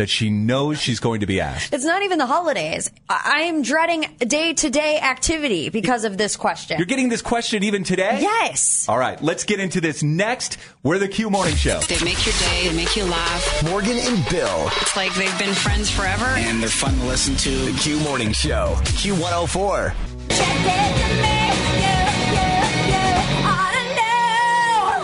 that 0.00 0.08
she 0.08 0.30
knows 0.30 0.80
she's 0.80 0.98
going 0.98 1.20
to 1.20 1.26
be 1.26 1.42
asked. 1.42 1.74
It's 1.74 1.84
not 1.84 2.02
even 2.02 2.16
the 2.18 2.26
holidays. 2.26 2.90
I 3.08 3.40
I 3.40 3.44
am 3.44 3.62
dreading 3.62 4.06
day 4.18 4.52
to 4.54 4.70
day 4.70 4.98
activity 4.98 5.68
because 5.68 6.04
of 6.04 6.16
this 6.16 6.36
question. 6.36 6.78
You're 6.78 6.86
getting 6.86 7.10
this 7.10 7.20
question 7.22 7.62
even 7.62 7.84
today? 7.84 8.18
Yes. 8.20 8.88
All 8.88 8.98
right, 8.98 9.22
let's 9.22 9.44
get 9.44 9.60
into 9.60 9.80
this 9.80 10.02
next. 10.02 10.56
We're 10.82 10.98
the 10.98 11.06
Q 11.08 11.30
Morning 11.30 11.54
Show. 11.54 11.78
They 11.80 12.02
make 12.02 12.24
your 12.24 12.34
day, 12.34 12.68
they 12.68 12.74
make 12.74 12.96
you 12.96 13.04
laugh. 13.04 13.62
Morgan 13.64 13.98
and 13.98 14.26
Bill. 14.30 14.68
It's 14.80 14.96
like 14.96 15.14
they've 15.14 15.38
been 15.38 15.54
friends 15.54 15.90
forever. 15.90 16.24
And 16.24 16.62
they're 16.62 16.70
fun 16.70 16.96
to 16.96 17.04
listen 17.04 17.36
to. 17.36 17.50
The 17.50 17.78
Q 17.78 18.00
Morning 18.00 18.32
Show. 18.32 18.76
Q104. 19.00 21.39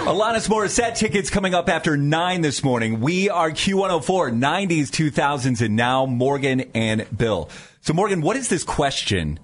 Alanis 0.07 0.49
Morissette 0.49 0.95
tickets 0.95 1.31
coming 1.31 1.53
up 1.53 1.69
after 1.69 1.97
9 1.97 2.41
this 2.41 2.63
morning. 2.63 3.01
We 3.01 3.29
are 3.29 3.51
Q104, 3.51 4.39
90s, 4.39 4.85
2000s, 4.85 5.61
and 5.61 5.75
now 5.75 6.07
Morgan 6.07 6.61
and 6.77 7.09
Bill. 7.19 7.51
So, 7.81 7.93
Morgan, 7.93 8.21
what 8.21 8.37
is 8.37 8.49
this 8.49 8.63
question 8.63 9.41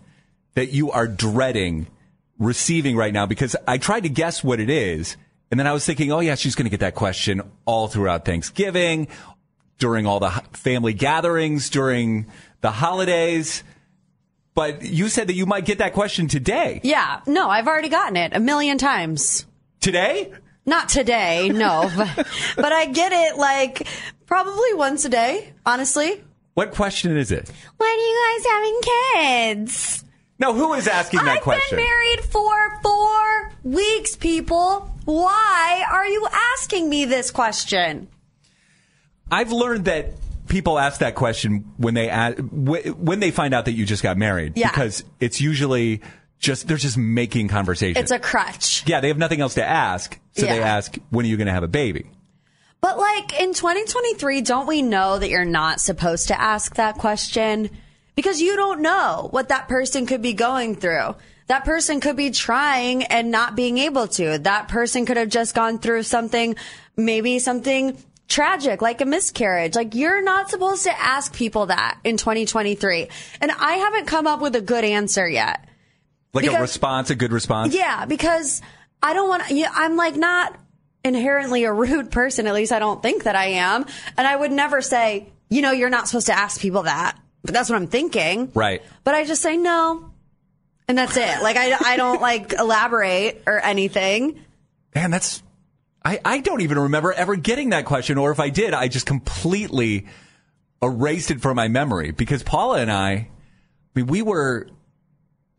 that 0.55 0.69
you 0.69 0.93
are 0.93 1.09
dreading 1.09 1.89
receiving 2.39 2.95
right 2.95 3.13
now? 3.13 3.27
Because 3.27 3.57
I 3.67 3.79
tried 3.79 4.05
to 4.05 4.09
guess 4.09 4.45
what 4.45 4.61
it 4.61 4.71
is, 4.71 5.17
and 5.51 5.59
then 5.59 5.67
I 5.67 5.73
was 5.73 5.85
thinking, 5.85 6.13
oh, 6.13 6.21
yeah, 6.21 6.37
she's 6.37 6.55
going 6.55 6.67
to 6.67 6.71
get 6.71 6.79
that 6.79 6.95
question 6.95 7.43
all 7.65 7.89
throughout 7.89 8.25
Thanksgiving, 8.25 9.09
during 9.79 10.07
all 10.07 10.21
the 10.21 10.31
family 10.53 10.93
gatherings, 10.93 11.71
during 11.71 12.27
the 12.61 12.71
holidays. 12.71 13.65
But 14.55 14.83
you 14.83 15.09
said 15.09 15.27
that 15.27 15.35
you 15.35 15.45
might 15.45 15.65
get 15.65 15.79
that 15.79 15.93
question 15.93 16.29
today. 16.29 16.81
Yeah. 16.85 17.21
No, 17.27 17.51
I've 17.51 17.67
already 17.67 17.89
gotten 17.89 18.17
it 18.17 18.31
a 18.33 18.39
million 18.39 18.79
times. 18.79 19.45
Today? 19.81 20.33
Not 20.65 20.89
today, 20.89 21.49
no. 21.49 21.91
but, 21.97 22.27
but 22.57 22.73
I 22.73 22.87
get 22.87 23.13
it 23.13 23.37
like 23.37 23.87
probably 24.27 24.75
once 24.75 25.05
a 25.05 25.09
day, 25.09 25.53
honestly. 25.67 26.23
What 26.55 26.73
question 26.73 27.17
is 27.17 27.33
it? 27.33 27.51
When 27.77 27.89
are 27.89 27.93
you 27.93 28.37
guys 28.37 28.47
having 28.53 28.81
kids? 29.65 30.05
No, 30.39 30.53
who 30.55 30.75
is 30.75 30.87
asking 30.89 31.21
that 31.21 31.37
I've 31.39 31.43
question? 31.43 31.77
been 31.77 31.85
married 31.87 32.21
for 32.25 32.81
four 32.83 33.53
weeks, 33.63 34.17
people. 34.17 34.89
Why 35.05 35.85
are 35.91 36.07
you 36.07 36.27
asking 36.55 36.89
me 36.89 37.05
this 37.07 37.31
question? 37.31 38.09
I've 39.31 39.53
learned 39.53 39.87
that 39.87 40.11
people 40.49 40.79
ask 40.79 41.01
that 41.01 41.15
question 41.15 41.65
when 41.77 41.95
they 41.95 42.09
a- 42.09 42.33
wh- 42.33 42.99
when 43.01 43.21
they 43.21 43.31
find 43.31 43.55
out 43.55 43.65
that 43.65 43.73
you 43.73 43.87
just 43.87 44.03
got 44.03 44.19
married 44.19 44.53
Yeah. 44.57 44.71
because 44.71 45.05
it's 45.21 45.41
usually 45.41 46.03
just 46.43 46.69
they're 46.69 46.77
just 46.77 46.99
making 46.99 47.49
conversation. 47.49 48.03
It's 48.03 48.11
a 48.11 48.19
crutch. 48.19 48.87
yeah, 48.87 49.01
they 49.01 49.09
have 49.09 49.17
nothing 49.17 49.41
else 49.41 49.55
to 49.55 49.65
ask, 49.65 50.19
so 50.33 50.45
they 50.45 50.61
ask 50.61 50.97
when 51.09 51.25
are 51.25 51.29
you 51.29 51.39
going 51.39 51.47
to 51.47 51.53
have 51.53 51.63
a 51.63 51.69
baby? 51.69 52.11
But 52.83 52.99
like 52.99 53.41
in 53.41 53.55
2023, 53.55 54.43
don't 54.43 54.67
we 54.67 54.83
know 54.83 55.19
that 55.19 55.31
you're 55.31 55.45
not 55.45 55.81
supposed 55.81 56.29
to 56.29 56.39
ask 56.39 56.75
that 56.75 56.97
question? 56.97 57.71
Because 58.17 58.43
you 58.43 58.57
don't 58.57 58.83
know 58.83 59.29
what 59.31 59.49
that 59.49 59.69
person 59.69 60.05
could 60.05 60.21
be 60.21 60.35
going 60.35 60.75
through. 60.75 61.15
That 61.47 61.65
person 61.65 62.01
could 62.01 62.17
be 62.17 62.31
trying 62.31 63.05
and 63.05 63.31
not 63.31 63.55
being 63.55 63.79
able 63.79 64.09
to. 64.09 64.39
That 64.39 64.69
person 64.69 65.07
could 65.07 65.17
have 65.17 65.29
just 65.29 65.55
gone 65.55 65.79
through 65.79 66.03
something, 66.03 66.57
maybe 66.97 67.39
something 67.39 67.97
tragic, 68.29 68.83
like 68.83 69.01
a 69.01 69.05
miscarriage. 69.05 69.77
Like 69.77 69.95
you're 69.95 70.23
not 70.23 70.51
supposed 70.51 70.85
to 70.85 71.01
ask 71.01 71.33
people 71.33 71.67
that 71.67 71.99
in 72.03 72.17
2023. 72.17 73.09
And 73.41 73.53
I 73.53 73.75
haven't 73.75 74.07
come 74.07 74.27
up 74.27 74.41
with 74.41 74.57
a 74.57 74.61
good 74.61 74.85
answer 74.85 75.29
yet. 75.29 75.69
Like 76.35 76.47
a 76.47 76.61
response, 76.61 77.11
a 77.11 77.15
good 77.15 77.33
response. 77.33 77.75
Yeah, 77.75 78.07
because 78.07 78.63
I 79.03 79.13
don't 79.13 79.29
want 79.29 79.43
I'm 79.51 79.97
like 79.97 80.17
not 80.17 80.59
inherently 81.05 81.65
a 81.65 81.73
rude 81.73 82.11
person. 82.11 82.47
At 82.47 82.55
least 82.55 82.73
I 82.73 82.79
don't 82.79 83.03
think 83.03 83.25
that 83.25 83.37
I 83.37 83.47
am. 83.47 83.87
And 84.17 84.27
I 84.27 84.35
would 84.35 84.53
never 84.53 84.81
say, 84.81 85.29
you 85.51 85.63
know, 85.63 85.73
you're 85.73 85.91
not 85.91 86.09
supposed 86.09 86.27
to 86.27 86.39
ask 86.39 86.61
people 86.61 86.85
that. 86.85 87.19
But 87.43 87.55
that's 87.55 87.69
what 87.69 87.77
I'm 87.77 87.89
thinking. 87.89 88.53
Right. 88.55 88.83
But 89.05 89.15
I 89.15 89.25
just 89.25 89.43
say 89.43 89.57
no. 89.57 90.11
And 90.89 90.97
that's 90.97 91.17
it. 91.17 91.43
Like 91.43 91.57
I, 91.57 91.77
I 91.93 91.97
don't 91.97 92.21
like 92.21 92.53
elaborate 92.53 93.43
or 93.47 93.59
anything. 93.59 94.41
Man, 94.95 95.11
that's 95.11 95.43
I 96.05 96.21
I 96.25 96.39
don't 96.39 96.61
even 96.61 96.79
remember 96.79 97.13
ever 97.13 97.37
getting 97.37 97.71
that 97.71 97.85
question, 97.85 98.19
or 98.19 98.31
if 98.31 98.41
I 98.41 98.51
did, 98.51 98.75
I 98.75 98.89
just 98.89 99.07
completely 99.07 100.07
erased 100.83 101.31
it 101.31 101.41
from 101.41 101.57
my 101.57 101.69
memory 101.69 102.11
because 102.11 102.43
Paula 102.43 102.81
and 102.81 102.91
I, 102.91 103.11
I 103.13 103.29
mean, 103.95 104.07
we 104.07 104.23
were. 104.23 104.69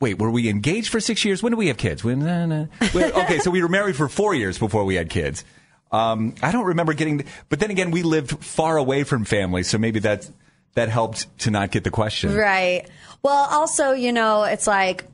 Wait, 0.04 0.20
were 0.20 0.30
we 0.30 0.50
engaged 0.50 0.90
for 0.90 1.00
six 1.00 1.24
years? 1.24 1.42
When 1.42 1.52
did 1.52 1.58
we 1.58 1.68
have 1.68 1.78
kids? 1.78 2.04
When? 2.04 2.20
Nah, 2.20 2.46
nah. 2.46 2.66
Okay, 2.94 3.40
so 3.40 3.50
we 3.50 3.62
were 3.62 3.70
married 3.70 3.96
for 3.96 4.10
four 4.10 4.36
years 4.36 4.60
before 4.60 4.84
we 4.84 4.96
had 4.96 5.10
kids. 5.10 5.46
Um, 5.94 6.36
I 6.44 6.52
don't 6.52 6.66
remember 6.66 6.92
getting, 6.92 7.24
but 7.48 7.62
then 7.62 7.72
again, 7.72 7.90
we 7.90 8.04
lived 8.04 8.44
far 8.44 8.76
away 8.76 9.06
from 9.06 9.24
family, 9.24 9.64
so 9.64 9.78
maybe 9.78 10.02
that 10.02 10.30
that 10.74 10.90
helped 10.90 11.38
to 11.40 11.52
not 11.52 11.72
get 11.72 11.86
the 11.86 11.90
question. 11.90 12.36
Right. 12.36 12.86
Well, 13.22 13.48
also, 13.50 13.94
you 13.94 14.12
know, 14.12 14.44
it's 14.44 14.68
like 14.68 15.06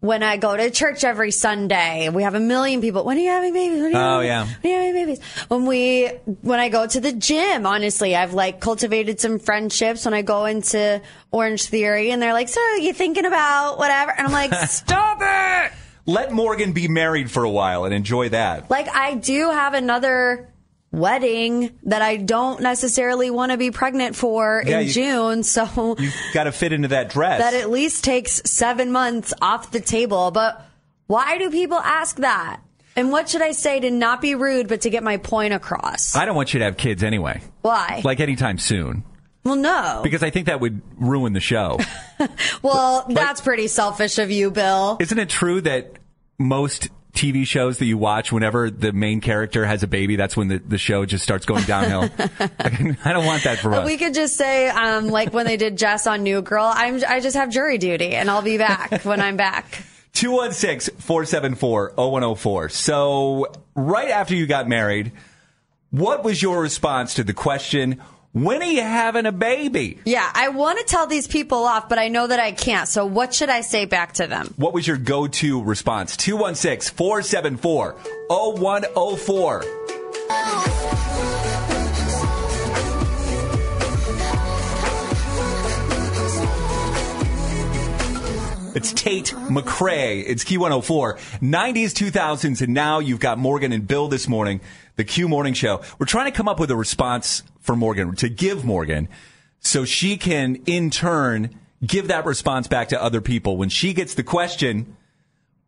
when 0.00 0.22
I 0.22 0.36
go 0.36 0.56
to 0.56 0.70
church 0.70 1.04
every 1.04 1.30
Sunday, 1.30 2.08
we 2.10 2.22
have 2.22 2.34
a 2.34 2.40
million 2.40 2.80
people. 2.80 3.02
When 3.04 3.16
are 3.16 3.20
you 3.20 3.30
having 3.30 3.52
babies? 3.54 3.80
When 3.80 3.86
are 3.86 3.90
you 3.90 3.96
Oh, 3.96 4.20
having, 4.20 4.26
yeah. 4.28 4.44
When 4.44 4.72
are 4.72 4.76
you 4.76 4.76
having 4.86 4.94
babies? 5.06 5.24
When 5.48 5.66
we, 5.66 6.06
when 6.42 6.60
I 6.60 6.68
go 6.68 6.86
to 6.86 7.00
the 7.00 7.12
gym, 7.12 7.66
honestly, 7.66 8.14
I've 8.14 8.34
like 8.34 8.60
cultivated 8.60 9.18
some 9.20 9.38
friendships 9.38 10.04
when 10.04 10.14
I 10.14 10.22
go 10.22 10.44
into 10.44 11.00
Orange 11.32 11.64
Theory 11.64 12.10
and 12.10 12.20
they're 12.20 12.34
like, 12.34 12.48
so 12.48 12.60
you 12.76 12.92
thinking 12.92 13.24
about 13.26 13.78
whatever? 13.78 14.12
And 14.16 14.26
I'm 14.26 14.32
like, 14.32 14.52
stop 14.68 15.18
it. 15.22 15.72
Let 16.04 16.30
Morgan 16.30 16.72
be 16.72 16.86
married 16.86 17.30
for 17.30 17.42
a 17.42 17.50
while 17.50 17.84
and 17.84 17.92
enjoy 17.92 18.28
that. 18.28 18.70
Like 18.70 18.88
I 18.94 19.14
do 19.14 19.50
have 19.50 19.74
another 19.74 20.48
wedding 20.96 21.78
that 21.84 22.02
I 22.02 22.16
don't 22.16 22.60
necessarily 22.60 23.30
want 23.30 23.52
to 23.52 23.58
be 23.58 23.70
pregnant 23.70 24.16
for 24.16 24.62
Yeah, 24.66 24.80
in 24.80 24.86
you- 24.86 24.92
June. 24.92 25.42
So 25.42 25.96
you've 25.98 26.14
got 26.34 26.44
to 26.44 26.52
fit 26.52 26.72
into 26.72 26.88
that 26.88 27.10
dress. 27.10 27.40
that 27.40 27.54
at 27.54 27.70
least 27.70 28.02
takes 28.04 28.42
seven 28.44 28.90
months 28.90 29.32
off 29.42 29.70
the 29.70 29.80
table. 29.80 30.30
But 30.30 30.64
why 31.06 31.38
do 31.38 31.50
people 31.50 31.78
ask 31.78 32.16
that? 32.16 32.60
And 32.96 33.12
what 33.12 33.28
should 33.28 33.42
I 33.42 33.52
say 33.52 33.78
to 33.80 33.90
not 33.90 34.22
be 34.22 34.34
rude, 34.34 34.68
but 34.68 34.80
to 34.82 34.90
get 34.90 35.02
my 35.02 35.18
point 35.18 35.52
across? 35.52 36.16
I 36.16 36.24
don't 36.24 36.34
want 36.34 36.54
you 36.54 36.60
to 36.60 36.64
have 36.64 36.78
kids 36.78 37.02
anyway. 37.02 37.42
Why? 37.60 38.00
Like 38.02 38.20
anytime 38.20 38.56
soon. 38.56 39.04
well, 39.44 39.54
no. 39.56 40.00
Because 40.02 40.22
I 40.22 40.30
think 40.30 40.46
that 40.46 40.60
would 40.60 40.80
ruin 40.96 41.34
the 41.34 41.40
show. 41.40 41.78
well, 42.62 43.04
that's 43.10 43.42
pretty 43.42 43.68
selfish 43.68 44.18
of 44.18 44.30
you, 44.30 44.50
Bill. 44.50 44.96
Isn't 44.98 45.18
it 45.18 45.28
true 45.28 45.60
that 45.60 45.92
most 46.38 46.88
TV 47.16 47.46
shows 47.46 47.78
that 47.78 47.86
you 47.86 47.98
watch, 47.98 48.30
whenever 48.30 48.70
the 48.70 48.92
main 48.92 49.20
character 49.20 49.64
has 49.64 49.82
a 49.82 49.86
baby, 49.86 50.16
that's 50.16 50.36
when 50.36 50.48
the, 50.48 50.58
the 50.58 50.78
show 50.78 51.04
just 51.04 51.24
starts 51.24 51.46
going 51.46 51.64
downhill? 51.64 52.02
I 52.38 53.12
don't 53.12 53.26
want 53.26 53.44
that 53.44 53.58
for 53.58 53.74
us. 53.74 53.86
We 53.86 53.96
could 53.96 54.14
just 54.14 54.36
say, 54.36 54.68
um, 54.68 55.08
like 55.08 55.32
when 55.32 55.46
they 55.46 55.56
did 55.56 55.76
Jess 55.76 56.06
on 56.06 56.22
New 56.22 56.42
Girl, 56.42 56.70
I'm, 56.72 57.02
I 57.08 57.20
just 57.20 57.36
have 57.36 57.50
jury 57.50 57.78
duty 57.78 58.14
and 58.14 58.30
I'll 58.30 58.42
be 58.42 58.58
back 58.58 59.04
when 59.04 59.20
I'm 59.20 59.36
back. 59.36 59.82
216 60.12 60.96
474 60.98 61.92
0104. 61.96 62.68
So, 62.70 63.52
right 63.74 64.08
after 64.08 64.34
you 64.34 64.46
got 64.46 64.66
married, 64.66 65.12
what 65.90 66.24
was 66.24 66.40
your 66.40 66.60
response 66.60 67.14
to 67.14 67.24
the 67.24 67.34
question, 67.34 68.02
when 68.36 68.62
are 68.62 68.66
you 68.66 68.82
having 68.82 69.24
a 69.24 69.32
baby? 69.32 69.98
Yeah, 70.04 70.30
I 70.34 70.50
want 70.50 70.78
to 70.78 70.84
tell 70.84 71.06
these 71.06 71.26
people 71.26 71.64
off, 71.64 71.88
but 71.88 71.98
I 71.98 72.08
know 72.08 72.26
that 72.26 72.38
I 72.38 72.52
can't. 72.52 72.86
So 72.86 73.06
what 73.06 73.32
should 73.32 73.48
I 73.48 73.62
say 73.62 73.86
back 73.86 74.12
to 74.14 74.26
them? 74.26 74.52
What 74.58 74.74
was 74.74 74.86
your 74.86 74.98
go 74.98 75.26
to 75.26 75.64
response? 75.64 76.18
216 76.18 76.94
474 76.94 77.96
0104. 78.28 79.64
It's 88.76 88.92
Tate 88.92 89.32
McRae. 89.48 90.22
It's 90.26 90.44
Q104. 90.44 91.40
90s, 91.40 92.10
2000s, 92.10 92.60
and 92.60 92.74
now 92.74 92.98
you've 92.98 93.20
got 93.20 93.38
Morgan 93.38 93.72
and 93.72 93.88
Bill 93.88 94.08
this 94.08 94.28
morning, 94.28 94.60
the 94.96 95.04
Q 95.04 95.28
Morning 95.28 95.54
Show. 95.54 95.80
We're 95.98 96.04
trying 96.04 96.30
to 96.30 96.36
come 96.36 96.46
up 96.46 96.60
with 96.60 96.70
a 96.70 96.76
response 96.76 97.42
for 97.66 97.76
Morgan, 97.76 98.14
to 98.16 98.28
give 98.28 98.64
Morgan, 98.64 99.08
so 99.60 99.84
she 99.84 100.16
can, 100.16 100.56
in 100.66 100.90
turn, 100.90 101.58
give 101.84 102.08
that 102.08 102.24
response 102.24 102.68
back 102.68 102.88
to 102.88 103.02
other 103.02 103.20
people. 103.20 103.56
When 103.56 103.68
she 103.68 103.92
gets 103.92 104.14
the 104.14 104.22
question, 104.22 104.96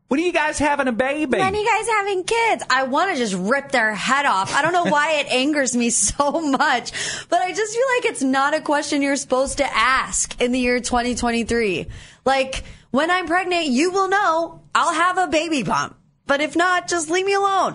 when 0.06 0.20
are 0.20 0.22
you 0.22 0.32
guys 0.32 0.58
having 0.58 0.86
a 0.86 0.92
baby? 0.92 1.38
When 1.38 1.54
are 1.54 1.58
you 1.58 1.68
guys 1.68 1.88
having 1.88 2.24
kids? 2.24 2.64
I 2.70 2.84
want 2.84 3.10
to 3.10 3.16
just 3.16 3.34
rip 3.34 3.72
their 3.72 3.92
head 3.94 4.24
off. 4.24 4.54
I 4.54 4.62
don't 4.62 4.72
know 4.72 4.86
why 4.86 5.14
it 5.14 5.26
angers 5.30 5.76
me 5.76 5.90
so 5.90 6.40
much, 6.40 6.92
but 7.28 7.42
I 7.42 7.52
just 7.52 7.74
feel 7.74 7.86
like 7.96 8.04
it's 8.12 8.22
not 8.22 8.54
a 8.54 8.60
question 8.60 9.02
you're 9.02 9.16
supposed 9.16 9.58
to 9.58 9.66
ask 9.66 10.40
in 10.40 10.52
the 10.52 10.60
year 10.60 10.78
2023. 10.78 11.88
Like, 12.24 12.62
when 12.90 13.10
I'm 13.10 13.26
pregnant, 13.26 13.66
you 13.66 13.90
will 13.90 14.08
know 14.08 14.62
I'll 14.74 14.94
have 14.94 15.18
a 15.18 15.26
baby 15.26 15.64
bump. 15.64 15.96
But 16.26 16.40
if 16.40 16.54
not, 16.54 16.88
just 16.88 17.10
leave 17.10 17.26
me 17.26 17.34
alone. 17.34 17.74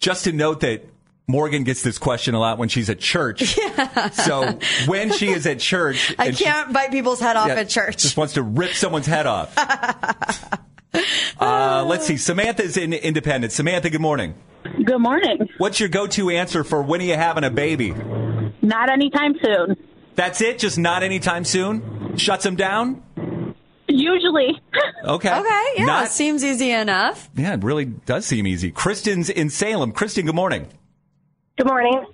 Just 0.00 0.24
to 0.24 0.32
note 0.32 0.60
that 0.60 0.88
Morgan 1.28 1.64
gets 1.64 1.82
this 1.82 1.98
question 1.98 2.34
a 2.34 2.38
lot 2.38 2.58
when 2.58 2.68
she's 2.68 2.88
at 2.90 3.00
church. 3.00 3.58
So 4.12 4.58
when 4.86 5.12
she 5.12 5.28
is 5.28 5.46
at 5.46 5.58
church, 5.60 6.14
I 6.18 6.30
can't 6.32 6.72
bite 6.72 6.90
people's 6.90 7.20
head 7.20 7.36
off 7.36 7.48
yeah, 7.48 7.54
at 7.54 7.68
church. 7.68 7.98
just 7.98 8.16
wants 8.16 8.34
to 8.34 8.42
rip 8.42 8.72
someone's 8.72 9.06
head 9.06 9.26
off. 9.26 9.52
uh, 11.40 11.84
let's 11.86 12.06
see. 12.06 12.16
Samantha's 12.16 12.76
in 12.76 12.92
Independence. 12.92 13.54
Samantha, 13.54 13.90
good 13.90 14.00
morning. 14.00 14.34
Good 14.84 14.98
morning. 14.98 15.48
What's 15.58 15.80
your 15.80 15.88
go-to 15.88 16.30
answer 16.30 16.64
for 16.64 16.82
when 16.82 17.00
are 17.00 17.04
you 17.04 17.14
having 17.14 17.44
a 17.44 17.50
baby? 17.50 17.94
Not 18.62 18.90
anytime 18.90 19.34
soon. 19.42 19.76
That's 20.14 20.40
it? 20.40 20.58
Just 20.58 20.78
not 20.78 21.02
anytime 21.02 21.44
soon? 21.44 22.16
Shuts 22.16 22.44
them 22.44 22.56
down? 22.56 23.02
Usually. 23.88 24.60
Okay. 25.04 25.32
Okay, 25.32 25.64
yeah, 25.76 25.84
Not- 25.84 26.08
seems 26.08 26.42
easy 26.42 26.72
enough. 26.72 27.30
yeah, 27.36 27.54
it 27.54 27.62
really 27.62 27.84
does 27.84 28.26
seem 28.26 28.44
easy. 28.44 28.72
Kristen's 28.72 29.30
in 29.30 29.50
Salem. 29.50 29.92
Kristen, 29.92 30.26
good 30.26 30.34
morning. 30.34 30.66
Good 31.56 31.66
morning. 31.66 32.04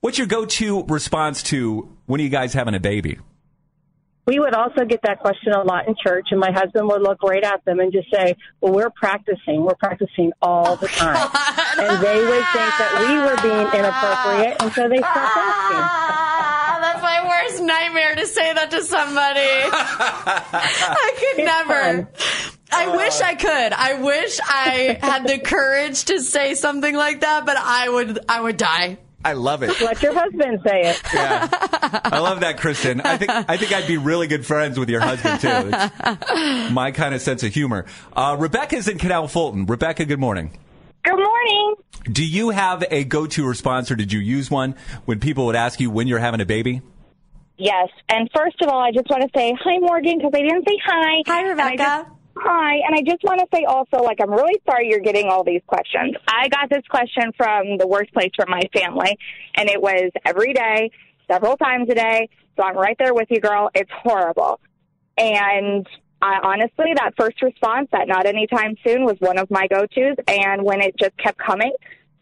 What's 0.00 0.18
your 0.18 0.26
go-to 0.26 0.82
response 0.84 1.44
to 1.44 1.96
when 2.06 2.20
are 2.20 2.24
you 2.24 2.28
guys 2.28 2.52
having 2.52 2.74
a 2.74 2.80
baby? 2.80 3.18
We 4.26 4.40
would 4.40 4.54
also 4.54 4.84
get 4.84 5.00
that 5.04 5.20
question 5.20 5.52
a 5.52 5.62
lot 5.62 5.86
in 5.86 5.94
church, 6.04 6.28
and 6.32 6.40
my 6.40 6.50
husband 6.50 6.88
would 6.88 7.00
look 7.00 7.22
right 7.22 7.42
at 7.42 7.64
them 7.64 7.78
and 7.78 7.92
just 7.92 8.08
say, 8.12 8.36
Well, 8.60 8.72
we're 8.72 8.90
practicing. 8.90 9.62
We're 9.62 9.76
practicing 9.76 10.32
all 10.42 10.74
the 10.74 10.88
time. 10.88 11.16
and 11.78 12.02
they 12.02 12.18
would 12.18 12.44
think 12.50 12.72
that 12.78 13.06
we 13.06 13.14
were 13.18 13.38
being 13.42 13.66
inappropriate, 13.78 14.60
and 14.60 14.72
so 14.72 14.88
they 14.88 14.98
stopped 14.98 15.36
asking. 15.36 16.30
That's 16.80 17.02
my 17.02 17.28
worst 17.28 17.62
nightmare 17.62 18.14
to 18.16 18.26
say 18.26 18.52
that 18.54 18.70
to 18.72 18.82
somebody. 18.82 19.40
I 19.72 21.14
could 21.18 21.44
never. 21.44 22.08
I 22.80 22.96
wish 22.96 23.20
I 23.20 23.34
could. 23.34 23.72
I 23.72 23.94
wish 24.00 24.40
I 24.42 24.98
had 25.00 25.26
the 25.26 25.38
courage 25.38 26.04
to 26.06 26.20
say 26.20 26.54
something 26.54 26.94
like 26.94 27.20
that, 27.20 27.46
but 27.46 27.56
I 27.56 27.88
would 27.88 28.18
I 28.28 28.40
would 28.40 28.56
die. 28.56 28.98
I 29.22 29.34
love 29.34 29.62
it. 29.62 29.78
Let 29.82 30.02
your 30.02 30.14
husband 30.14 30.60
say 30.66 30.80
it. 30.80 31.02
Yeah. 31.12 31.48
I 32.04 32.20
love 32.20 32.40
that, 32.40 32.58
Kristen. 32.58 33.02
I 33.02 33.18
think 33.18 33.30
I 33.30 33.56
think 33.58 33.72
I'd 33.72 33.86
be 33.86 33.98
really 33.98 34.28
good 34.28 34.46
friends 34.46 34.78
with 34.78 34.88
your 34.88 35.00
husband 35.00 35.40
too. 35.40 35.70
It's 35.72 36.72
my 36.72 36.90
kind 36.92 37.14
of 37.14 37.20
sense 37.20 37.42
of 37.42 37.52
humor. 37.52 37.84
Uh, 38.14 38.36
Rebecca's 38.38 38.88
in 38.88 38.98
Canal 38.98 39.28
Fulton. 39.28 39.66
Rebecca, 39.66 40.06
good 40.06 40.20
morning. 40.20 40.56
Good 41.04 41.16
morning. 41.16 41.74
Do 42.04 42.24
you 42.24 42.50
have 42.50 42.84
a 42.90 43.04
go-to 43.04 43.46
response, 43.46 43.90
or 43.90 43.94
did 43.96 44.12
you 44.12 44.20
use 44.20 44.50
one 44.50 44.74
when 45.04 45.20
people 45.20 45.46
would 45.46 45.56
ask 45.56 45.80
you 45.80 45.90
when 45.90 46.08
you're 46.08 46.18
having 46.18 46.40
a 46.40 46.46
baby? 46.46 46.80
Yes. 47.58 47.88
And 48.08 48.28
first 48.34 48.56
of 48.62 48.68
all, 48.68 48.80
I 48.80 48.90
just 48.90 49.08
want 49.10 49.22
to 49.22 49.28
say 49.34 49.54
hi, 49.62 49.78
Morgan, 49.78 50.16
because 50.18 50.32
I 50.34 50.40
didn't 50.40 50.66
say 50.66 50.78
hi. 50.82 51.22
Hi, 51.26 51.42
Rebecca. 51.42 52.10
Hi. 52.42 52.76
And 52.86 52.94
I 52.94 53.02
just 53.02 53.22
want 53.22 53.40
to 53.40 53.46
say 53.54 53.64
also, 53.64 54.02
like, 54.02 54.18
I'm 54.22 54.30
really 54.30 54.60
sorry 54.68 54.88
you're 54.88 55.00
getting 55.00 55.28
all 55.28 55.44
these 55.44 55.60
questions. 55.66 56.16
I 56.26 56.48
got 56.48 56.70
this 56.70 56.82
question 56.88 57.32
from 57.36 57.76
the 57.76 57.86
worst 57.86 58.12
place 58.14 58.30
from 58.34 58.50
my 58.50 58.62
family, 58.72 59.18
and 59.56 59.68
it 59.68 59.80
was 59.80 60.10
every 60.24 60.54
day, 60.54 60.90
several 61.30 61.58
times 61.58 61.88
a 61.90 61.94
day. 61.94 62.30
So 62.56 62.64
I'm 62.64 62.76
right 62.76 62.96
there 62.98 63.12
with 63.12 63.28
you, 63.30 63.40
girl. 63.40 63.70
It's 63.74 63.90
horrible. 64.02 64.58
And 65.18 65.86
I 66.22 66.38
honestly, 66.42 66.94
that 66.94 67.12
first 67.18 67.42
response, 67.42 67.88
that 67.92 68.08
not 68.08 68.24
anytime 68.24 68.74
soon, 68.86 69.04
was 69.04 69.16
one 69.18 69.38
of 69.38 69.50
my 69.50 69.66
go 69.66 69.86
tos. 69.86 70.16
And 70.26 70.64
when 70.64 70.80
it 70.80 70.96
just 70.98 71.16
kept 71.18 71.38
coming, 71.38 71.72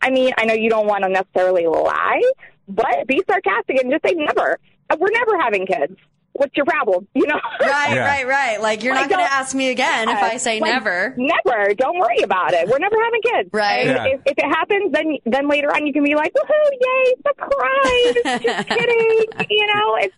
I 0.01 0.11
mean, 0.11 0.33
I 0.37 0.47
know 0.47 0.55
you 0.55 0.69
don't 0.69 0.87
want 0.87 1.05
to 1.05 1.11
necessarily 1.11 1.67
lie, 1.67 2.23
but 2.67 3.07
be 3.07 3.23
sarcastic 3.29 3.81
and 3.83 3.93
just 3.93 4.05
say 4.05 4.15
never. 4.15 4.59
We're 4.99 5.11
never 5.13 5.39
having 5.39 5.67
kids. 5.67 5.97
What's 6.39 6.57
your 6.57 6.67
problem? 6.67 7.07
You 7.15 7.27
know? 7.27 7.41
Right, 7.61 7.99
right, 7.99 8.27
right. 8.27 8.61
Like 8.63 8.83
you're 8.83 8.95
not 8.95 9.09
going 9.09 9.25
to 9.25 9.33
ask 9.33 9.55
me 9.55 9.71
again 9.71 10.09
if 10.09 10.19
I 10.19 10.37
say 10.39 10.61
Like, 10.61 10.73
never. 10.73 11.15
Never. 11.17 11.75
Don't 11.75 11.99
worry 11.99 12.21
about 12.23 12.53
it. 12.55 12.69
We're 12.69 12.79
never 12.79 12.97
having 13.03 13.21
kids. 13.23 13.51
Right. 13.53 13.87
Yeah. 13.87 14.05
if, 14.07 14.21
if 14.27 14.39
it 14.39 14.45
happens, 14.45 14.93
then 14.93 15.19
then 15.27 15.49
later 15.49 15.69
on 15.69 15.87
you 15.87 15.93
can 15.93 16.05
be 16.05 16.15
like, 16.15 16.33
woohoo, 16.33 16.71
yay, 16.81 17.15
surprise. 17.27 18.43
Just 18.43 18.69
kidding. 18.69 19.27
You 19.51 19.67
know, 19.75 19.97
it's 20.01 20.15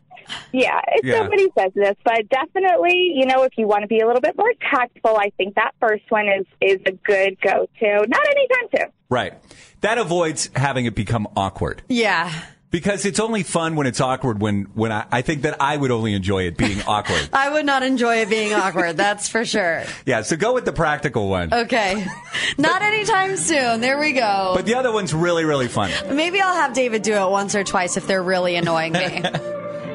yeah, 0.52 0.80
it's 0.88 1.06
Yeah. 1.06 1.22
nobody 1.22 1.48
says 1.58 1.72
this, 1.74 1.96
but 2.04 2.28
definitely, 2.28 3.12
you 3.16 3.26
know, 3.26 3.42
if 3.42 3.52
you 3.56 3.66
want 3.66 3.82
to 3.82 3.88
be 3.88 4.00
a 4.00 4.06
little 4.06 4.20
bit 4.20 4.36
more 4.36 4.52
tactful, 4.70 5.16
I 5.16 5.32
think 5.36 5.54
that 5.56 5.72
first 5.80 6.04
one 6.08 6.26
is 6.28 6.46
is 6.60 6.78
a 6.86 6.92
good 6.92 7.40
go 7.40 7.66
to. 7.80 7.86
Not 8.06 8.26
anytime 8.26 8.68
soon. 8.76 8.92
Right. 9.08 9.34
That 9.80 9.98
avoids 9.98 10.50
having 10.54 10.86
it 10.86 10.94
become 10.94 11.26
awkward. 11.36 11.82
Yeah. 11.88 12.30
Because 12.70 13.04
it's 13.04 13.18
only 13.18 13.42
fun 13.42 13.74
when 13.74 13.88
it's 13.88 14.00
awkward 14.00 14.40
when, 14.40 14.68
when 14.74 14.92
I, 14.92 15.04
I 15.10 15.22
think 15.22 15.42
that 15.42 15.60
I 15.60 15.76
would 15.76 15.90
only 15.90 16.14
enjoy 16.14 16.44
it 16.44 16.56
being 16.56 16.80
awkward. 16.86 17.28
I 17.32 17.50
would 17.50 17.66
not 17.66 17.82
enjoy 17.82 18.18
it 18.18 18.30
being 18.30 18.54
awkward, 18.54 18.96
that's 18.96 19.28
for 19.28 19.44
sure. 19.44 19.82
Yeah, 20.06 20.22
so 20.22 20.36
go 20.36 20.54
with 20.54 20.64
the 20.64 20.72
practical 20.72 21.28
one. 21.28 21.52
Okay. 21.52 22.06
Not 22.58 22.82
anytime 22.82 23.36
soon. 23.36 23.80
There 23.80 23.98
we 23.98 24.12
go. 24.12 24.52
But 24.54 24.66
the 24.66 24.74
other 24.76 24.92
one's 24.92 25.12
really, 25.12 25.44
really 25.44 25.66
fun. 25.68 25.90
Maybe 26.14 26.40
I'll 26.40 26.54
have 26.54 26.72
David 26.72 27.02
do 27.02 27.12
it 27.14 27.30
once 27.30 27.54
or 27.54 27.64
twice 27.64 27.96
if 27.96 28.06
they're 28.06 28.22
really 28.22 28.56
annoying 28.56 28.92
me. 28.92 29.22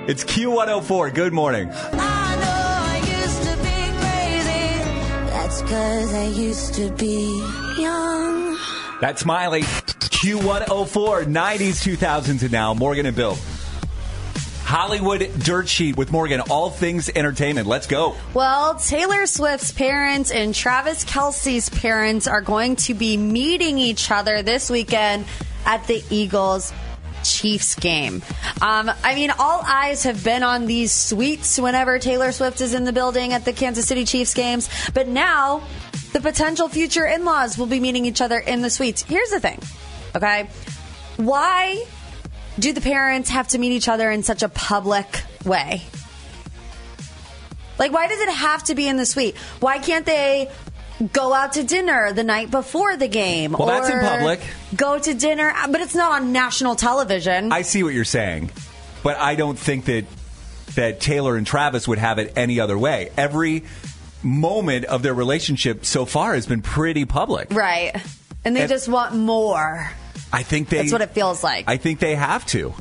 It's 0.07 0.23
Q104. 0.23 1.15
Good 1.15 1.33
morning. 1.33 1.67
That's 5.31 5.61
cause 5.63 6.13
I 6.13 6.25
used 6.25 6.75
to 6.75 6.91
be 6.91 7.39
young. 7.79 8.55
That's 9.01 9.25
Miley. 9.25 9.63
Q104, 10.15 11.25
90s, 11.25 11.97
2000s, 11.97 12.41
and 12.41 12.51
now. 12.51 12.73
Morgan 12.73 13.05
and 13.05 13.15
Bill. 13.15 13.37
Hollywood 14.63 15.29
Dirt 15.39 15.69
Sheet 15.69 15.95
with 15.97 16.11
Morgan. 16.11 16.39
All 16.41 16.69
things 16.69 17.09
entertainment. 17.09 17.67
Let's 17.67 17.85
go. 17.85 18.15
Well, 18.33 18.75
Taylor 18.75 19.27
Swift's 19.27 19.71
parents 19.71 20.31
and 20.31 20.55
Travis 20.55 21.05
Kelce's 21.05 21.69
parents 21.69 22.27
are 22.27 22.41
going 22.41 22.77
to 22.77 22.93
be 22.93 23.17
meeting 23.17 23.77
each 23.77 24.09
other 24.09 24.41
this 24.41 24.69
weekend 24.69 25.25
at 25.65 25.85
the 25.85 26.03
Eagles 26.09 26.73
Chiefs 27.23 27.75
game. 27.75 28.23
Um, 28.61 28.89
I 29.03 29.15
mean, 29.15 29.31
all 29.37 29.61
eyes 29.65 30.03
have 30.03 30.23
been 30.23 30.43
on 30.43 30.65
these 30.65 30.91
suites 30.91 31.59
whenever 31.59 31.99
Taylor 31.99 32.31
Swift 32.31 32.61
is 32.61 32.73
in 32.73 32.85
the 32.85 32.93
building 32.93 33.33
at 33.33 33.45
the 33.45 33.53
Kansas 33.53 33.85
City 33.85 34.05
Chiefs 34.05 34.33
games, 34.33 34.69
but 34.93 35.07
now 35.07 35.61
the 36.13 36.21
potential 36.21 36.69
future 36.69 37.05
in 37.05 37.25
laws 37.25 37.57
will 37.57 37.65
be 37.65 37.79
meeting 37.79 38.05
each 38.05 38.21
other 38.21 38.39
in 38.39 38.61
the 38.61 38.69
suites. 38.69 39.03
Here's 39.03 39.29
the 39.29 39.39
thing, 39.39 39.59
okay? 40.15 40.47
Why 41.17 41.83
do 42.59 42.71
the 42.73 42.81
parents 42.81 43.29
have 43.29 43.47
to 43.49 43.57
meet 43.57 43.71
each 43.73 43.87
other 43.87 44.09
in 44.11 44.23
such 44.23 44.43
a 44.43 44.49
public 44.49 45.23
way? 45.45 45.81
Like, 47.77 47.91
why 47.91 48.07
does 48.07 48.19
it 48.19 48.29
have 48.29 48.63
to 48.65 48.75
be 48.75 48.87
in 48.87 48.97
the 48.97 49.05
suite? 49.05 49.35
Why 49.59 49.79
can't 49.79 50.05
they 50.05 50.49
go 51.11 51.33
out 51.33 51.53
to 51.53 51.63
dinner 51.63 52.13
the 52.13 52.23
night 52.23 52.49
before 52.49 52.95
the 52.95 53.09
game? 53.09 53.51
Well, 53.51 53.67
that's 53.67 53.89
in 53.89 53.99
public. 53.99 54.39
Go 54.75 54.97
to 54.97 55.13
dinner, 55.13 55.53
but 55.69 55.81
it's 55.81 55.95
not 55.95 56.13
on 56.13 56.31
national 56.31 56.75
television. 56.75 57.51
I 57.51 57.63
see 57.63 57.83
what 57.83 57.93
you're 57.93 58.05
saying, 58.05 58.51
but 59.03 59.17
I 59.17 59.35
don't 59.35 59.59
think 59.59 59.85
that 59.85 60.05
that 60.75 60.99
Taylor 61.01 61.35
and 61.37 61.45
Travis 61.47 61.87
would 61.87 61.99
have 61.99 62.17
it 62.19 62.33
any 62.37 62.59
other 62.59 62.77
way. 62.77 63.09
Every 63.17 63.63
moment 64.23 64.85
of 64.85 65.03
their 65.03 65.13
relationship 65.13 65.85
so 65.85 66.05
far 66.05 66.33
has 66.33 66.47
been 66.47 66.61
pretty 66.61 67.05
public. 67.05 67.47
right. 67.53 67.95
And 68.43 68.55
they 68.55 68.61
And- 68.61 68.69
just 68.69 68.87
want 68.87 69.15
more. 69.15 69.89
I 70.35 70.43
think 70.43 70.67
they 70.67 70.77
That's 70.77 70.91
what 70.91 71.01
it 71.01 71.11
feels 71.11 71.43
like. 71.43 71.69
I 71.69 71.77
think 71.77 71.99
they 71.99 72.15
have 72.15 72.45
to. 72.47 72.73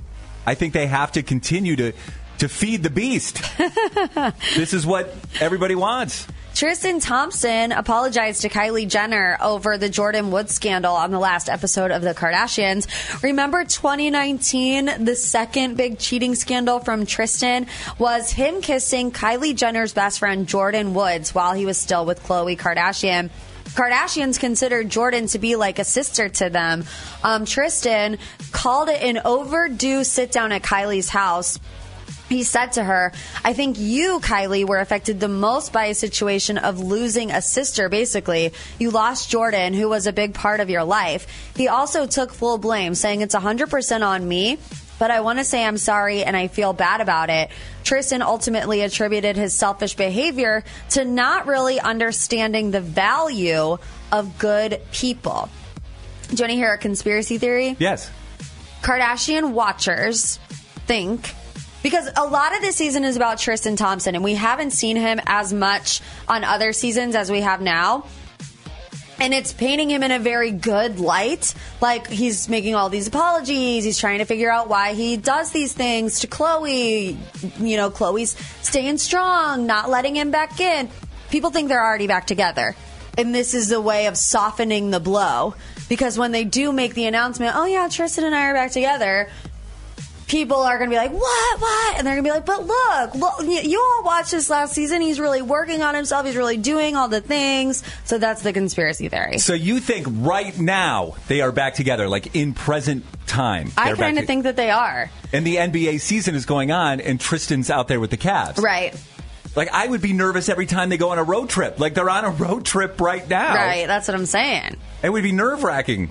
I 0.45 0.55
think 0.55 0.75
they 0.75 0.89
have 0.89 1.13
to 1.13 1.23
continue 1.23 1.77
to 1.77 1.93
to 2.39 2.49
feed 2.49 2.83
the 2.83 2.91
beast. 2.91 3.41
this 4.57 4.75
is 4.75 4.85
what 4.85 5.15
everybody 5.41 5.77
wants. 5.77 6.27
Tristan 6.55 7.01
Thompson 7.01 7.73
apologized 7.73 8.43
to 8.43 8.49
Kylie 8.49 8.89
Jenner 8.89 9.37
over 9.41 9.79
the 9.79 9.89
Jordyn 9.89 10.31
Woods 10.31 10.55
scandal 10.55 10.95
on 10.95 11.11
the 11.11 11.19
last 11.19 11.49
episode 11.49 11.91
of 11.91 12.03
The 12.03 12.15
Kardashians. 12.15 13.23
Remember 13.23 13.65
2019, 13.65 15.05
the 15.05 15.17
second 15.17 15.77
big 15.77 15.99
cheating 15.99 16.35
scandal 16.35 16.81
from 16.81 17.07
Tristan 17.07 17.67
was 17.99 18.31
him 18.31 18.63
kissing 18.63 19.11
Kylie 19.11 19.57
Jenner's 19.57 19.93
best 19.93 20.19
friend 20.19 20.47
Jordyn 20.47 20.93
Woods 20.93 21.35
while 21.35 21.55
he 21.55 21.67
was 21.67 21.79
still 21.79 22.05
with 22.05 22.23
Khloe 22.23 22.59
Kardashian. 22.59 23.31
Kardashians 23.75 24.39
considered 24.39 24.89
Jordyn 24.89 25.31
to 25.33 25.39
be 25.39 25.57
like 25.57 25.79
a 25.79 25.85
sister 25.85 26.29
to 26.29 26.49
them. 26.49 26.85
Um, 27.23 27.45
Tristan 27.45 28.19
called 28.53 28.89
it 28.89 29.03
an 29.03 29.21
overdue 29.25 30.05
sit 30.05 30.33
down 30.33 30.53
at 30.53 30.63
Kylie's 30.63 31.09
house 31.09 31.59
he 32.29 32.43
said 32.43 32.73
to 32.73 32.85
her, 32.85 33.13
I 33.45 33.53
think 33.53 33.79
you, 33.79 34.21
Kylie, 34.21 34.67
were 34.67 34.81
affected 34.81 35.21
the 35.21 35.29
most 35.29 35.73
by 35.73 35.87
a 35.87 35.95
situation 35.95 36.59
of 36.59 36.81
losing 36.81 37.31
a 37.31 37.43
sister, 37.43 37.89
basically. 37.89 38.53
You 38.79 38.91
lost 38.91 39.31
Jordyn, 39.31 39.75
who 39.75 39.89
was 39.89 40.07
a 40.07 40.13
big 40.13 40.35
part 40.35 40.61
of 40.61 40.71
your 40.71 40.85
life. 40.85 41.27
He 41.57 41.69
also 41.69 42.07
took 42.07 42.33
full 42.33 42.59
blame, 42.59 42.95
saying 42.95 43.21
it's 43.21 43.35
100% 43.35 44.07
on 44.07 44.27
me, 44.27 44.59
but 44.99 45.11
I 45.11 45.21
want 45.21 45.39
to 45.39 45.45
say 45.45 45.65
I'm 45.65 45.79
sorry 45.79 46.25
and 46.25 46.37
I 46.37 46.49
feel 46.49 46.73
bad 46.73 47.01
about 47.01 47.31
it. 47.31 47.51
Tristan 47.83 48.23
ultimately 48.23 48.81
attributed 48.81 49.37
his 49.37 49.55
selfish 49.55 49.95
behavior 49.95 50.65
to 50.91 51.05
not 51.05 51.47
really 51.47 51.81
understanding 51.81 52.71
the 52.71 52.81
value 52.81 53.79
of 54.13 54.39
good 54.39 54.81
people. 54.93 55.49
Do 56.29 56.37
you 56.37 56.43
want 56.43 56.51
to 56.51 56.57
hear 56.57 56.73
a 56.73 56.79
conspiracy 56.79 57.39
theory? 57.39 57.77
Yes. 57.79 58.11
Kardashian 58.83 59.53
watchers 59.53 60.39
think 60.87 61.35
because 61.83 62.09
a 62.17 62.25
lot 62.25 62.57
of 62.57 62.63
this 62.63 62.77
season 62.77 63.05
is 63.05 63.15
about 63.17 63.39
Tristan 63.39 63.77
Thompson, 63.77 64.15
and 64.15 64.25
we 64.25 64.35
haven't 64.35 64.71
seen 64.71 64.97
him 64.97 65.21
as 65.27 65.53
much 65.53 66.01
on 66.27 66.43
other 66.43 66.73
seasons 66.73 67.15
as 67.15 67.31
we 67.31 67.43
have 67.43 67.61
now. 67.61 68.07
And 69.21 69.33
it's 69.33 69.53
painting 69.53 69.91
him 69.91 70.03
in 70.03 70.11
a 70.11 70.19
very 70.19 70.51
good 70.51 70.99
light. 70.99 71.55
Like 71.81 72.09
he's 72.09 72.49
making 72.49 72.75
all 72.75 72.89
these 72.89 73.07
apologies. 73.07 73.85
He's 73.85 73.99
trying 73.99 74.19
to 74.19 74.25
figure 74.25 74.51
out 74.51 74.69
why 74.69 74.95
he 74.95 75.17
does 75.17 75.53
these 75.53 75.73
things 75.73 76.21
to 76.21 76.27
Khloe. 76.27 77.17
You 77.59 77.77
know, 77.77 77.91
Khloe's 77.91 78.37
staying 78.63 78.99
strong, 78.99 79.67
not 79.67 79.89
letting 79.89 80.17
him 80.17 80.31
back 80.31 80.61
in. 80.61 80.89
People 81.31 81.51
think 81.51 81.69
they're 81.69 81.85
already 81.85 82.07
back 82.07 82.27
together. 82.27 82.77
And 83.17 83.35
this 83.35 83.55
is 83.55 83.71
a 83.71 83.81
way 83.81 84.07
of 84.07 84.17
softening 84.17 84.91
the 84.91 85.01
blow. 85.01 85.55
Because 85.89 86.19
when 86.19 86.33
they 86.33 86.45
do 86.45 86.73
make 86.73 86.95
the 86.95 87.07
announcement, 87.07 87.55
oh 87.57 87.67
yeah, 87.67 87.89
Tristan 87.89 88.25
and 88.25 88.35
I 88.35 88.47
are 88.47 88.55
back 88.55 88.73
together, 88.73 89.29
people 90.27 90.59
are 90.59 90.79
going 90.79 90.91
to 90.91 90.95
be 90.95 90.99
like, 90.99 91.13
what, 91.13 91.61
what? 91.61 91.99
And 91.99 92.07
they're 92.07 92.15
going 92.15 92.25
to 92.25 92.31
be 92.31 92.35
like, 92.35 92.47
but 92.47 92.67
look, 92.67 93.15
look, 93.15 93.65
you 93.65 93.79
all 93.79 94.05
watched 94.05 94.31
this 94.31 94.49
last 94.51 94.73
season. 94.73 95.01
He's 95.01 95.21
really 95.21 95.43
working 95.43 95.83
on 95.83 95.95
himself. 95.95 96.27
He's 96.27 96.37
really 96.37 96.57
doing 96.57 96.97
all 96.97 97.09
the 97.09 97.21
things. 97.21 97.83
So 98.05 98.19
that's 98.19 98.43
the 98.43 98.53
conspiracy 98.53 99.09
theory. 99.09 99.39
So 99.39 99.55
you 99.55 99.81
think 99.81 100.07
right 100.11 100.59
now 100.59 101.15
they 101.29 101.41
are 101.41 101.53
back 101.53 101.75
together, 101.75 102.09
like 102.09 102.35
in 102.35 102.55
present 102.55 103.05
time? 103.27 103.71
I 103.77 103.93
kind 103.95 104.19
of 104.19 104.23
to- 104.23 104.27
think 104.27 104.45
that 104.45 104.57
they 104.57 104.71
are. 104.71 105.11
And 105.33 105.47
the 105.47 105.57
NBA 105.57 106.01
season 106.01 106.35
is 106.35 106.47
going 106.47 106.71
on, 106.71 107.01
and 107.01 107.21
Tristan's 107.21 107.71
out 107.71 107.89
there 107.89 108.01
with 108.01 108.11
the 108.11 108.17
Cavs. 108.17 108.59
Right. 108.61 108.95
Like 109.57 109.69
I 109.73 109.87
would 109.87 110.01
be 110.01 110.13
nervous 110.13 110.49
every 110.49 110.67
time 110.67 110.89
they 110.89 110.97
go 110.97 111.11
on 111.11 111.19
a 111.19 111.23
road 111.23 111.49
trip. 111.49 111.79
Like 111.79 111.95
they're 111.95 112.11
on 112.11 112.25
a 112.25 112.31
road 112.31 112.65
trip 112.65 113.01
right 113.01 113.29
now. 113.29 113.55
Right. 113.55 113.87
That's 113.87 114.09
what 114.09 114.17
I'm 114.17 114.27
saying. 114.27 114.77
It 115.03 115.11
would 115.11 115.23
be 115.23 115.33
nerve 115.33 115.63
wracking. 115.63 116.11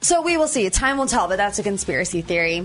So 0.00 0.22
we 0.22 0.36
will 0.36 0.48
see. 0.48 0.68
Time 0.70 0.98
will 0.98 1.06
tell, 1.06 1.28
but 1.28 1.36
that's 1.36 1.58
a 1.58 1.62
conspiracy 1.62 2.20
theory. 2.20 2.64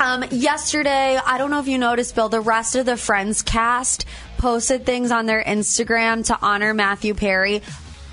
Um, 0.00 0.24
yesterday, 0.30 1.18
I 1.24 1.38
don't 1.38 1.50
know 1.50 1.60
if 1.60 1.68
you 1.68 1.78
noticed, 1.78 2.14
Bill, 2.14 2.28
the 2.28 2.40
rest 2.40 2.76
of 2.76 2.86
the 2.86 2.96
Friends 2.96 3.42
cast 3.42 4.06
posted 4.38 4.84
things 4.84 5.10
on 5.10 5.26
their 5.26 5.42
Instagram 5.42 6.26
to 6.26 6.38
honor 6.42 6.74
Matthew 6.74 7.14
Perry. 7.14 7.62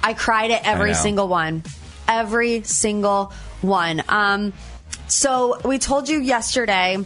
I 0.04 0.14
cried 0.14 0.52
at 0.52 0.66
every 0.66 0.94
single 0.94 1.28
one. 1.28 1.64
Every 2.08 2.64
single 2.64 3.34
one. 3.62 4.04
Um, 4.08 4.54
so 5.08 5.60
we 5.66 5.78
told 5.78 6.08
you 6.08 6.20
yesterday 6.20 6.98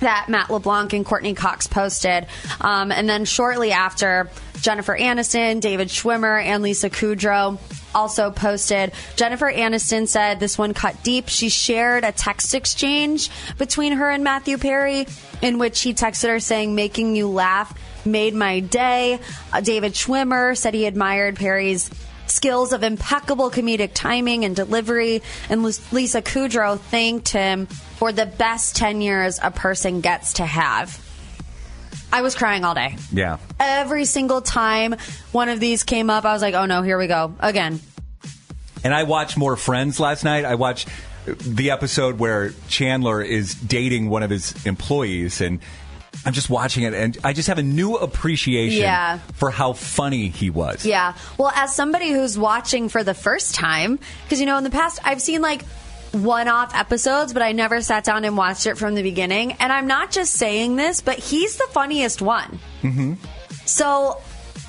that 0.00 0.28
Matt 0.28 0.50
LeBlanc 0.50 0.92
and 0.92 1.04
Courteney 1.04 1.34
Cox 1.34 1.66
posted. 1.66 2.26
Um, 2.60 2.92
and 2.92 3.08
then 3.08 3.24
shortly 3.24 3.72
after, 3.72 4.30
Jennifer 4.60 4.96
Aniston, 4.96 5.60
David 5.60 5.88
Schwimmer, 5.88 6.42
and 6.42 6.62
Lisa 6.62 6.90
Kudrow 6.90 7.58
also 7.94 8.30
posted. 8.30 8.92
Jennifer 9.16 9.50
Aniston 9.50 10.06
said 10.06 10.40
this 10.40 10.58
one 10.58 10.74
cut 10.74 11.02
deep. 11.02 11.28
She 11.28 11.48
shared 11.48 12.04
a 12.04 12.12
text 12.12 12.54
exchange 12.54 13.30
between 13.56 13.94
her 13.94 14.10
and 14.10 14.24
Matthew 14.24 14.58
Perry 14.58 15.06
in 15.42 15.58
which 15.58 15.80
he 15.80 15.94
texted 15.94 16.28
her 16.28 16.40
saying, 16.40 16.74
Making 16.74 17.16
you 17.16 17.28
laugh 17.28 17.76
made 18.04 18.34
my 18.34 18.60
day. 18.60 19.18
Uh, 19.52 19.60
David 19.60 19.92
Schwimmer 19.92 20.56
said 20.56 20.74
he 20.74 20.86
admired 20.86 21.36
Perry's 21.36 21.90
skills 22.26 22.72
of 22.72 22.82
impeccable 22.82 23.50
comedic 23.50 23.92
timing 23.94 24.44
and 24.44 24.54
delivery. 24.54 25.22
And 25.48 25.62
Lisa 25.62 26.22
Kudrow 26.22 26.78
thanked 26.78 27.28
him 27.28 27.66
for 27.66 28.12
the 28.12 28.26
best 28.26 28.76
10 28.76 29.00
years 29.00 29.40
a 29.42 29.50
person 29.50 30.00
gets 30.00 30.34
to 30.34 30.46
have. 30.46 31.04
I 32.12 32.22
was 32.22 32.34
crying 32.34 32.64
all 32.64 32.74
day. 32.74 32.96
Yeah. 33.12 33.38
Every 33.60 34.04
single 34.04 34.40
time 34.40 34.96
one 35.32 35.48
of 35.48 35.60
these 35.60 35.82
came 35.84 36.10
up, 36.10 36.24
I 36.24 36.32
was 36.32 36.42
like, 36.42 36.54
oh 36.54 36.66
no, 36.66 36.82
here 36.82 36.98
we 36.98 37.06
go. 37.06 37.34
Again. 37.40 37.80
And 38.84 38.94
I 38.94 39.02
watched 39.02 39.36
more 39.36 39.56
Friends 39.56 39.98
last 40.00 40.24
night. 40.24 40.44
I 40.44 40.54
watched 40.54 40.88
the 41.26 41.70
episode 41.70 42.18
where 42.18 42.52
Chandler 42.68 43.20
is 43.20 43.54
dating 43.54 44.08
one 44.08 44.22
of 44.22 44.30
his 44.30 44.64
employees, 44.64 45.40
and 45.40 45.60
I'm 46.24 46.32
just 46.32 46.48
watching 46.48 46.84
it, 46.84 46.94
and 46.94 47.18
I 47.22 47.32
just 47.32 47.48
have 47.48 47.58
a 47.58 47.62
new 47.62 47.96
appreciation 47.96 48.80
Yeah. 48.82 49.18
for 49.34 49.50
how 49.50 49.72
funny 49.74 50.28
he 50.28 50.48
was. 50.48 50.86
Yeah. 50.86 51.14
Well, 51.36 51.52
as 51.54 51.74
somebody 51.74 52.10
who's 52.12 52.38
watching 52.38 52.88
for 52.88 53.04
the 53.04 53.14
first 53.14 53.54
time, 53.54 53.98
because, 54.24 54.40
you 54.40 54.46
know, 54.46 54.56
in 54.58 54.64
the 54.64 54.70
past, 54.70 55.00
I've 55.04 55.20
seen 55.20 55.42
like 55.42 55.64
one 56.12 56.48
off 56.48 56.74
episodes, 56.74 57.32
but 57.32 57.42
I 57.42 57.52
never 57.52 57.80
sat 57.82 58.04
down 58.04 58.24
and 58.24 58.36
watched 58.36 58.66
it 58.66 58.76
from 58.78 58.94
the 58.94 59.02
beginning. 59.02 59.52
And 59.54 59.72
I'm 59.72 59.86
not 59.86 60.10
just 60.10 60.34
saying 60.34 60.76
this, 60.76 61.00
but 61.00 61.18
he's 61.18 61.56
the 61.56 61.66
funniest 61.70 62.22
one. 62.22 62.58
hmm 62.82 63.14
So, 63.66 64.18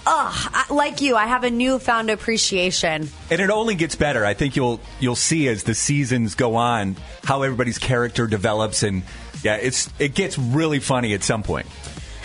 ugh, 0.06 0.50
I- 0.54 0.66
like 0.74 1.02
you, 1.02 1.16
I 1.16 1.26
have 1.28 1.44
a 1.44 1.50
newfound 1.52 2.10
appreciation. 2.10 3.10
And 3.32 3.42
it 3.42 3.50
only 3.50 3.76
gets 3.76 3.96
better. 3.96 4.26
I 4.26 4.34
think 4.34 4.56
you'll 4.56 4.80
you'll 5.00 5.16
see 5.16 5.48
as 5.48 5.64
the 5.64 5.76
seasons 5.76 6.36
go 6.36 6.56
on 6.56 6.96
how 7.24 7.44
everybody's 7.44 7.78
character 7.78 8.28
develops, 8.28 8.84
and 8.84 9.04
yeah, 9.44 9.56
it's 9.56 9.90
it 10.00 10.14
gets 10.16 10.38
really 10.38 10.80
funny 10.80 11.14
at 11.14 11.24
some 11.24 11.44
point. 11.44 11.68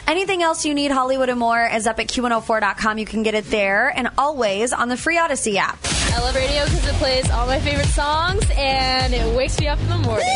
Anything 0.07 0.43
else 0.43 0.67
you 0.67 0.75
need, 0.75 0.91
Hollywood 0.91 1.29
and 1.31 1.41
more, 1.41 1.67
is 1.67 1.87
up 1.87 1.99
at 1.99 2.09
Q104.com. 2.09 2.99
You 2.99 3.07
can 3.07 3.23
get 3.23 3.35
it 3.35 3.47
there 3.51 3.89
and 3.89 4.09
always 4.19 4.73
on 4.73 4.89
the 4.89 4.97
free 4.97 5.17
Audacy 5.17 5.57
app. 5.57 5.79
I 6.13 6.21
love 6.21 6.35
radio 6.35 6.65
because 6.65 6.87
it 6.87 6.95
plays 6.95 7.31
all 7.31 7.47
my 7.47 7.59
favorite 7.59 7.87
songs 7.89 8.45
and 8.55 9.15
it 9.15 9.37
wakes 9.37 9.59
me 9.59 9.67
up 9.69 9.81
in 9.81 9.89
the 9.89 9.99
morning. 9.99 10.27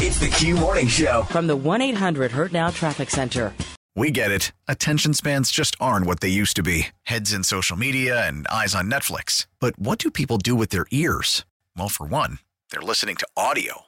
It's 0.00 0.18
the 0.18 0.28
Q 0.28 0.56
Morning 0.56 0.88
Show. 0.88 1.22
From 1.30 1.46
the 1.46 1.56
1 1.56 1.80
800 1.80 2.32
Hurt 2.32 2.52
Now 2.52 2.70
Traffic 2.70 3.10
Center. 3.10 3.52
We 3.94 4.10
get 4.10 4.30
it. 4.30 4.52
Attention 4.68 5.12
spans 5.14 5.50
just 5.50 5.76
aren't 5.80 6.06
what 6.06 6.20
they 6.20 6.28
used 6.28 6.56
to 6.56 6.62
be 6.62 6.88
heads 7.02 7.32
in 7.32 7.44
social 7.44 7.76
media 7.76 8.26
and 8.26 8.46
eyes 8.48 8.74
on 8.74 8.90
Netflix. 8.90 9.46
But 9.60 9.78
what 9.78 9.98
do 9.98 10.10
people 10.10 10.38
do 10.38 10.54
with 10.54 10.70
their 10.70 10.86
ears? 10.90 11.44
Well, 11.76 11.88
for 11.88 12.06
one, 12.06 12.38
they're 12.70 12.80
listening 12.80 13.16
to 13.16 13.26
audio. 13.36 13.87